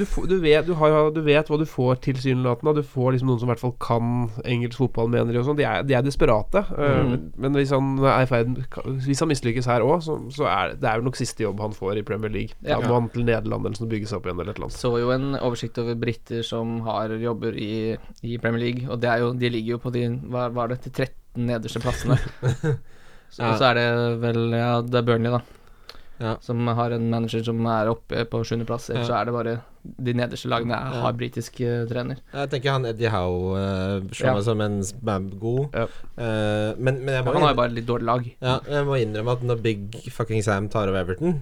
[0.00, 2.51] du, du, vet, du, har, du vet hva du får tilsynelatende.
[2.60, 5.56] Du får liksom noen som i hvert fall kan engelsk fotball, mener de og sånn.
[5.56, 6.58] De, er- de er desperate.
[6.76, 7.32] eh, Mm.
[7.38, 8.56] men hvis han er i ferd
[9.06, 11.72] Hvis han mislykkes her òg, så, så er det, er jo nok siste jobb han
[11.72, 12.54] får i Premier League.
[12.62, 12.78] Ja.
[12.80, 14.78] Da må han til Nederland eller sånn bygge seg opp igjen eller et eller annet.
[14.78, 19.08] Så jo en oversikt over briter som har jobber i, i Premier League, og det
[19.08, 22.18] er jo, de ligger jo på de hva var det, til 13 nederste plassene.
[23.32, 23.54] Så, Ja.
[23.56, 25.40] så er det vel Ja, det er Burnley, da.
[26.20, 26.36] Ja.
[26.44, 28.90] Som har en manager som er oppe på sjuendeplass.
[28.92, 32.20] Ellers så er det bare de nederste lagene er, har britisk uh, trener.
[32.32, 34.62] Jeg tenker han Eddie Howe uh, slår meg som
[35.12, 35.74] en god.
[35.74, 35.86] Ja.
[36.16, 38.28] Uh, men, men jeg må Han har jo bare litt dårlig lag.
[38.44, 41.40] Ja, jeg må innrømme at når Big fucking Sam tar over Everton,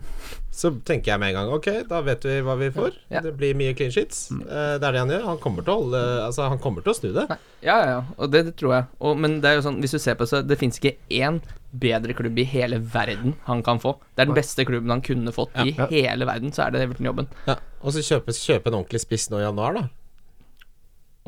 [0.51, 2.97] så tenker jeg med en gang Ok, da vet vi hva vi får.
[3.13, 3.23] Ja.
[3.25, 4.27] Det blir mye clean sheets.
[4.33, 5.29] Eh, det er det han gjør.
[5.29, 7.27] Han kommer til å holde Altså, han kommer til å snu det.
[7.31, 8.91] Nei, ja, ja, ja, og det, det tror jeg.
[8.99, 10.97] Og, men det er jo sånn, hvis du ser på det, så det fins ikke
[11.21, 13.95] én bedre klubb i hele verden han kan få.
[14.15, 17.31] Det er den beste klubben han kunne fått i hele verden, så er det Everton-jobben.
[17.47, 17.61] Ja.
[17.81, 19.87] Og så kjøpe, kjøpe en ordentlig spiss nå i januar, da.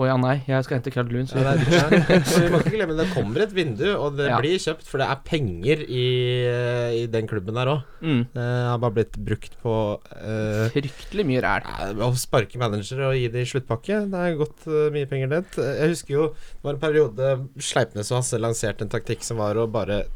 [0.00, 1.28] Å ja, nei, jeg skal hente Carl Lund.
[1.28, 4.38] Så Ja, det, er, vi må ikke glemme det kommer et vindu, og det Ja.
[4.40, 6.05] blir kjøpt, for det er penger i,
[6.96, 7.82] i den klubben der òg.
[8.00, 9.74] mm, Det har bare blitt brukt på
[10.16, 11.68] eh, Fryktelig mye ræl.
[11.68, 15.28] Ja, Å sparke managere og gi det i sluttpakke, det er gått uh, mye penger
[15.36, 15.53] ned.
[15.61, 17.30] Jeg husker jo det var en periode
[17.61, 20.07] Sleipnes og Hasse lanserte en taktikk som var å bare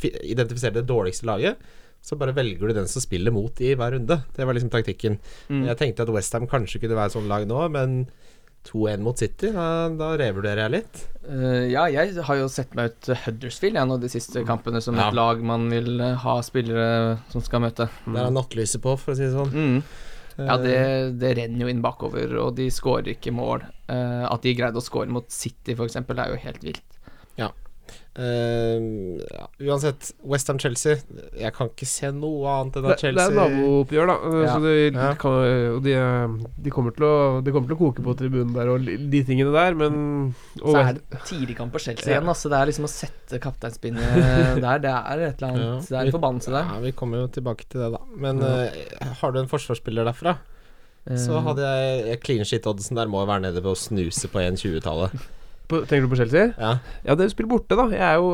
[0.00, 1.56] fi- identifisere det dårligste laget.
[2.02, 4.16] Så bare velger du den som spiller mot i hver runde.
[4.36, 5.18] Det var liksom taktikken.
[5.50, 5.66] Mm.
[5.68, 8.06] Jeg tenkte at Westham kanskje kunne være sånn lag nå, men
[8.68, 10.98] 2-1 mot City, da, da revurderer jeg litt.
[11.24, 14.98] Uh, ja, jeg har jo sett meg ut Huddersfield jeg, nå de siste kampene som
[14.98, 15.08] Ja.
[15.08, 17.88] et lag man vil eh, ha spillere som skal møte.
[18.04, 19.52] Der er nattlyset på, for å si det sånn.
[19.54, 19.82] Mm.
[20.40, 23.64] Ja, det, Eh, det renner jo inn bakover, og de skårer ikke mål.
[23.88, 26.86] Uh, at de greide å score mot City, f.eks., er jo helt vilt.
[28.16, 28.80] Eh,
[29.30, 30.96] ja, uansett, Westham-Chelsea
[31.38, 34.16] Jeg kan ikke se noe annet enn at Chelsea det er Chelsea nabooppgjør, da.
[34.26, 34.54] eh, Ja.
[34.54, 35.14] Så det, Ja.
[35.14, 35.36] kan,
[35.76, 36.28] og de, eh,
[36.66, 39.52] de, kommer til å, de kommer til å koke på tribunen der og de tingene
[39.54, 42.28] der, men og, Så er det tidligkamp på Chelsea igjen.
[42.28, 44.78] Altså, det er liksom å sette kapteinspinnet der.
[44.82, 46.64] Det er et eller annet Det er en forbannelse der.
[46.74, 48.00] Ja, vi kommer jo tilbake til det, da.
[48.16, 48.64] Men Ja.
[48.66, 50.38] eh, har du en forsvarsspiller derfra,
[51.16, 51.64] så Eh, hadde
[52.10, 55.10] jeg Clean shit-oddsen der må jo være nede på å snuse på 1,20-tallet.
[55.70, 56.48] På, tenker du på Chelsea?
[56.58, 56.72] Ja.
[57.06, 57.84] Ja, det spiller borte, da.
[57.94, 58.30] Jeg er jo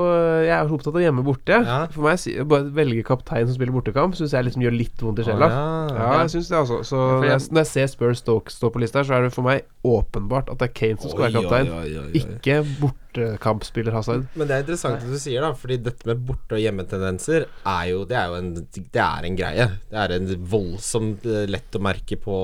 [0.46, 1.58] jeg er opptatt av hjemme borte.
[1.66, 1.78] Ja.
[1.92, 5.20] For meg, å bare velge kaptein som spiller bortekamp, syns jeg liksom gjør litt vondt
[5.20, 5.46] i sjela.
[5.52, 6.80] Oh, Ja, jeg syns det, altså.
[6.88, 9.32] Så jeg- jeg, når jeg ser Spurs Stoke stå på lista her, så er det
[9.36, 11.70] for meg åpenbart at det er Kane som skal være kaptein.
[11.72, 13.26] Oi, oi, oi.
[13.26, 14.26] Bortekampspiller Hazard.
[14.34, 15.52] Men det er interessant det du sier, da.
[15.56, 19.36] Fordi dette med borte- og hjemmetendenser er jo Det er jo en, det er en
[19.36, 19.68] greie.
[19.90, 22.38] Det er en voldsomt eh, lett å merke på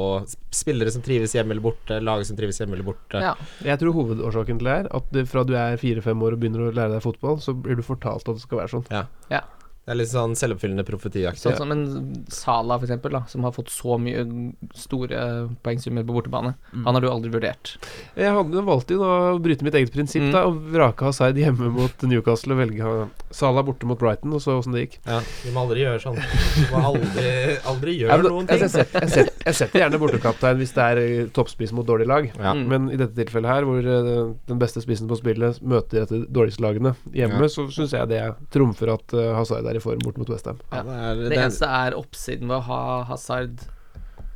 [0.52, 3.22] spillere som trives hjemme eller borte, lag som trives hjemme eller borte.
[3.22, 3.34] Ja.
[3.64, 6.74] Jeg tror hovedårsaken til det er at fra du er fire-fem år og begynner å
[6.74, 8.86] lære deg fotball, så blir du fortalt at det skal være sånn.
[9.82, 11.40] Det er litt sånn selvoppfyllende profetiaktig.
[11.42, 11.80] Sånn som en
[12.30, 14.22] Sala, for eksempel, da, som har fått så mye
[14.78, 15.22] store
[15.66, 16.52] poengsummer på bortebane.
[16.72, 16.84] Mm.
[16.86, 17.72] Han har du aldri vurdert.
[18.14, 20.30] Jeg hadde valgte jo da å bryte mitt eget prinsipp Mm.
[20.36, 22.92] da og vrake Hazard hjemme mot Newcastle og velge
[23.34, 24.98] Sala borte mot Brighton, og så åssen det gikk.
[25.06, 26.20] Ja, du må aldri gjøre sånn.
[26.20, 28.60] Du må aldri, aldri gjøre men, noen ting.
[28.62, 32.06] jeg, setter, jeg, setter, jeg setter gjerne bortekaptein hvis det er eh, toppspiss mot dårlig
[32.06, 32.30] lag.
[32.38, 32.52] Ja.
[32.54, 32.62] Mm.
[32.70, 36.62] Men i dette tilfellet her, hvor eh, den beste spissen på spillet møter de dårligste
[36.62, 37.48] lagene hjemme, Ja.
[37.50, 38.22] så syns jeg det
[38.54, 40.60] trumfer at Hazard er i form bort mot Westham.
[40.72, 42.80] Ja, det er Det det er eneste er oppsiden ved å ha
[43.10, 43.64] Hazard,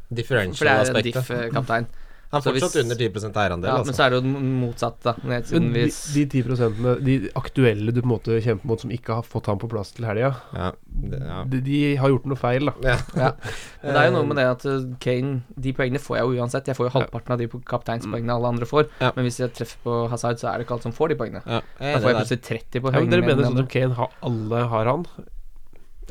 [0.09, 1.89] for det er en diff-kaptein.
[2.37, 3.95] Han er fortsatt hvis- under 10 eierandel, Ja, men altså.
[3.97, 5.15] så er det jo motsatt, da.
[5.25, 5.85] Ned Men de,
[6.15, 9.47] de 10 prosentene, de aktuelle du på en måte kjemper mot, som ikke har fått
[9.51, 10.73] ham på plass til helga, Ja,
[11.13, 11.45] ja.
[11.45, 12.75] de, de har gjort noe feil, da.
[12.83, 12.97] Ja.
[13.17, 13.31] Ja.
[13.83, 16.41] Men det er jo noe med det at uh, Kane De poengene får jeg jo
[16.43, 16.67] uansett.
[16.67, 18.89] Jeg får jo halvparten av de kapteinspoengene alle andre får.
[19.01, 19.13] Ja.
[19.17, 21.43] Men hvis jeg treffer på Hazard, så er det ikke alle som får de poengene.
[21.47, 24.11] Ja, Da får jeg plutselig 30 på Ja, men dere mener sånn som Kane har
[24.23, 25.07] alle har han?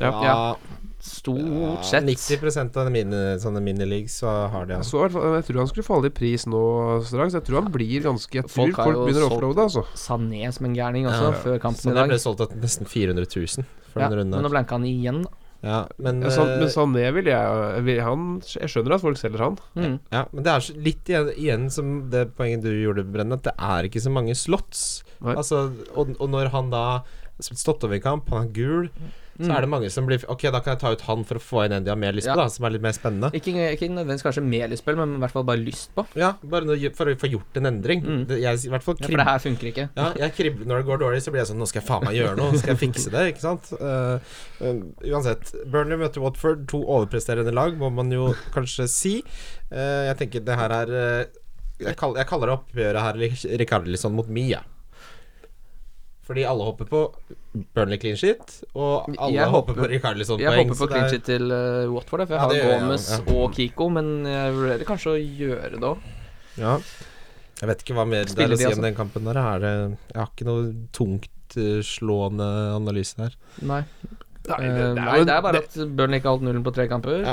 [0.00, 0.56] Ja.
[1.06, 2.04] Ja, Stort sett.
[2.04, 4.82] 90% av mine, sånne minileagues så har de han.
[4.86, 6.62] så, i hvert fall- jeg tror han skulle falle i pris nå
[7.06, 7.32] straks.
[7.34, 9.84] Jeg tror han blir ganske Jeg tror Folk folk, har begynner å offloade, altså.
[9.94, 11.40] Sané som en gærning også, Ja.
[11.42, 12.08] før kampen Så i det dag.
[12.08, 15.30] ble solgt til nesten 400 000 for Ja, den men nå blanka han igjen, da.
[15.62, 19.38] Ja, men, ja, eh, men Sané vil jeg, vil han, jeg skjønner at folk selger
[19.38, 19.56] han.
[19.74, 19.98] Mm.
[20.12, 23.54] ja, men det er litt igjen, igjen som det poenget du gjorde, Brenn, at det
[23.58, 25.02] er ikke så mange slots.
[25.24, 27.02] Altså, og, og når han da
[27.40, 28.90] stått over i kamp, han er gul,
[29.38, 31.42] så er det mange som blir Ok, da kan jeg ta ut han for å
[31.42, 33.30] få inn en de har mer lyst på, da, som er litt mer spennende.
[33.36, 36.06] Ikke, ikke nødvendigvis kanskje mer lyst på, men i hvert fall bare lyst på.
[36.18, 38.04] Ja, bare noe, for å få gjort en endring.
[38.04, 38.20] Mm.
[38.30, 39.88] Det, jeg i hvert fall Ja, for det her funker ikke.
[39.98, 42.06] Ja, jeg kribler når det går dårlig, så blir jeg sånn Nå skal jeg faen
[42.06, 43.72] meg gjøre noe, nå skal jeg fikse det, ikke sant?
[43.80, 45.52] Uh, uh, uansett.
[45.72, 49.16] Burnley møter Watford, to overpresterende lag, må man jo kanskje si.
[49.72, 50.94] Uh, jeg tenker det her er
[51.76, 54.62] jeg, kaller, jeg kaller det oppgjøret her Rikarlisson mot Mia.
[56.26, 57.00] Fordi alle hopper på
[57.76, 60.40] Burnley clean shit, og alle Jeg hopper håper- på poeng.
[60.40, 63.18] Jeg hopper håper på clean shit til uh, Watford, for jeg Ja, har Gomez ja.
[63.36, 65.98] og Kiko, men jeg vurderer kanskje å gjøre det òg.
[66.58, 66.74] Ja.
[67.60, 69.38] Jeg vet ikke hva mer det er å de si om den kampen der.
[69.40, 69.72] Er det,
[70.12, 73.38] jeg har ikke noe tungt uh, slående analyse her.
[73.62, 73.84] Nei.
[74.46, 77.22] Nei, Eh, nei, det er bare at Burnley ikke har holdt nullen på tre kamper.
[77.26, 77.32] Ja.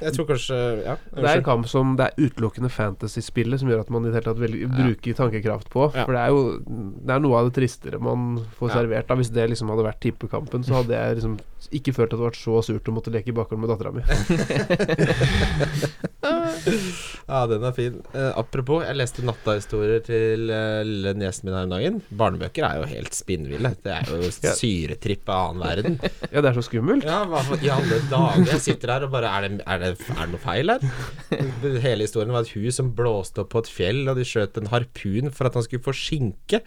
[0.00, 0.96] Jeg tror kanskje Ja.
[1.14, 4.18] Det er en kamp som det er utelukkende fantasy-spillet som gjør at man i det
[4.18, 5.88] hele tatt velger, bruker tankekraft på.
[5.92, 6.42] For det er jo
[7.08, 9.08] Det er noe av det tristere man får servert.
[9.08, 11.38] da Hvis det liksom hadde vært tippekampen, så hadde jeg liksom
[11.74, 14.02] ikke følt at det var så surt å måtte leke i bakgården med dattera mi.
[17.28, 17.98] Ja, den er fin.
[18.14, 21.98] Uh, apropos, jeg leste nattahistorier til uh, lille niesen min her om dagen.
[22.20, 23.74] Barnebøker er jo helt spinnville.
[23.84, 25.98] Det er jo syretripp av annen verden.
[26.32, 27.06] Ja, det er så skummelt.
[27.08, 28.44] Ja, hva i alle dager?
[28.50, 30.84] Jeg sitter her og bare Er det, er det, er det noe feil her?
[31.84, 34.68] Hele historien var et hus som blåste opp på et fjell, og de skjøt en
[34.72, 36.60] harpun for at han skulle få skinke.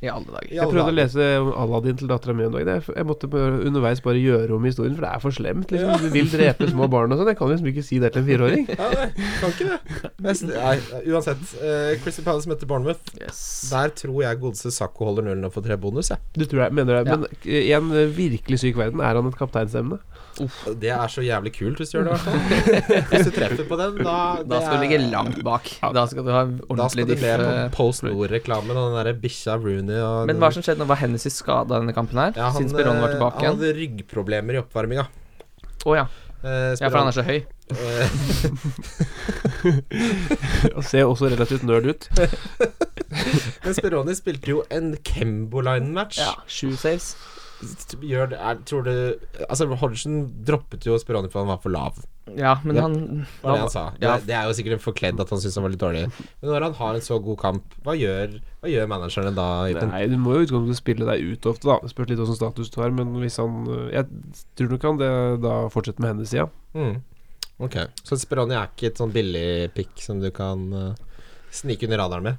[0.00, 0.48] I alle dager.
[0.48, 1.24] Jeg alle prøvde å lese
[1.60, 2.68] Aladdin til dattera mi en dag.
[2.88, 5.74] Jeg måtte underveis bare gjøre om historien, for det er for slemt.
[5.74, 6.06] Liksom.
[6.06, 7.28] Du vil drepe små barn og sånn.
[7.28, 8.64] Jeg kan liksom ikke si det til en fireåring.
[8.70, 9.10] Ja, nei,
[9.42, 10.34] kan ikke det.
[10.48, 10.76] Nei,
[11.12, 11.44] uansett.
[11.60, 13.12] Uh, Crystal Palace møtte Bournemouth.
[13.20, 13.42] Yes.
[13.74, 16.32] Der tror jeg godeste Sakko holder nullen og får tre bonus, jeg.
[16.32, 17.04] Du tror jeg mener det.
[17.04, 17.20] Ja.
[17.20, 20.00] Men i en eh, virkelig syk verden er han et kapteinsemne.
[20.80, 22.40] Det er så jævlig kult hvis du gjør det, i hvert fall.
[23.10, 24.14] Hvis du treffer på den, da
[24.48, 25.68] Da skal du ligge langt bak.
[25.96, 27.22] Da skal du ha Da skal ordentlig du diff.
[27.26, 30.80] med på eh, Post Nord-reklamen og den derre bikkja Rooney og Men hva som skjedde
[30.84, 30.88] nå?
[30.90, 32.32] Var Hennessy skada denne kampen her?
[32.36, 33.52] ja, han, Siden Spiron var tilbake igjen?
[33.54, 35.06] Han hadde ryggproblemer i oppvarminga.
[35.86, 36.06] Å ja.
[36.40, 37.40] Eh, ja, for han er så høy.
[37.76, 38.08] eh,
[40.76, 42.06] Og ser også relativt nerd ut.
[43.64, 46.20] Men Speroni spilte jo en Kembo-line-match.
[46.22, 47.12] Ja, Sju saves.
[47.60, 48.92] Gjør det, er, tror du
[49.46, 51.98] Altså, Hodgson droppet jo Speroni fordi han var for lav.
[52.38, 52.82] Ja, men Ja.
[52.86, 53.82] han Var det han sa.
[53.98, 54.16] Det, Ja.
[54.18, 56.04] det er jo sikkert forkledd at han syns han var litt dårlig.
[56.40, 59.48] Men når han har en så god kamp, hva gjør, hva gjør managerne da?
[59.90, 61.78] Nei, du må jo i utgangspunktet spille deg ut ofte, da.
[61.82, 64.06] Det spørs litt åssen status du har, men hvis han Jeg
[64.56, 66.48] tror nok han det da fortsetter med hennes sida.
[66.74, 67.02] Mm.
[67.60, 70.94] Ok, Så Speroni er ikke et sånn billig pick som du kan uh,
[71.50, 72.38] snike under radaren med?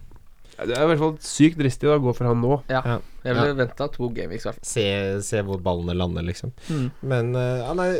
[0.67, 2.61] Det er i hvert fall sykt dristig da å gå for han nå.
[2.69, 2.81] Ja.
[2.85, 2.97] Ja.
[3.25, 4.65] Jeg ville venta to gameweeks, i hvert fall.
[4.71, 4.85] Se,
[5.25, 6.51] se hvor ballene lander, liksom.
[6.69, 6.87] Mm.
[7.01, 7.91] Men eh, ja, nei,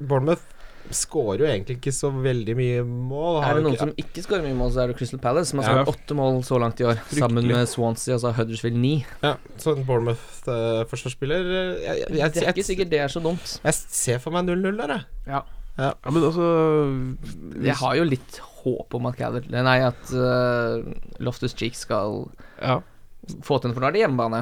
[0.00, 0.48] Bournemouth
[0.92, 3.36] skårer jo egentlig ikke så veldig mye mål.
[3.44, 5.48] Har Er det noen ikke- som ikke skårer mye mål, så er det Crystal Palace,
[5.52, 5.84] som har Ja.
[5.84, 6.98] skåret åtte mål så langt i år.
[7.14, 9.04] Sammen med Swansea, altså Huddersfield 9.
[9.22, 13.58] Ja, så en Bournemouth-forsvarsspiller jeg, jeg, jeg, Det er ikke sikkert det er så dumt.
[13.64, 15.04] jeg ser for meg 0-0 der, jeg.
[15.26, 15.42] Ja.
[15.78, 16.44] Ja, men altså
[17.64, 20.82] Jeg har jo litt håp om at Calvert Nei, at uh,
[21.22, 22.28] Loftus Cheek skal
[22.62, 22.80] Ja.
[23.46, 24.40] få til en for nå det hjemmebane.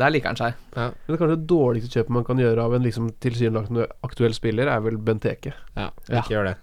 [0.00, 0.54] Der liker han seg.
[0.74, 4.70] Men det kanskje det dårligste kjøpet man kan gjøre av en liksom tilsynelatende aktuell spiller,
[4.72, 5.52] er vel Benteke.
[5.76, 6.22] Ja, Ja.
[6.22, 6.54] ikke gjør det.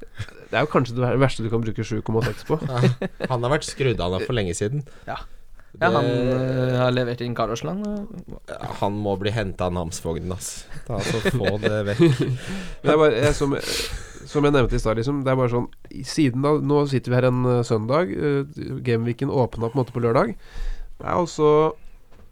[0.49, 2.57] Det er jo kanskje det verste du kan bruke 7,6 på.
[2.65, 4.81] Ja, han har vært skrudd av for lenge siden.
[5.07, 5.19] Ja.
[5.79, 7.85] Ja, han øh, har levert inn Karosland.
[8.81, 10.65] han må bli henta av namsfogden, ass.
[10.87, 12.01] Ta, altså, få det vekk.
[12.83, 13.55] Det er bare, jeg, som,
[14.27, 15.69] som jeg nevnte i stad, liksom, det er bare sånn
[16.07, 18.11] Siden da Nå sitter vi her en uh, søndag.
[18.11, 18.43] Uh,
[18.83, 20.35] Gameweeken åpna på en måte på lørdag.
[20.99, 21.71] Det er altså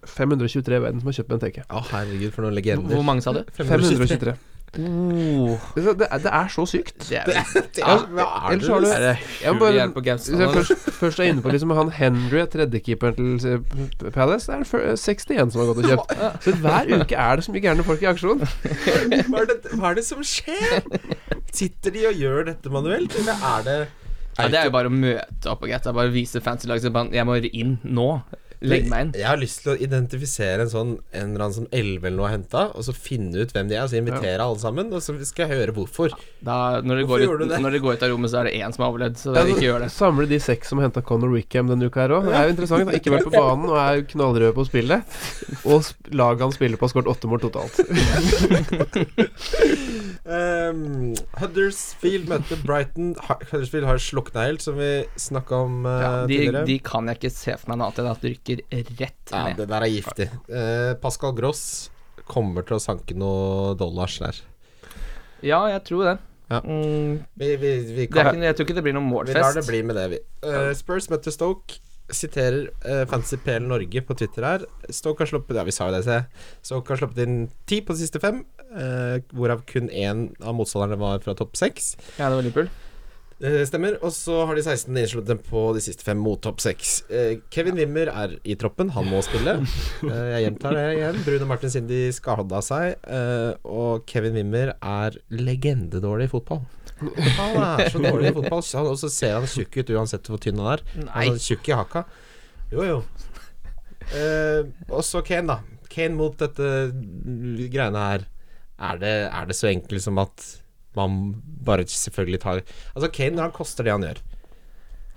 [0.07, 1.65] 523 i verden som har kjøpt Benteke.
[1.67, 2.95] Å, herregud, for noen legender.
[2.95, 3.41] Hvor mange sa du?
[3.57, 4.35] 523.
[4.77, 7.07] Oh, Det, det, er, det er så sykt.
[7.09, 7.25] det er,
[7.73, 8.03] det er
[8.51, 12.43] ellers har du- er det Jeg bare- først, først er inne på liksom han Henry,
[12.45, 16.43] tredjekeeperen til Palace, det er 61 som har gått og kjøpt.
[16.43, 18.39] Så hver uke er det så mye gærne folk i aksjon.
[18.45, 20.85] hva, er det, hva er det som skjer?
[21.51, 23.79] Sitter de og gjør dette manuelt, eller er det
[24.37, 25.83] Ja, det er jo bare å møte opp og greit.
[25.97, 28.21] Bare vise fancy-laget sitt at jeg må inn nå.
[28.59, 29.11] Legg meg inn.
[29.15, 32.27] Jeg har lyst til å identifisere en sånn En eller annen som elleve eller noe
[32.27, 34.99] har henta, og så finne ut hvem de er, og så invitere alle sammen, og
[35.05, 36.11] så skal jeg høre hvorfor.
[36.43, 37.59] Da, når, de Hvorfor går ut, det?
[37.63, 39.15] når de går ut av rommet, så er det én som har overlevd.
[39.21, 39.89] Så Ja, ikke gjør det.
[39.95, 42.27] Samle de seks som henta Conor Wickham denne uka her òg.
[42.27, 42.83] Det er jo interessant.
[42.83, 45.15] Han har ikke vært på banen og er knallrød på spillet.
[45.63, 45.87] Og
[46.19, 47.79] laget han spiller på, har skåret åtte mål totalt.
[50.29, 53.15] Um, Huddersfield møter Brighton.
[53.49, 56.65] Huddersfield har slukna helt, som vi snakka om uh, Ja, de, tidligere.
[56.69, 58.61] de kan jeg ikke se for meg noe annet enn at de rykker
[58.99, 60.29] rett ja, det der er giftig.
[60.51, 61.63] Uh, Pascal Gross
[62.29, 64.41] kommer til å sanke noe dollars der.
[65.41, 66.17] Ja, jeg tror det.
[66.49, 66.59] Ja.
[66.65, 69.27] Mm, Vi, vi, vi det er ikke, jeg tror ikke det blir noen Vi lar
[69.29, 69.69] det målfest.
[69.69, 70.19] bli med det, vi.
[70.45, 71.81] Uh, Spurs møtte Stoke.
[72.15, 74.67] Siterer uh, Fancypel Norge på Twitter her.
[74.89, 76.19] Stoke har sluppet Ja, vi sa jo det, se.
[76.65, 80.99] Stoke har sluppet inn ti på de siste fem, uh, hvorav kun én av motstanderne
[81.01, 81.95] var fra topp seks.
[82.17, 82.71] Ja, det var Liverpool.
[83.39, 83.95] Det stemmer.
[84.03, 86.99] Og så har de 16 innslåtte på de siste fem mot topp seks.
[87.07, 89.61] Uh, Kevin Wimmer er i troppen, han må spille.
[90.03, 91.21] Uh, jeg gjentar det igjen.
[91.27, 96.65] Bruno Martin Sindi skada seg, eh, og Kevin Wimmer er legendedårlig i fotball.
[96.99, 100.41] Han er så dårlig i fotball, han- og så ser han tjukk ut uansett hvor
[100.43, 100.83] tynn han er.
[101.07, 102.03] Altså, tjukk i haka.
[102.73, 102.97] Jo, jo.
[104.09, 105.85] Uh, og så Kane, da.
[105.89, 106.65] Kane mot dette
[107.73, 108.25] greiene her.
[108.79, 110.45] Er det, er det så enkelt som at
[110.95, 111.17] man
[111.67, 112.61] bare selvfølgelig tar
[112.95, 114.21] Altså, Kane, når han koster det han gjør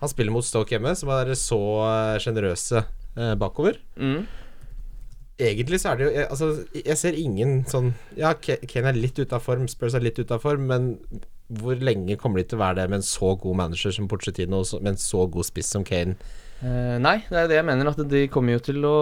[0.02, 3.78] Han spiller mot Stoke hjemme, som er så eh, sjenerøse uh, bakover.
[3.96, 4.24] Mm.
[5.42, 6.48] Egentlig så er det jo jeg, Altså,
[6.78, 10.36] jeg ser ingen sånn Ja, Kane er litt ute av form, Spurs er litt ute
[10.36, 10.92] av form, men
[11.52, 14.62] hvor lenge kommer de til å være det med en så god manager som Pochettino,
[14.80, 16.14] med en så god spiss som Kane?
[16.62, 17.90] Eh, nei, det er det jeg mener.
[17.90, 18.98] At de kommer jo til å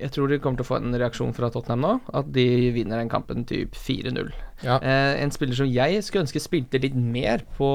[0.00, 1.92] Jeg tror de kommer til å få en reaksjon fra Tottenham nå.
[2.18, 4.32] At de vinner den kampen typ 4-0.
[4.66, 4.80] Ja.
[4.82, 7.70] Eh, en spiller som jeg skulle ønske spilte litt mer på,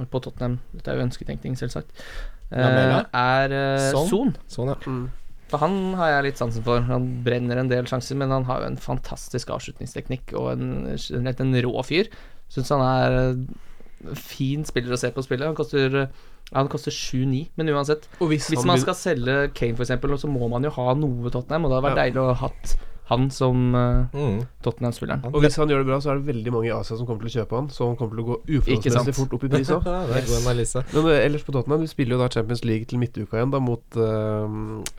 [0.00, 1.92] på Tottenham Dette er jo ønsketenkning, selvsagt.
[2.48, 4.32] Eh, er eh, Son?
[4.48, 4.72] Son.
[4.72, 4.78] Ja.
[4.88, 5.10] Mm.
[5.48, 6.82] For han har jeg litt sansen for.
[6.88, 11.60] Han brenner en del sjanser, men han har jo en fantastisk avslutningsteknikk og en, en
[11.64, 12.10] rå fyr.
[12.52, 15.48] Syns han er fin spiller å se på spillet.
[15.48, 16.08] Han koster
[16.54, 18.06] Han koster 7-9, men uansett.
[18.20, 21.70] Hvis, Hvis man skal selge Kane, eksempel, så må man jo ha noe Tottenham, og
[21.72, 22.04] det hadde vært Ja.
[22.06, 22.76] deilig å ha hatt
[23.08, 24.42] han som uh, Mm.
[24.64, 25.22] Tottenham-spilleren.
[25.32, 27.24] Og hvis han gjør det bra, så er det veldig mange i Asia som kommer
[27.24, 27.68] til å kjøpe han.
[27.72, 29.86] Så han kommer til å gå uforholdsmessig fort opp i pris òg.
[30.94, 33.60] Men eh, ellers på Tottenham, vi spiller jo da Champions League til midtuka igjen, da
[33.62, 34.44] mot uh,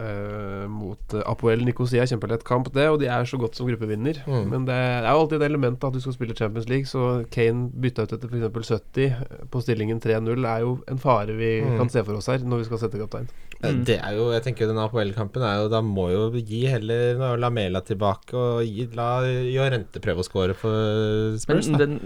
[0.02, 2.06] uh, Mot eh, Apoel Nikosia.
[2.10, 4.22] Kjempelett kamp, det, og de er så godt som gruppevinner.
[4.28, 4.48] Mm.
[4.54, 7.70] Men det er jo alltid et element at du skal spille Champions League, så Kane
[7.84, 8.74] bytta ut etter f.eks.
[8.80, 11.78] 70 på stillingen 3-0 er jo en fare vi Mm.
[11.80, 13.28] kan se for oss her når vi skal sette kaptein.
[13.60, 13.82] Eh, Mm.
[13.86, 17.18] Det er jo, jeg tenker jo den Apoel-kampen er jo Da må jo gi heller
[17.20, 22.00] Lamela Lamela tilbake og gi, la Jorente prøve å score for Spurs, Men den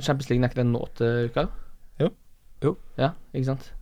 [0.00, 1.48] Champions League er ikke den nå til uka?
[2.00, 2.08] Jo.
[2.64, 2.76] Jo.
[2.96, 3.72] Ja, ikke sant.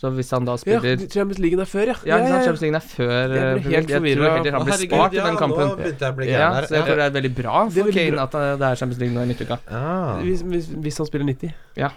[0.00, 1.94] Så hvis han da Ja, spiller Champions League er før, ja.
[2.08, 4.00] Ja, ikke sant, Champions League er før Jeg ble eh, helt forvirra.
[4.00, 5.60] Jeg tror heller han blir spart i den kampen.
[5.60, 7.94] Nå begynte jeg å bli Ja, så jeg tror det er veldig bra for veldig
[7.98, 8.24] Kane bra.
[8.24, 9.58] at eh, det er Champions League nå i midtuka.
[9.68, 10.22] Ah.
[10.24, 11.52] Hvis, hvis, hvis han spiller 90.
[11.82, 11.90] Ja.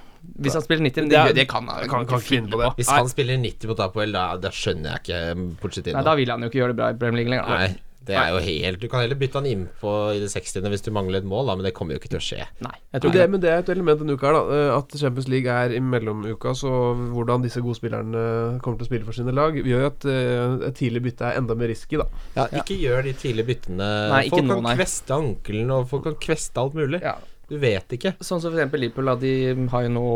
[0.43, 2.59] Hvis han spiller 90, men Det det, det kan han kan- kan ikke finne på
[2.59, 2.73] det.
[2.81, 5.95] Hvis han spiller 90 på Tapoel, da, da skjønner jeg ikke Pochettino.
[5.97, 7.47] Nei, da vil han jo ikke gjøre det bra i Premier League lenger.
[7.55, 7.71] Nei,
[8.07, 10.65] det er jo helt Du kan heller bytte han innpå i det 60.
[10.73, 12.47] hvis du mangler et mål, da, men det kommer jo ikke til å skje.
[12.65, 13.29] Nei, jeg Men tror det, det.
[13.31, 14.57] men det er et element denne uka her, da.
[14.57, 16.71] eh, At Champions League er i mellomuka, så
[17.15, 18.23] hvordan disse gode spillerne
[18.63, 21.39] kommer til å spille for sine lag, gjør jo at eh, et tidlig bytte er
[21.41, 22.09] enda mer risky, da.
[22.35, 23.91] Ja, ikke gjør de tidlige byttene.
[24.13, 27.01] Nei, ikke folk kan kveste ankelen, og folk kan kveste alt mulig.
[27.03, 27.15] Ja.
[27.49, 28.13] Du vet ikke.
[28.23, 29.33] Sånn som for eksempel Liverpool, da, de
[29.71, 30.07] har jo nå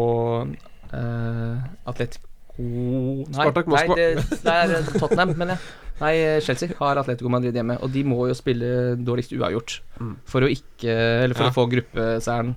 [0.94, 1.58] uh,
[1.92, 2.26] Atletico
[2.58, 3.96] Spartak Moskva.
[3.96, 5.76] Nei, det, det er Tottenham, mener jeg.
[6.02, 6.14] Nei,
[6.46, 10.12] Chelsea har Atletico Madrid hjemme, og de må jo spille dårligst uavgjort Mm.
[10.30, 10.92] for å ikke
[11.24, 11.50] Eller for Ja.
[11.50, 12.52] å få gruppeseieren.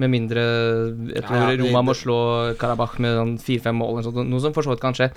[0.00, 0.42] Med mindre
[1.12, 2.16] Jeg tror Ja, ja, Roma må slå
[2.60, 5.10] Karabakh med sånn fire-fem mål, eller sånt, noe som for så vidt kan skje.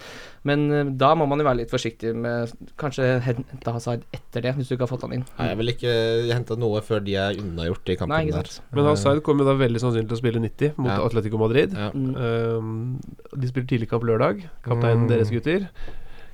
[0.49, 2.51] Men eh, da må man jo være litt forsiktig med
[2.81, 5.25] Kanskje hente Hazard etter det, hvis du ikke har fått han inn.
[5.37, 5.93] Nei, jeg vil ikke
[6.33, 8.51] hente noe før de er unnagjort i kampen Nei, der.
[8.75, 10.99] Men Hazard kommer da veldig sannsynlig til å spille 90 mot Ja.
[11.07, 11.73] Atletico Madrid.
[11.79, 11.89] Ja.
[11.95, 12.99] Um,
[13.31, 14.43] de spiller tidlig kamp lørdag.
[14.67, 15.11] Kapteinen Mm.
[15.13, 15.69] deres, gutter.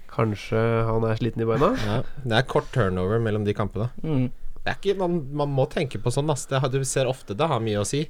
[0.10, 0.60] Kanskje
[0.90, 1.70] han er sliten i beina.
[1.90, 2.02] Ja.
[2.26, 3.92] Det er kort turnover mellom de kampene.
[4.04, 4.30] Mm.
[4.60, 6.44] Det er ikke, man, man må tenke på sånn, ass.
[6.50, 8.04] Det, du ser ofte det har mye å si.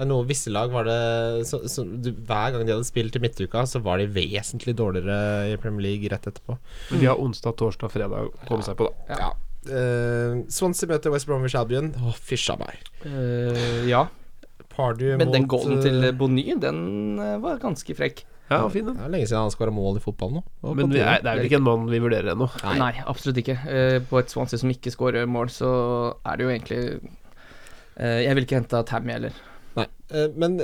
[0.00, 0.96] Det er noe Visse lag var det
[1.44, 5.50] så, så, du, Hver gang de hadde spilt i midtuka, så var de vesentlig dårligere
[5.52, 6.56] i Premier League rett etterpå.
[6.88, 9.20] Men de har onsdag, torsdag, fredag å komme seg på, da.
[9.20, 9.30] Ja.
[9.60, 11.92] Uh, Swansea møter West Bromwich Albion.
[12.00, 12.80] Å, fysja meg.
[13.04, 14.06] Uh, ja.
[14.72, 16.80] Pardew Men den mot, goalen eh, til Bonny, den
[17.20, 18.24] eh, var ganske frekk.
[18.50, 18.96] Ja, fin den.
[18.98, 20.40] Det er lenge siden han skåra mål i fotball nå.
[20.66, 22.48] Og Men er, det er vel ikke en mann vi vurderer ennå.
[22.64, 22.74] Nei.
[22.80, 22.90] Nei.
[23.12, 23.54] absolutt ikke.
[23.70, 25.70] Eh, på et Swansea som ikke skårer mål, så
[26.26, 29.38] er det jo egentlig eh, Jeg ville ikke henta Tammy heller.
[29.78, 29.86] Nei.
[30.10, 30.60] Eh, men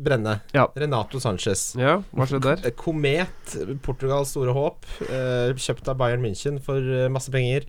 [0.00, 0.38] Brenne.
[0.56, 0.64] Ja.
[0.74, 1.74] Renato Sanchez.
[1.76, 2.70] Ja, hva skjedde der?
[2.70, 6.80] Eh, Komet, Portugals store håp, eh, kjøpt av Bayern München for
[7.12, 7.68] masse penger,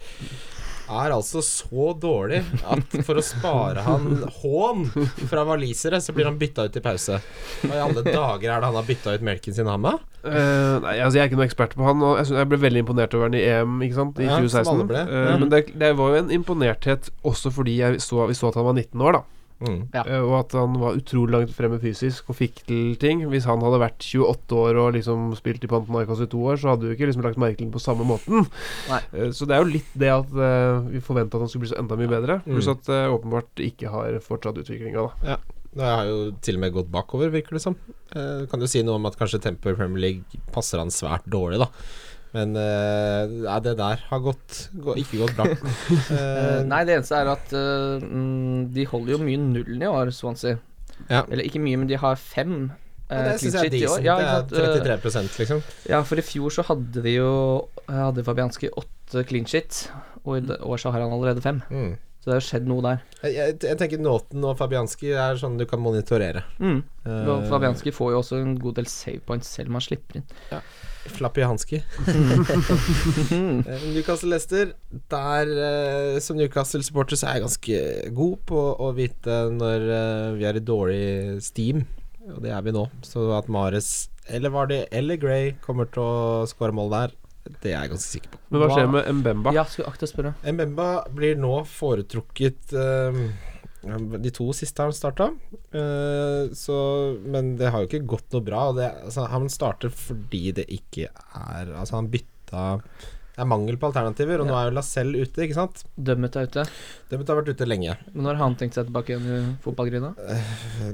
[0.91, 4.85] er altså så dårlig at for å spare han hån
[5.30, 7.19] fra walisere, så blir han bytta ut i pause.
[7.63, 10.07] Hva i alle dager er det han har bytta ut melken sin med?
[10.22, 12.03] Uh, nei, altså Jeg er ikke noen ekspert på han.
[12.05, 14.84] Og jeg, jeg ble veldig imponert over han i EM ikke sant, i Ja, 2016.
[14.91, 14.97] Uh.
[15.01, 18.59] Eh, Men det, det var jo en imponerthet også fordi jeg så, vi så at
[18.59, 19.23] han var 19 år, da.
[19.61, 19.81] Mm.
[19.93, 20.03] Ja.
[20.03, 23.23] Eh, og at han var utrolig langt fremme fysisk og fikk til ting.
[23.31, 26.73] Hvis han hadde vært 28 år og liksom spilt i Pantenarkas i to år, så
[26.73, 28.47] hadde du ikke liksom lagt merke til ham på samme måten.
[28.89, 29.01] Nei.
[29.13, 31.73] Eh, så det er jo litt det at eh, vi forventa at han skulle bli
[31.73, 32.41] så enda mye bedre.
[32.43, 32.53] Mm.
[32.55, 35.39] Pluss at det åpenbart ikke har fortsatt utviklinga, da.
[35.71, 37.77] Det har jo til og med gått bakover, virker det som.
[38.11, 41.27] Eh, kan du si noe om at kanskje tempoet i Premier League passer han svært
[41.31, 41.69] dårlig, da.
[42.31, 45.47] Men eh, ja, det der har gått, gå, ikke gått bra.
[46.11, 49.89] Eh, Eh, nei, det eneste er at eh, mm, de holder jo mye nullen i
[49.89, 50.57] år, Swansea.
[51.09, 51.23] Ja.
[51.27, 52.69] Eller ikke mye, men de har fem.
[53.09, 54.05] ja, eh, det syns jeg er decent.
[54.05, 54.15] Ja,
[54.47, 55.63] det Eh, er 33% liksom.
[55.91, 57.31] Ja, for i fjor så hadde vi jo
[57.91, 59.89] Hadde Fabianski åtte clean shit,
[60.23, 61.59] og i år så har han allerede fem.
[61.69, 61.97] Mm.
[62.21, 62.99] Så det har skjedd noe der.
[63.25, 66.43] Jeg, jeg, jeg tenker Nåten og Fabianski er sånn du kan monitorere.
[66.61, 66.83] Mm.
[67.03, 70.27] Uh, Fabianski får jo også en god del save points selv om han slipper inn.
[71.09, 71.81] Flappy Hanski.
[73.31, 74.73] Eh, Newcastle-Lester.
[75.11, 77.79] Der, eh, som Newcastle-supporter, så er jeg ganske
[78.15, 81.83] god på å vite når eh, vi er i dårlig steam,
[82.29, 82.85] og det er vi nå.
[83.05, 87.15] Så at Mares eller Vardy eller Gray kommer til å skåre mål der,
[87.61, 88.41] det er jeg ganske sikker på.
[88.49, 89.53] Men hva skjer med Mbemba?
[89.55, 90.33] Ja, skulle akte å spørre.
[90.45, 93.23] Mbemba blir nå foretrukket eh,
[93.81, 95.31] De to siste har han starta,
[95.73, 96.69] eh,
[97.25, 98.69] Men det har jo ikke gått noe bra.
[98.77, 102.65] Det, altså, han starter fordi det ikke er Altså, han bytta
[103.31, 105.81] Det er mangel på alternativer, og nå er jo Lacelle ute, ikke sant?
[105.95, 106.65] Dømmet er ute.
[107.09, 107.95] Dømmet har vært ute lenge.
[108.11, 110.11] Men når har han tenkt seg tilbake igjen i fotballgryna?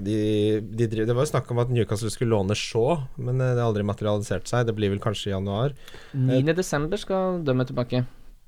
[0.05, 0.19] De,
[0.61, 3.63] de driver, det var jo snakk om at Newcastle skulle låne Shaw, men eh, det
[3.63, 4.69] har aldri materialisert seg.
[4.69, 5.75] Det blir vel kanskje i januar.
[6.13, 6.53] 9.
[6.55, 8.05] desember skal Dømmet tilbake.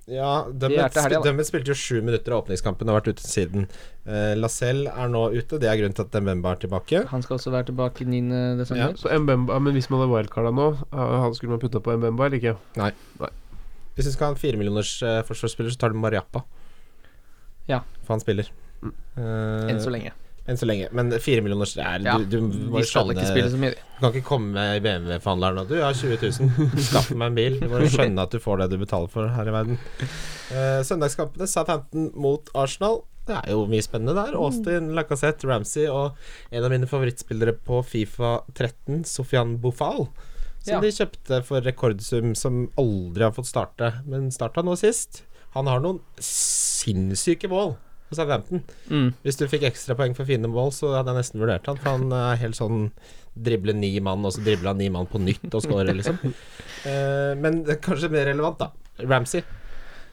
[0.10, 1.30] Ja, De Dummet, til helga, da.
[1.30, 3.68] Dummet spilte jo sju minutter av åpningskampen og har vært ute siden.
[4.08, 7.04] Uh, Lacelle er nå ute, det er grunnen til at Dembemba er tilbake.
[7.12, 8.22] Han skal også være tilbake 9.
[8.60, 8.96] desember.
[9.00, 12.42] Så Mbemba, men hvis man hadde wildcarda nå, han skulle man putta på Mbemba eller
[12.42, 12.56] ikke?
[12.80, 12.94] Nei
[13.98, 16.46] Hvis du skal ha en firemillioners uh, forsvarsspiller, så tar du Mariappa.
[17.70, 17.84] Ja.
[18.02, 18.50] For han spiller.
[18.82, 18.96] Mm.
[19.20, 20.16] Uh, Enn så lenge.
[20.50, 20.88] Enn så lenge.
[20.96, 22.40] Men firemillioners er Ja, du, du,
[22.72, 23.76] må jo ikke spille så mye.
[23.78, 27.38] Du kan ikke komme i BMW-forhandleren og Du jeg har 20 000, skaff meg en
[27.38, 27.60] bil.
[27.62, 29.78] Du må skjønne at du får det du betaler for her i verden.
[30.50, 33.04] Uh, søndagskampene, Southampton mot Arsenal.
[33.30, 34.38] Det er jo mye spennende der.
[34.40, 36.18] Austin, Lacassette, Ramsey og
[36.50, 40.08] en av mine favorittspillere på Fifa 13, Sofian Bofal.
[40.64, 40.80] Som Ja.
[40.82, 43.94] de kjøpte for rekordsum, som aldri har fått starte.
[44.10, 45.22] Men starta nå sist.
[45.54, 47.78] Han har noen sinnssyke mål
[48.10, 48.64] på Southampton.
[48.90, 49.12] Mm.
[49.24, 51.80] Hvis du fikk ekstrapoeng for fine mål, så hadde jeg nesten vurdert han.
[51.80, 52.90] For han er helt sånn
[53.40, 56.18] drible ni mann, og så dribler han ni mann på nytt og scorer, liksom.
[56.20, 59.06] uh, men det er kanskje mer relevant, da.
[59.06, 59.46] Ramsey.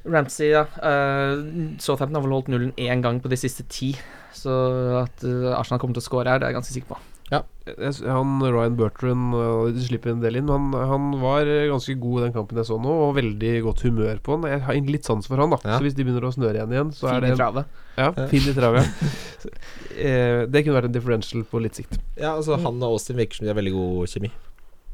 [0.07, 0.67] Ramsey, ja.
[0.79, 3.95] Uh, Southampton har vel holdt nullen én gang på de siste ti.
[4.37, 4.53] Så
[5.01, 6.99] at eh, Arsenal kommer til å score her, det er jeg ganske sikker på.
[7.33, 10.47] S- Han Ryan Bertrand uh, De slipper en del inn.
[10.53, 13.83] Han, han var eh, ganske god i den kampen jeg så nå, og veldig godt
[13.83, 14.47] humør på han.
[14.53, 15.59] Jeg har litt sans for han, da.
[15.65, 15.79] Ja.
[15.81, 17.73] Så hvis de begynner å snøre igjen igjen, så Fin er i det travet.
[17.99, 18.87] Ja, fin i travet.
[18.87, 19.51] ja.
[19.97, 21.99] eh, det kunne vært en differential på litt sikt.
[22.15, 24.31] Ja, altså Han og Austin virker som de har veldig god kjemi.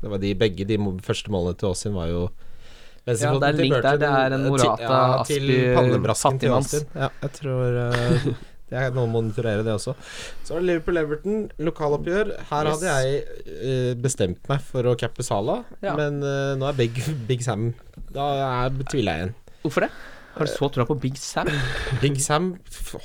[0.02, 2.22] Det var de Begge de første målene til Austin var jo
[3.06, 3.98] Ja, det er link der.
[4.00, 6.72] Det er en eh, Morata, ja, til Aspi, pannebrasken til fattigmanns.
[6.80, 6.88] Austin.
[7.04, 8.26] Ja, jeg tror eh,
[8.72, 9.92] Jeg må monitorere det også.
[10.46, 12.32] Så er det Liverpool-Everton, lokaloppgjør.
[12.50, 12.80] Her Yes.
[12.80, 13.22] hadde jeg
[13.52, 15.94] eh, bestemt meg for å cappe Sala, Ja.
[15.98, 16.96] men uh, nå er Big,
[17.28, 17.74] Big Sam
[18.14, 18.30] Da
[18.66, 19.34] er, tviler jeg igjen.
[19.62, 19.90] Hvorfor det?
[20.32, 21.50] Har du så troa på Big Sam
[22.02, 22.54] Big Sam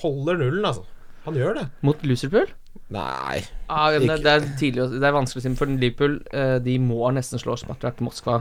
[0.01, 0.85] holder nullen, altså.
[1.27, 1.65] Han gjør det.
[1.83, 2.47] mot Lucerpool?
[2.93, 3.41] Nei.
[3.67, 6.77] Ah, ja, det, det er tidlig Det er vanskelig å si, for Liverpool eh, De
[6.79, 8.37] må nesten slå Spartak Moskva.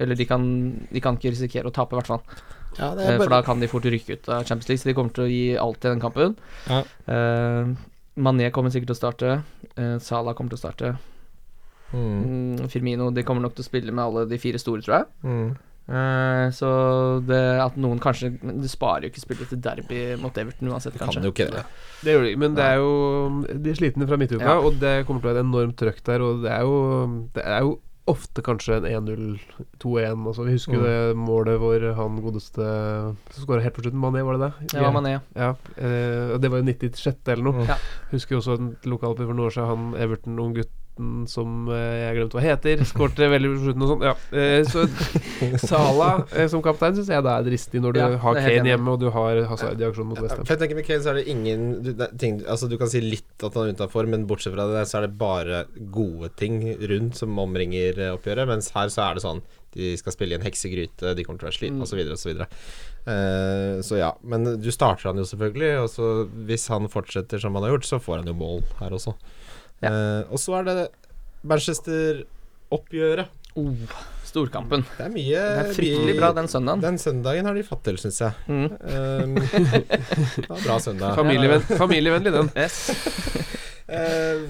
[0.00, 0.46] Eller de kan,
[0.88, 2.22] de kan ikke risikere å tape, i hvert fall.
[2.78, 4.94] Ja, det Eh, For da kan de fort rykke ut av Champions League, så de
[4.94, 6.36] kommer til å gi alt i den kampen.
[6.68, 6.82] Ja.
[7.08, 7.74] Uh,
[8.16, 9.42] Mané kommer sikkert til å starte.
[9.78, 10.96] Uh, Salah kommer til å starte.
[11.92, 15.00] mm, Mm, Firmino De kommer nok til å spille med alle de fire store, tror
[15.00, 15.06] jeg.
[15.24, 15.56] mm.
[15.90, 16.68] Eh, så
[17.26, 21.08] det at noen kanskje du sparer jo ikke spillet til derby mot Everton uansett, Kan
[21.08, 21.24] kanskje.
[21.24, 21.64] jo ikke det.
[22.04, 22.90] Det gjør de, men det er jo
[23.58, 24.60] De er slitne fra midtuka, Ja.
[24.60, 26.22] og det kommer til å være et enormt trøkk der.
[26.22, 27.80] Og det er jo Det er jo
[28.10, 29.38] ofte kanskje en 1-0,
[29.82, 30.88] 2-1 Altså, Vi husker jo Mm.
[30.90, 32.66] det målet hvor han godeste
[33.30, 34.74] som skåra helt på slutten, Mané, var det det?
[34.76, 35.20] Ja, var Mané.
[35.34, 37.28] Ja, eh, det var jo 96.
[37.28, 37.52] eller noe.
[37.62, 37.66] Mm.
[37.68, 37.76] Ja.
[38.12, 39.94] Husker jo også en lokaloppgjør for noen år siden, han
[41.00, 44.04] Everton-unggutten som eh, jeg glemte hva heter, skårte veldig på slutten og sånn.
[44.04, 44.14] Ja.
[44.32, 44.84] Eh, så
[45.70, 48.94] Sala eh, som kaptein syns jeg det er dristig når du Ja, har Kane hjemme
[48.94, 50.46] og du har Hazard i aksjon mot Westham.
[50.48, 53.02] Jeg tenker Med Kane så er det ingen du, det, ting, Altså Du kan si
[53.04, 56.62] litt at han er utafor, men bortsett fra det så er det bare gode ting
[56.90, 58.48] rundt som omringer oppgjøret.
[58.50, 61.46] Mens her så er det sånn de skal spille i en heksegryte, de kommer til
[61.46, 62.00] å være slitne osv.
[62.10, 62.40] osv.
[63.06, 64.08] Uh, så ja.
[64.26, 66.08] Men du starter han jo selvfølgelig, og så
[66.48, 69.14] hvis han fortsetter som han har gjort, så får han jo mål her også.
[69.80, 70.78] Eh, og så er det
[71.48, 73.36] Manchester-oppgjøret.
[73.58, 73.74] Oh,
[74.30, 74.84] storkampen.
[74.96, 76.82] Det er mye Det er fryktelig bra den søndagen.
[76.84, 78.32] Den søndagen har de fått til, syns jeg.
[78.46, 78.68] Mm.
[78.68, 79.38] Um,
[80.36, 81.14] det var bra søndag.
[81.18, 82.50] Familievenn, familievennlig, den.
[82.54, 82.76] Yes.
[83.96, 84.44] uh,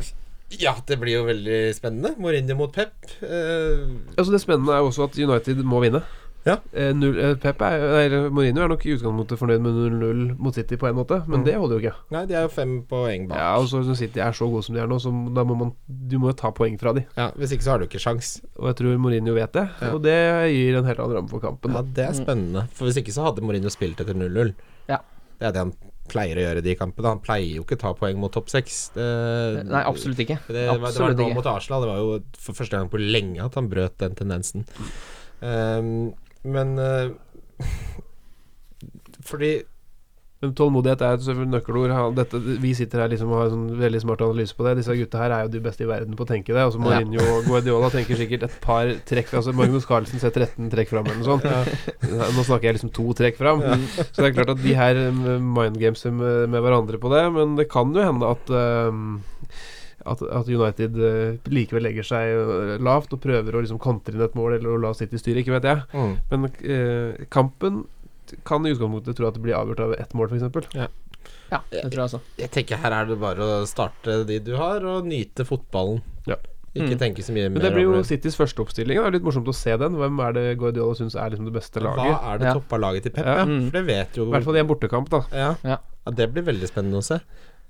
[0.60, 2.14] ja, det blir jo veldig spennende.
[2.20, 2.96] Mourinho mot Pep.
[3.22, 6.02] Uh, Altså Det spennende er jo også at United må vinne.
[6.46, 6.54] Ja.
[6.72, 10.54] Eh, null, eh, Pep er, nei, Mourinho er nok i utgangspunktet fornøyd med 0-0 mot
[10.56, 11.44] City på en måte, men Mm.
[11.44, 11.94] det holder jo ikke.
[12.10, 13.36] nei, de er jo fem poeng bak.
[13.38, 15.54] Ja, og så Når City er så gode som de er nå, så da må
[15.58, 15.72] man
[16.08, 18.66] Du må ta poeng fra de Ja, Hvis ikke så har du ikke sjans Og
[18.68, 19.92] jeg tror Mourinho vet det, Ja.
[19.92, 20.16] og det
[20.54, 21.70] gir en helt annen ramme for kampen.
[21.72, 21.88] Ja, Da.
[21.92, 22.68] Det er spennende.
[22.72, 24.54] For hvis ikke så hadde Mourinho spilt etter 0-0.
[24.88, 24.98] Ja.
[25.38, 25.72] Det er det han
[26.08, 27.04] pleier å gjøre i de kampene.
[27.06, 28.90] Han pleier jo ikke å ta poeng mot topp seks.
[28.94, 30.38] Det- Nei, absolutt ikke.
[30.48, 31.34] Det, var- det var Absolutt nå ikke.
[31.34, 31.80] mot Arsenal.
[31.82, 34.64] Det var jo for første gang på lenge at han brøt den tendensen.
[35.42, 36.14] Um,
[36.44, 37.10] men uh,
[39.30, 39.60] Fordi
[40.40, 41.92] Men tålmodighet er et nøkkelord.
[42.16, 44.70] Dette, vi sitter her liksom og har en sånn veldig smart analyse på det.
[44.78, 46.62] Disse gutta her er jo de beste i verden på å tenke det.
[46.64, 50.88] Altså Mourinho og Guardiola tenker sikkert et par trekk Altså Magnus Carlsen ser 13 trekk
[50.94, 51.44] fram eller noe sånt.
[52.08, 53.60] Nå snakker jeg liksom to trekk fram.
[53.98, 57.68] Så det er klart at de her mindgameser med, med hverandre på det, men det
[57.76, 59.18] kan jo hende at ehm,
[60.06, 64.22] at, at United eh, likevel legger seg eh, lavt og prøver å liksom kontre inn
[64.24, 65.82] et mål eller å la City styre, ikke vet jeg.
[65.92, 67.82] mm, Men eh, kampen
[68.46, 70.88] kan i utgangspunktet tro at det blir avgjort av ett mål, f.eks.
[71.50, 72.20] Ja, det tror jeg også.
[72.38, 76.00] Jeg tenker her er det bare å starte de du har, og nyte fotballen.
[76.30, 76.36] Ja.
[76.70, 76.98] Ikke Mm.
[77.00, 78.04] tenke så mye Men mer det blir jo det.
[78.06, 78.94] Citys første oppstilling.
[79.00, 79.96] Det er litt morsomt å se den.
[79.98, 82.14] Hvem er det Guardiola syns er liksom det beste laget?
[82.14, 82.52] Hva er det Ja.
[82.54, 83.26] toppa laget til Pep?
[83.26, 83.34] Ja.
[83.40, 83.44] Ja.
[83.44, 83.64] Mm.
[83.64, 85.20] For det vet jo I hvert fall i en bortekamp, da.
[85.34, 85.48] ja.
[85.66, 85.78] Ja.
[86.06, 87.18] ja, det blir veldig spennende å se.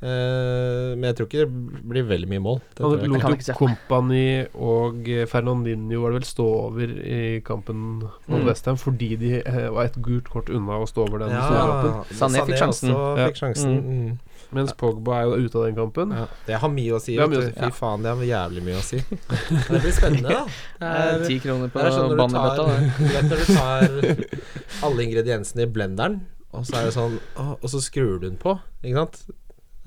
[0.01, 2.61] Eh, men jeg tror ikke det blir veldig mye mål.
[2.73, 3.57] Det Han lot jo se.
[3.59, 4.23] Kompani
[4.57, 8.47] og eh, Fernandinho var det vel stå over i kampen mot Mm.
[8.47, 12.05] Westham fordi de eh, var et gult kort unna å stå over den Ja.
[12.17, 12.95] Sané fikk sjansen.
[12.95, 13.27] også Ja.
[13.29, 13.77] fikk sjansen.
[13.85, 14.19] Mm.
[14.53, 16.11] Mens Pogba er jo ute av den kampen.
[16.17, 16.27] Ja.
[16.47, 17.17] Det har mye å si.
[17.19, 17.53] Mye å si.
[17.61, 18.99] Fy faen, det har jævlig mye å si.
[19.71, 20.41] Det blir spennende,
[20.81, 21.21] da.
[21.29, 22.65] Ti kroner på bannebøtta.
[23.29, 26.23] når du tar alle ingrediensene i blenderen,
[26.53, 29.21] og så er det sånn Og så skrur du den på, ikke sant?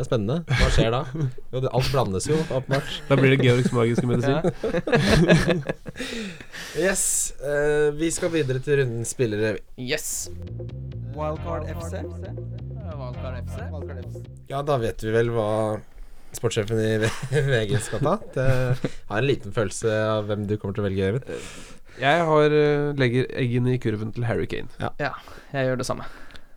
[0.03, 0.43] Det er spennende.
[0.59, 0.99] Hva skjer da?
[1.53, 2.89] Jo, det, alt blandes jo, åpenbart.
[3.07, 4.43] Da blir det Georgs magiske medisin.
[6.73, 7.03] Yes.
[7.37, 9.59] Uh, vi skal videre til rundens spillere.
[9.77, 10.27] Yes.
[11.13, 12.01] Wildcard FC.
[12.01, 14.25] Wildcard FC.
[14.49, 15.47] Ja, da vet vi vel hva
[16.33, 16.97] sportssjefen i
[17.45, 18.17] VG skal ta.
[18.33, 18.49] Det
[18.81, 21.31] har en liten følelse av hvem du kommer til å velge, Øyvind.
[22.01, 24.67] Jeg har, eh, legger eggene i kurven til Harry Kane.
[24.81, 25.13] Ja,
[25.53, 26.09] jeg gjør det samme.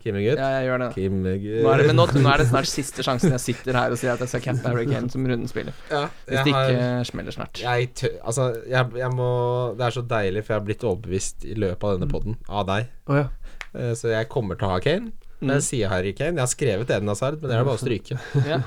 [0.03, 0.21] Kim er.
[0.37, 0.89] Ja, jeg gjør det.
[0.95, 1.17] Kim.
[1.23, 1.31] Nå
[1.73, 4.13] er det, men nå, nå er det snart siste sjansen jeg sitter her og sier
[4.13, 5.73] at jeg skal cappe Harry Kane som runden spiller.
[5.91, 7.61] ja, Hvis det ikke smeller snart.
[7.63, 8.07] Jeg tø...
[8.23, 9.29] Altså, jeg, jeg må
[9.77, 12.67] Det er så deilig, for jeg har blitt overbevist i løpet av denne poden av
[12.69, 12.91] deg.
[13.07, 13.27] Oh, ja.
[13.73, 15.11] Eh, Så jeg kommer til å ha Kane.
[15.39, 15.67] Men jeg Mm.
[15.67, 16.33] sier Harry Kane.
[16.33, 18.15] Jeg har skrevet Eden Hazard, men det er bare å stryke.
[18.49, 18.57] Ja.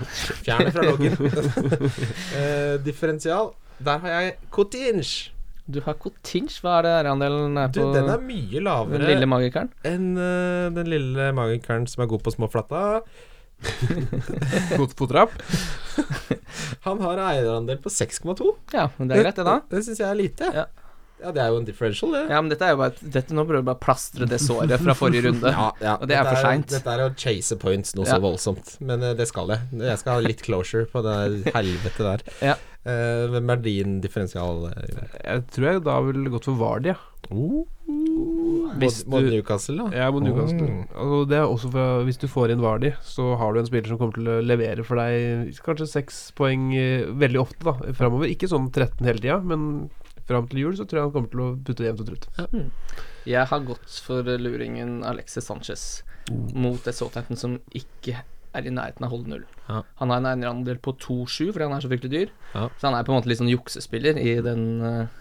[0.45, 1.17] Fjern det fra loggen.
[1.19, 3.55] uh, differensial.
[3.83, 5.31] Der har jeg Coutinge.
[5.71, 6.53] Du har Coutinge.
[6.65, 9.71] Hva er det R-andelen er Du, på den er mye lavere den lille magikeren?
[9.87, 13.01] enn eh, den lille magikeren som er god på små flatta.
[14.77, 15.33] på fotrapp.
[16.87, 18.53] Han har eierandel på 6,2.
[18.73, 19.59] Ja, men det er greit, det, da.
[19.71, 20.53] Det syns jeg er lite.
[20.55, 20.69] Ja.
[21.21, 22.23] Ja, det er jo en differential, det.
[22.33, 24.73] Ja, men dette er jo bare dette Nå prøver du bare å plastre det såret
[24.81, 25.51] fra forrige runde.
[25.59, 25.95] Ja, ja.
[26.01, 26.71] Og det er Dette for seint.
[26.73, 28.15] Dette er å chase points noe Ja.
[28.17, 28.71] så voldsomt.
[28.81, 29.67] Men eh, det skal jeg.
[29.85, 31.19] Jeg skal ha litt closure på det
[31.53, 32.25] helvete der.
[32.41, 32.57] Ja.
[32.89, 34.63] Eh, hvem er din differensial?
[34.73, 36.99] eh, Jeg tror jeg da ville gått for Vardy, ja.
[38.81, 39.99] Hvis Mot, Newcastle, da?
[40.01, 40.65] Ja, mot Newcastle.
[40.67, 40.87] Mm.
[40.95, 43.93] Altså, det er også for, hvis du får inn Vardy, så har du en spiller
[43.93, 48.31] som kommer til å levere for deg kanskje seks poeng eh, veldig ofte da framover.
[48.33, 49.91] Ikke sånn 13 hele tida, men
[50.31, 52.29] fram til jul så tror jeg han kommer til å putte det jevnt og trutt.
[53.29, 55.87] Jeg har gått for luringen Alexis Sanchez
[56.31, 58.21] mot et Southampton som ikke
[58.57, 59.47] er i nærheten av å holde null.
[59.69, 59.83] Ja.
[60.01, 62.35] Han har en eierandel på 2-7 fordi han er så fryktelig dyr.
[62.55, 62.67] Ja.
[62.81, 65.17] Så han er på en måte litt sånn juksespiller i den eh,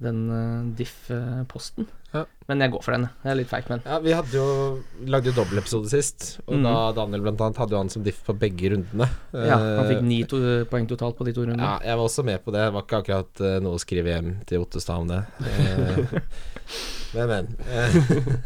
[0.00, 1.84] Den uh, diff-posten.
[2.10, 2.24] Ja.
[2.50, 3.04] Men jeg går for den.
[3.06, 3.30] jeg.
[3.30, 4.46] Er litt feig, men Ja, vi hadde jo
[5.06, 6.64] lagde jo dobbeltepisode sist, og mm.
[6.66, 9.06] da Daniel blant annet hadde jo han som diff på begge rundene.
[9.36, 11.62] ja, han fikk Eh, ni to poeng totalt på de to rundene.
[11.62, 12.64] Ja, jeg var også med på det.
[12.66, 15.20] Det var ikke akkurat uh, noe å skrive hjem til Ottestad om det.
[15.46, 16.18] Eh,
[17.14, 17.52] men, men.
[17.70, 17.96] Eh,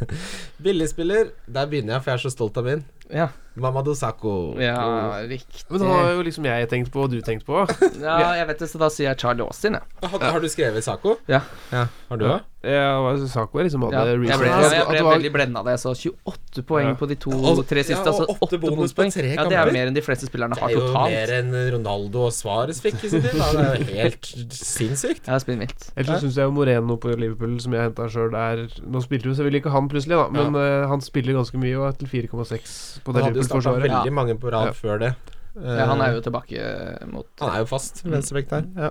[0.64, 2.84] Billigspiller, der begynner jeg, for jeg er så stolt av min.
[3.12, 3.28] Ja,
[3.60, 4.56] Mamadou Sakho.
[4.60, 4.80] ja
[5.28, 5.66] riktig.
[5.70, 7.64] Men det har jo liksom jeg tenkt på, og du tenkt på.
[8.00, 10.10] Ja, jeg vet det, så da sier jeg Charlie Austin, jeg.
[10.10, 11.18] Har, har du skrevet Sakho?
[11.30, 11.44] Ja.
[11.72, 11.86] ja.
[12.10, 12.40] Har du Ja.
[12.40, 12.50] òg?
[12.64, 15.58] Ja, hva- Saco er liksom hadde Ja, jeg ble, jeg, jeg ble var- veldig blenda
[15.60, 15.72] av det.
[15.76, 15.92] Jeg så
[16.24, 16.94] 28 poeng Ja.
[16.94, 17.92] på de to Og- tre siste.
[17.92, 19.10] ja, og altså åtte åtte bonuspoeng.
[19.34, 21.10] Ja, det er mer enn de fleste spillerne Det er jo totalt.
[21.10, 23.32] mer enn Ronaldo og Svares fikk i sin tid.
[23.32, 24.24] Det er jo helt
[24.54, 25.26] sinnssykt.
[25.28, 25.90] Ja, spinnvilt.
[25.96, 26.28] Ellers ja.
[26.28, 29.62] syns jeg jo Moreno på Liverpool, som jeg henta sjøl, er Nå spilte jo selvfølgelig
[29.64, 33.12] ikke han plutselig, da, men uh, han spiller ganske mye og er til 4,6 på
[33.12, 33.90] det Han hadde jo starta Liverpool-forsvaret.
[33.90, 34.72] veldig mange på rad Ja.
[34.72, 35.14] før det.
[35.54, 38.64] Ja, han er Eh, jo tilbake mot Han er jo fast venstrebekk der.
[38.76, 38.90] Ja.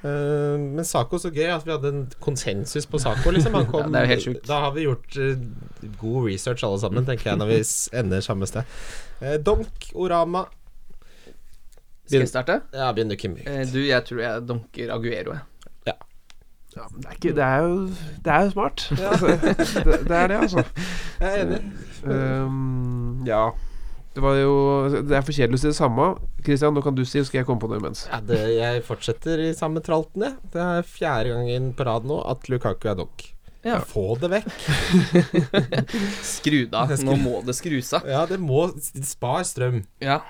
[0.00, 3.32] Eh, men Saco så gøy at vi hadde en konsensus på Saco.
[3.34, 3.54] Liksom.
[3.58, 4.46] Han kom, Ja, det er jo helt sjukt.
[4.48, 5.34] Da har vi gjort uh,
[6.00, 7.60] god research alle sammen, tenker jeg, når vi
[8.00, 8.78] ender samme sted.
[9.20, 10.46] Uh, Donk, Orama
[12.06, 12.60] Skal jeg starte?
[12.74, 13.44] Ja, begynner Kimmy.
[13.46, 15.46] Eh, Du, jeg tror jeg donker Aguero, jeg.
[16.76, 17.78] Ja, men det, er ikke, det, er jo,
[18.24, 18.82] det er jo smart.
[18.94, 19.10] Ja.
[19.90, 20.62] det, det er det, altså.
[21.18, 21.58] Jeg er enig.
[22.06, 23.48] Um, ja.
[24.10, 24.54] Det var jo
[25.06, 26.06] Det er for kjedelig å si det samme.
[26.42, 28.06] Christian, nå kan du si, så skal jeg komme på noe imens.
[28.10, 30.38] Ja, det, jeg fortsetter i samme tralten, jeg.
[30.54, 33.30] Det er fjerde gangen på rad nå at Lukaku er donk.
[33.62, 33.76] Ja.
[33.84, 34.48] Få det vekk.
[36.24, 36.94] Skru da av.
[37.04, 38.08] Nå må det skrus av.
[38.08, 38.70] Ja, det må
[39.04, 39.82] Spar strøm.
[40.00, 40.22] Ja.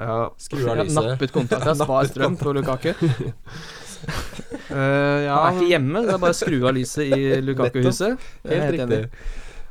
[0.00, 0.16] Ja.
[0.42, 0.98] Skru av lyset.
[0.98, 2.90] Napp ut kontakta, spar strøm på Lukaku.
[2.90, 3.06] uh,
[4.74, 8.28] ja, Han er ikke hjemme, det er bare å skru av lyset i Lukaku-huset.
[8.50, 9.00] Helt riktig.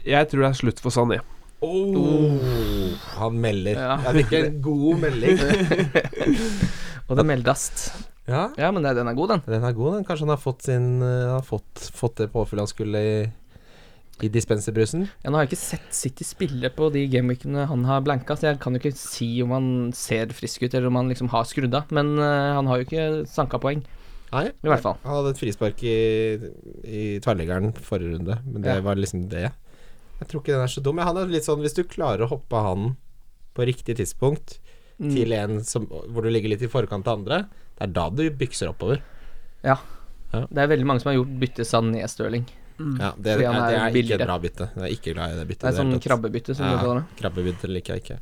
[0.07, 1.19] jeg tror det er slutt for Sané.
[1.61, 3.77] Oh, han melder.
[3.77, 3.97] Ja.
[4.07, 5.41] Jeg fikk en god melding.
[7.11, 7.83] Og det meldast.
[8.29, 9.41] Ja, Ja, men den er god, den.
[9.49, 10.05] den er god, den.
[10.07, 13.15] Kanskje han har fått sin uh, Har fått, fått det påfyllet han skulle i,
[14.25, 15.07] i dispenserbrusen.
[15.23, 18.51] Ja, nå har jeg ikke sett City spille på de gameweekene han har blanka, så
[18.51, 19.67] jeg kan jo ikke si om han
[19.97, 21.89] ser frisk ut, eller om han liksom har skrudd av.
[21.93, 23.83] Men uh, han har jo ikke sanka poeng,
[24.31, 24.95] Nei, i hvert fall.
[25.03, 25.95] Han hadde et frispark i,
[26.87, 28.85] i tverrleggeren forrige runde, men det Ja.
[28.85, 29.49] var liksom det.
[30.21, 30.99] Jeg tror ikke den er så dum.
[31.01, 32.91] Han er litt sånn Hvis du klarer å hoppe han
[33.57, 34.59] på riktig tidspunkt
[35.01, 35.09] Mm.
[35.15, 37.37] til en som, hvor du ligger litt i forkant av andre,
[37.79, 38.99] det er da du bykser oppover.
[39.65, 39.79] Ja
[40.31, 42.45] Det er veldig mange som har gjort bytte Sané Stirling.
[42.77, 44.67] Ja, det, er, er det er ikke et bra bytte.
[44.77, 45.65] Jeg er ikke glad i det byttet.
[45.65, 46.71] Det er sånn krabbebytte, som Ja.
[46.71, 47.17] du kaller det.
[47.19, 48.19] Krabbebytte liker jeg ikke.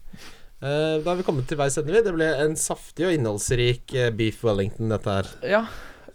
[0.64, 1.92] Uh, da har vi kommet til veis ende.
[1.92, 2.02] vi.
[2.02, 5.30] Det ble en saftig og innholdsrik eh, beef wellington, dette her.
[5.48, 5.62] Ja.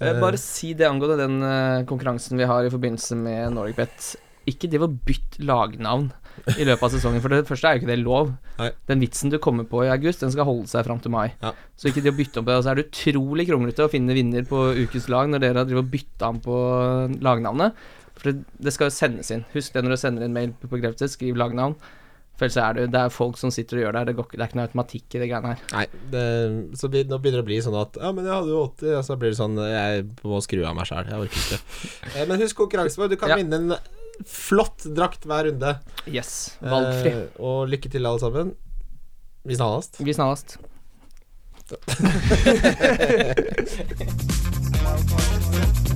[0.01, 4.15] Uh, Bare si det angående den konkurransen vi har i forbindelse med NorgBet.
[4.51, 6.11] Ikke driv og bytt lagnavn
[6.59, 7.23] i løpet av sesongen.
[7.25, 8.33] For det første er jo ikke det lov.
[8.59, 8.71] Nei.
[8.91, 11.29] Den vitsen du kommer på i august, den skal holde seg fram til mai.
[11.41, 11.53] Ja.
[11.79, 12.59] Så ikke driv å bytte om på det.
[12.61, 15.69] Og så er det utrolig kronglete å finne vinner på ukens lag når dere har
[15.71, 16.59] drevet og bytta om på
[17.25, 17.77] lagnavnet.
[18.15, 19.45] For det, det skal jo sendes inn.
[19.55, 21.79] Husk det når du sender en mail på bekreftelse, skriv lagnavn.
[22.35, 24.07] For ellers er det, det er folk som sitter og gjør det her.
[24.11, 25.61] Det, det er ikke noe automatikk i det greiene her.
[25.71, 26.23] Nei, det,
[26.81, 28.95] så vi, nå begynner det å bli sånn at Ja, men jeg hadde jo 80,
[28.99, 31.13] og så blir det sånn Jeg må skru av meg sjæl.
[31.13, 31.61] Jeg orker ikke.
[32.15, 33.13] Eh, men husk konkurransen vår.
[33.15, 33.39] Du kan Ja.
[33.39, 33.77] vinne en
[34.27, 35.79] flott drakt hver runde.
[36.07, 37.11] Yes, eh, valgfri.
[37.13, 38.55] Eh, og lykke til, alle sammen.
[39.45, 40.01] Vi snarest.
[40.01, 40.59] Vi snarest.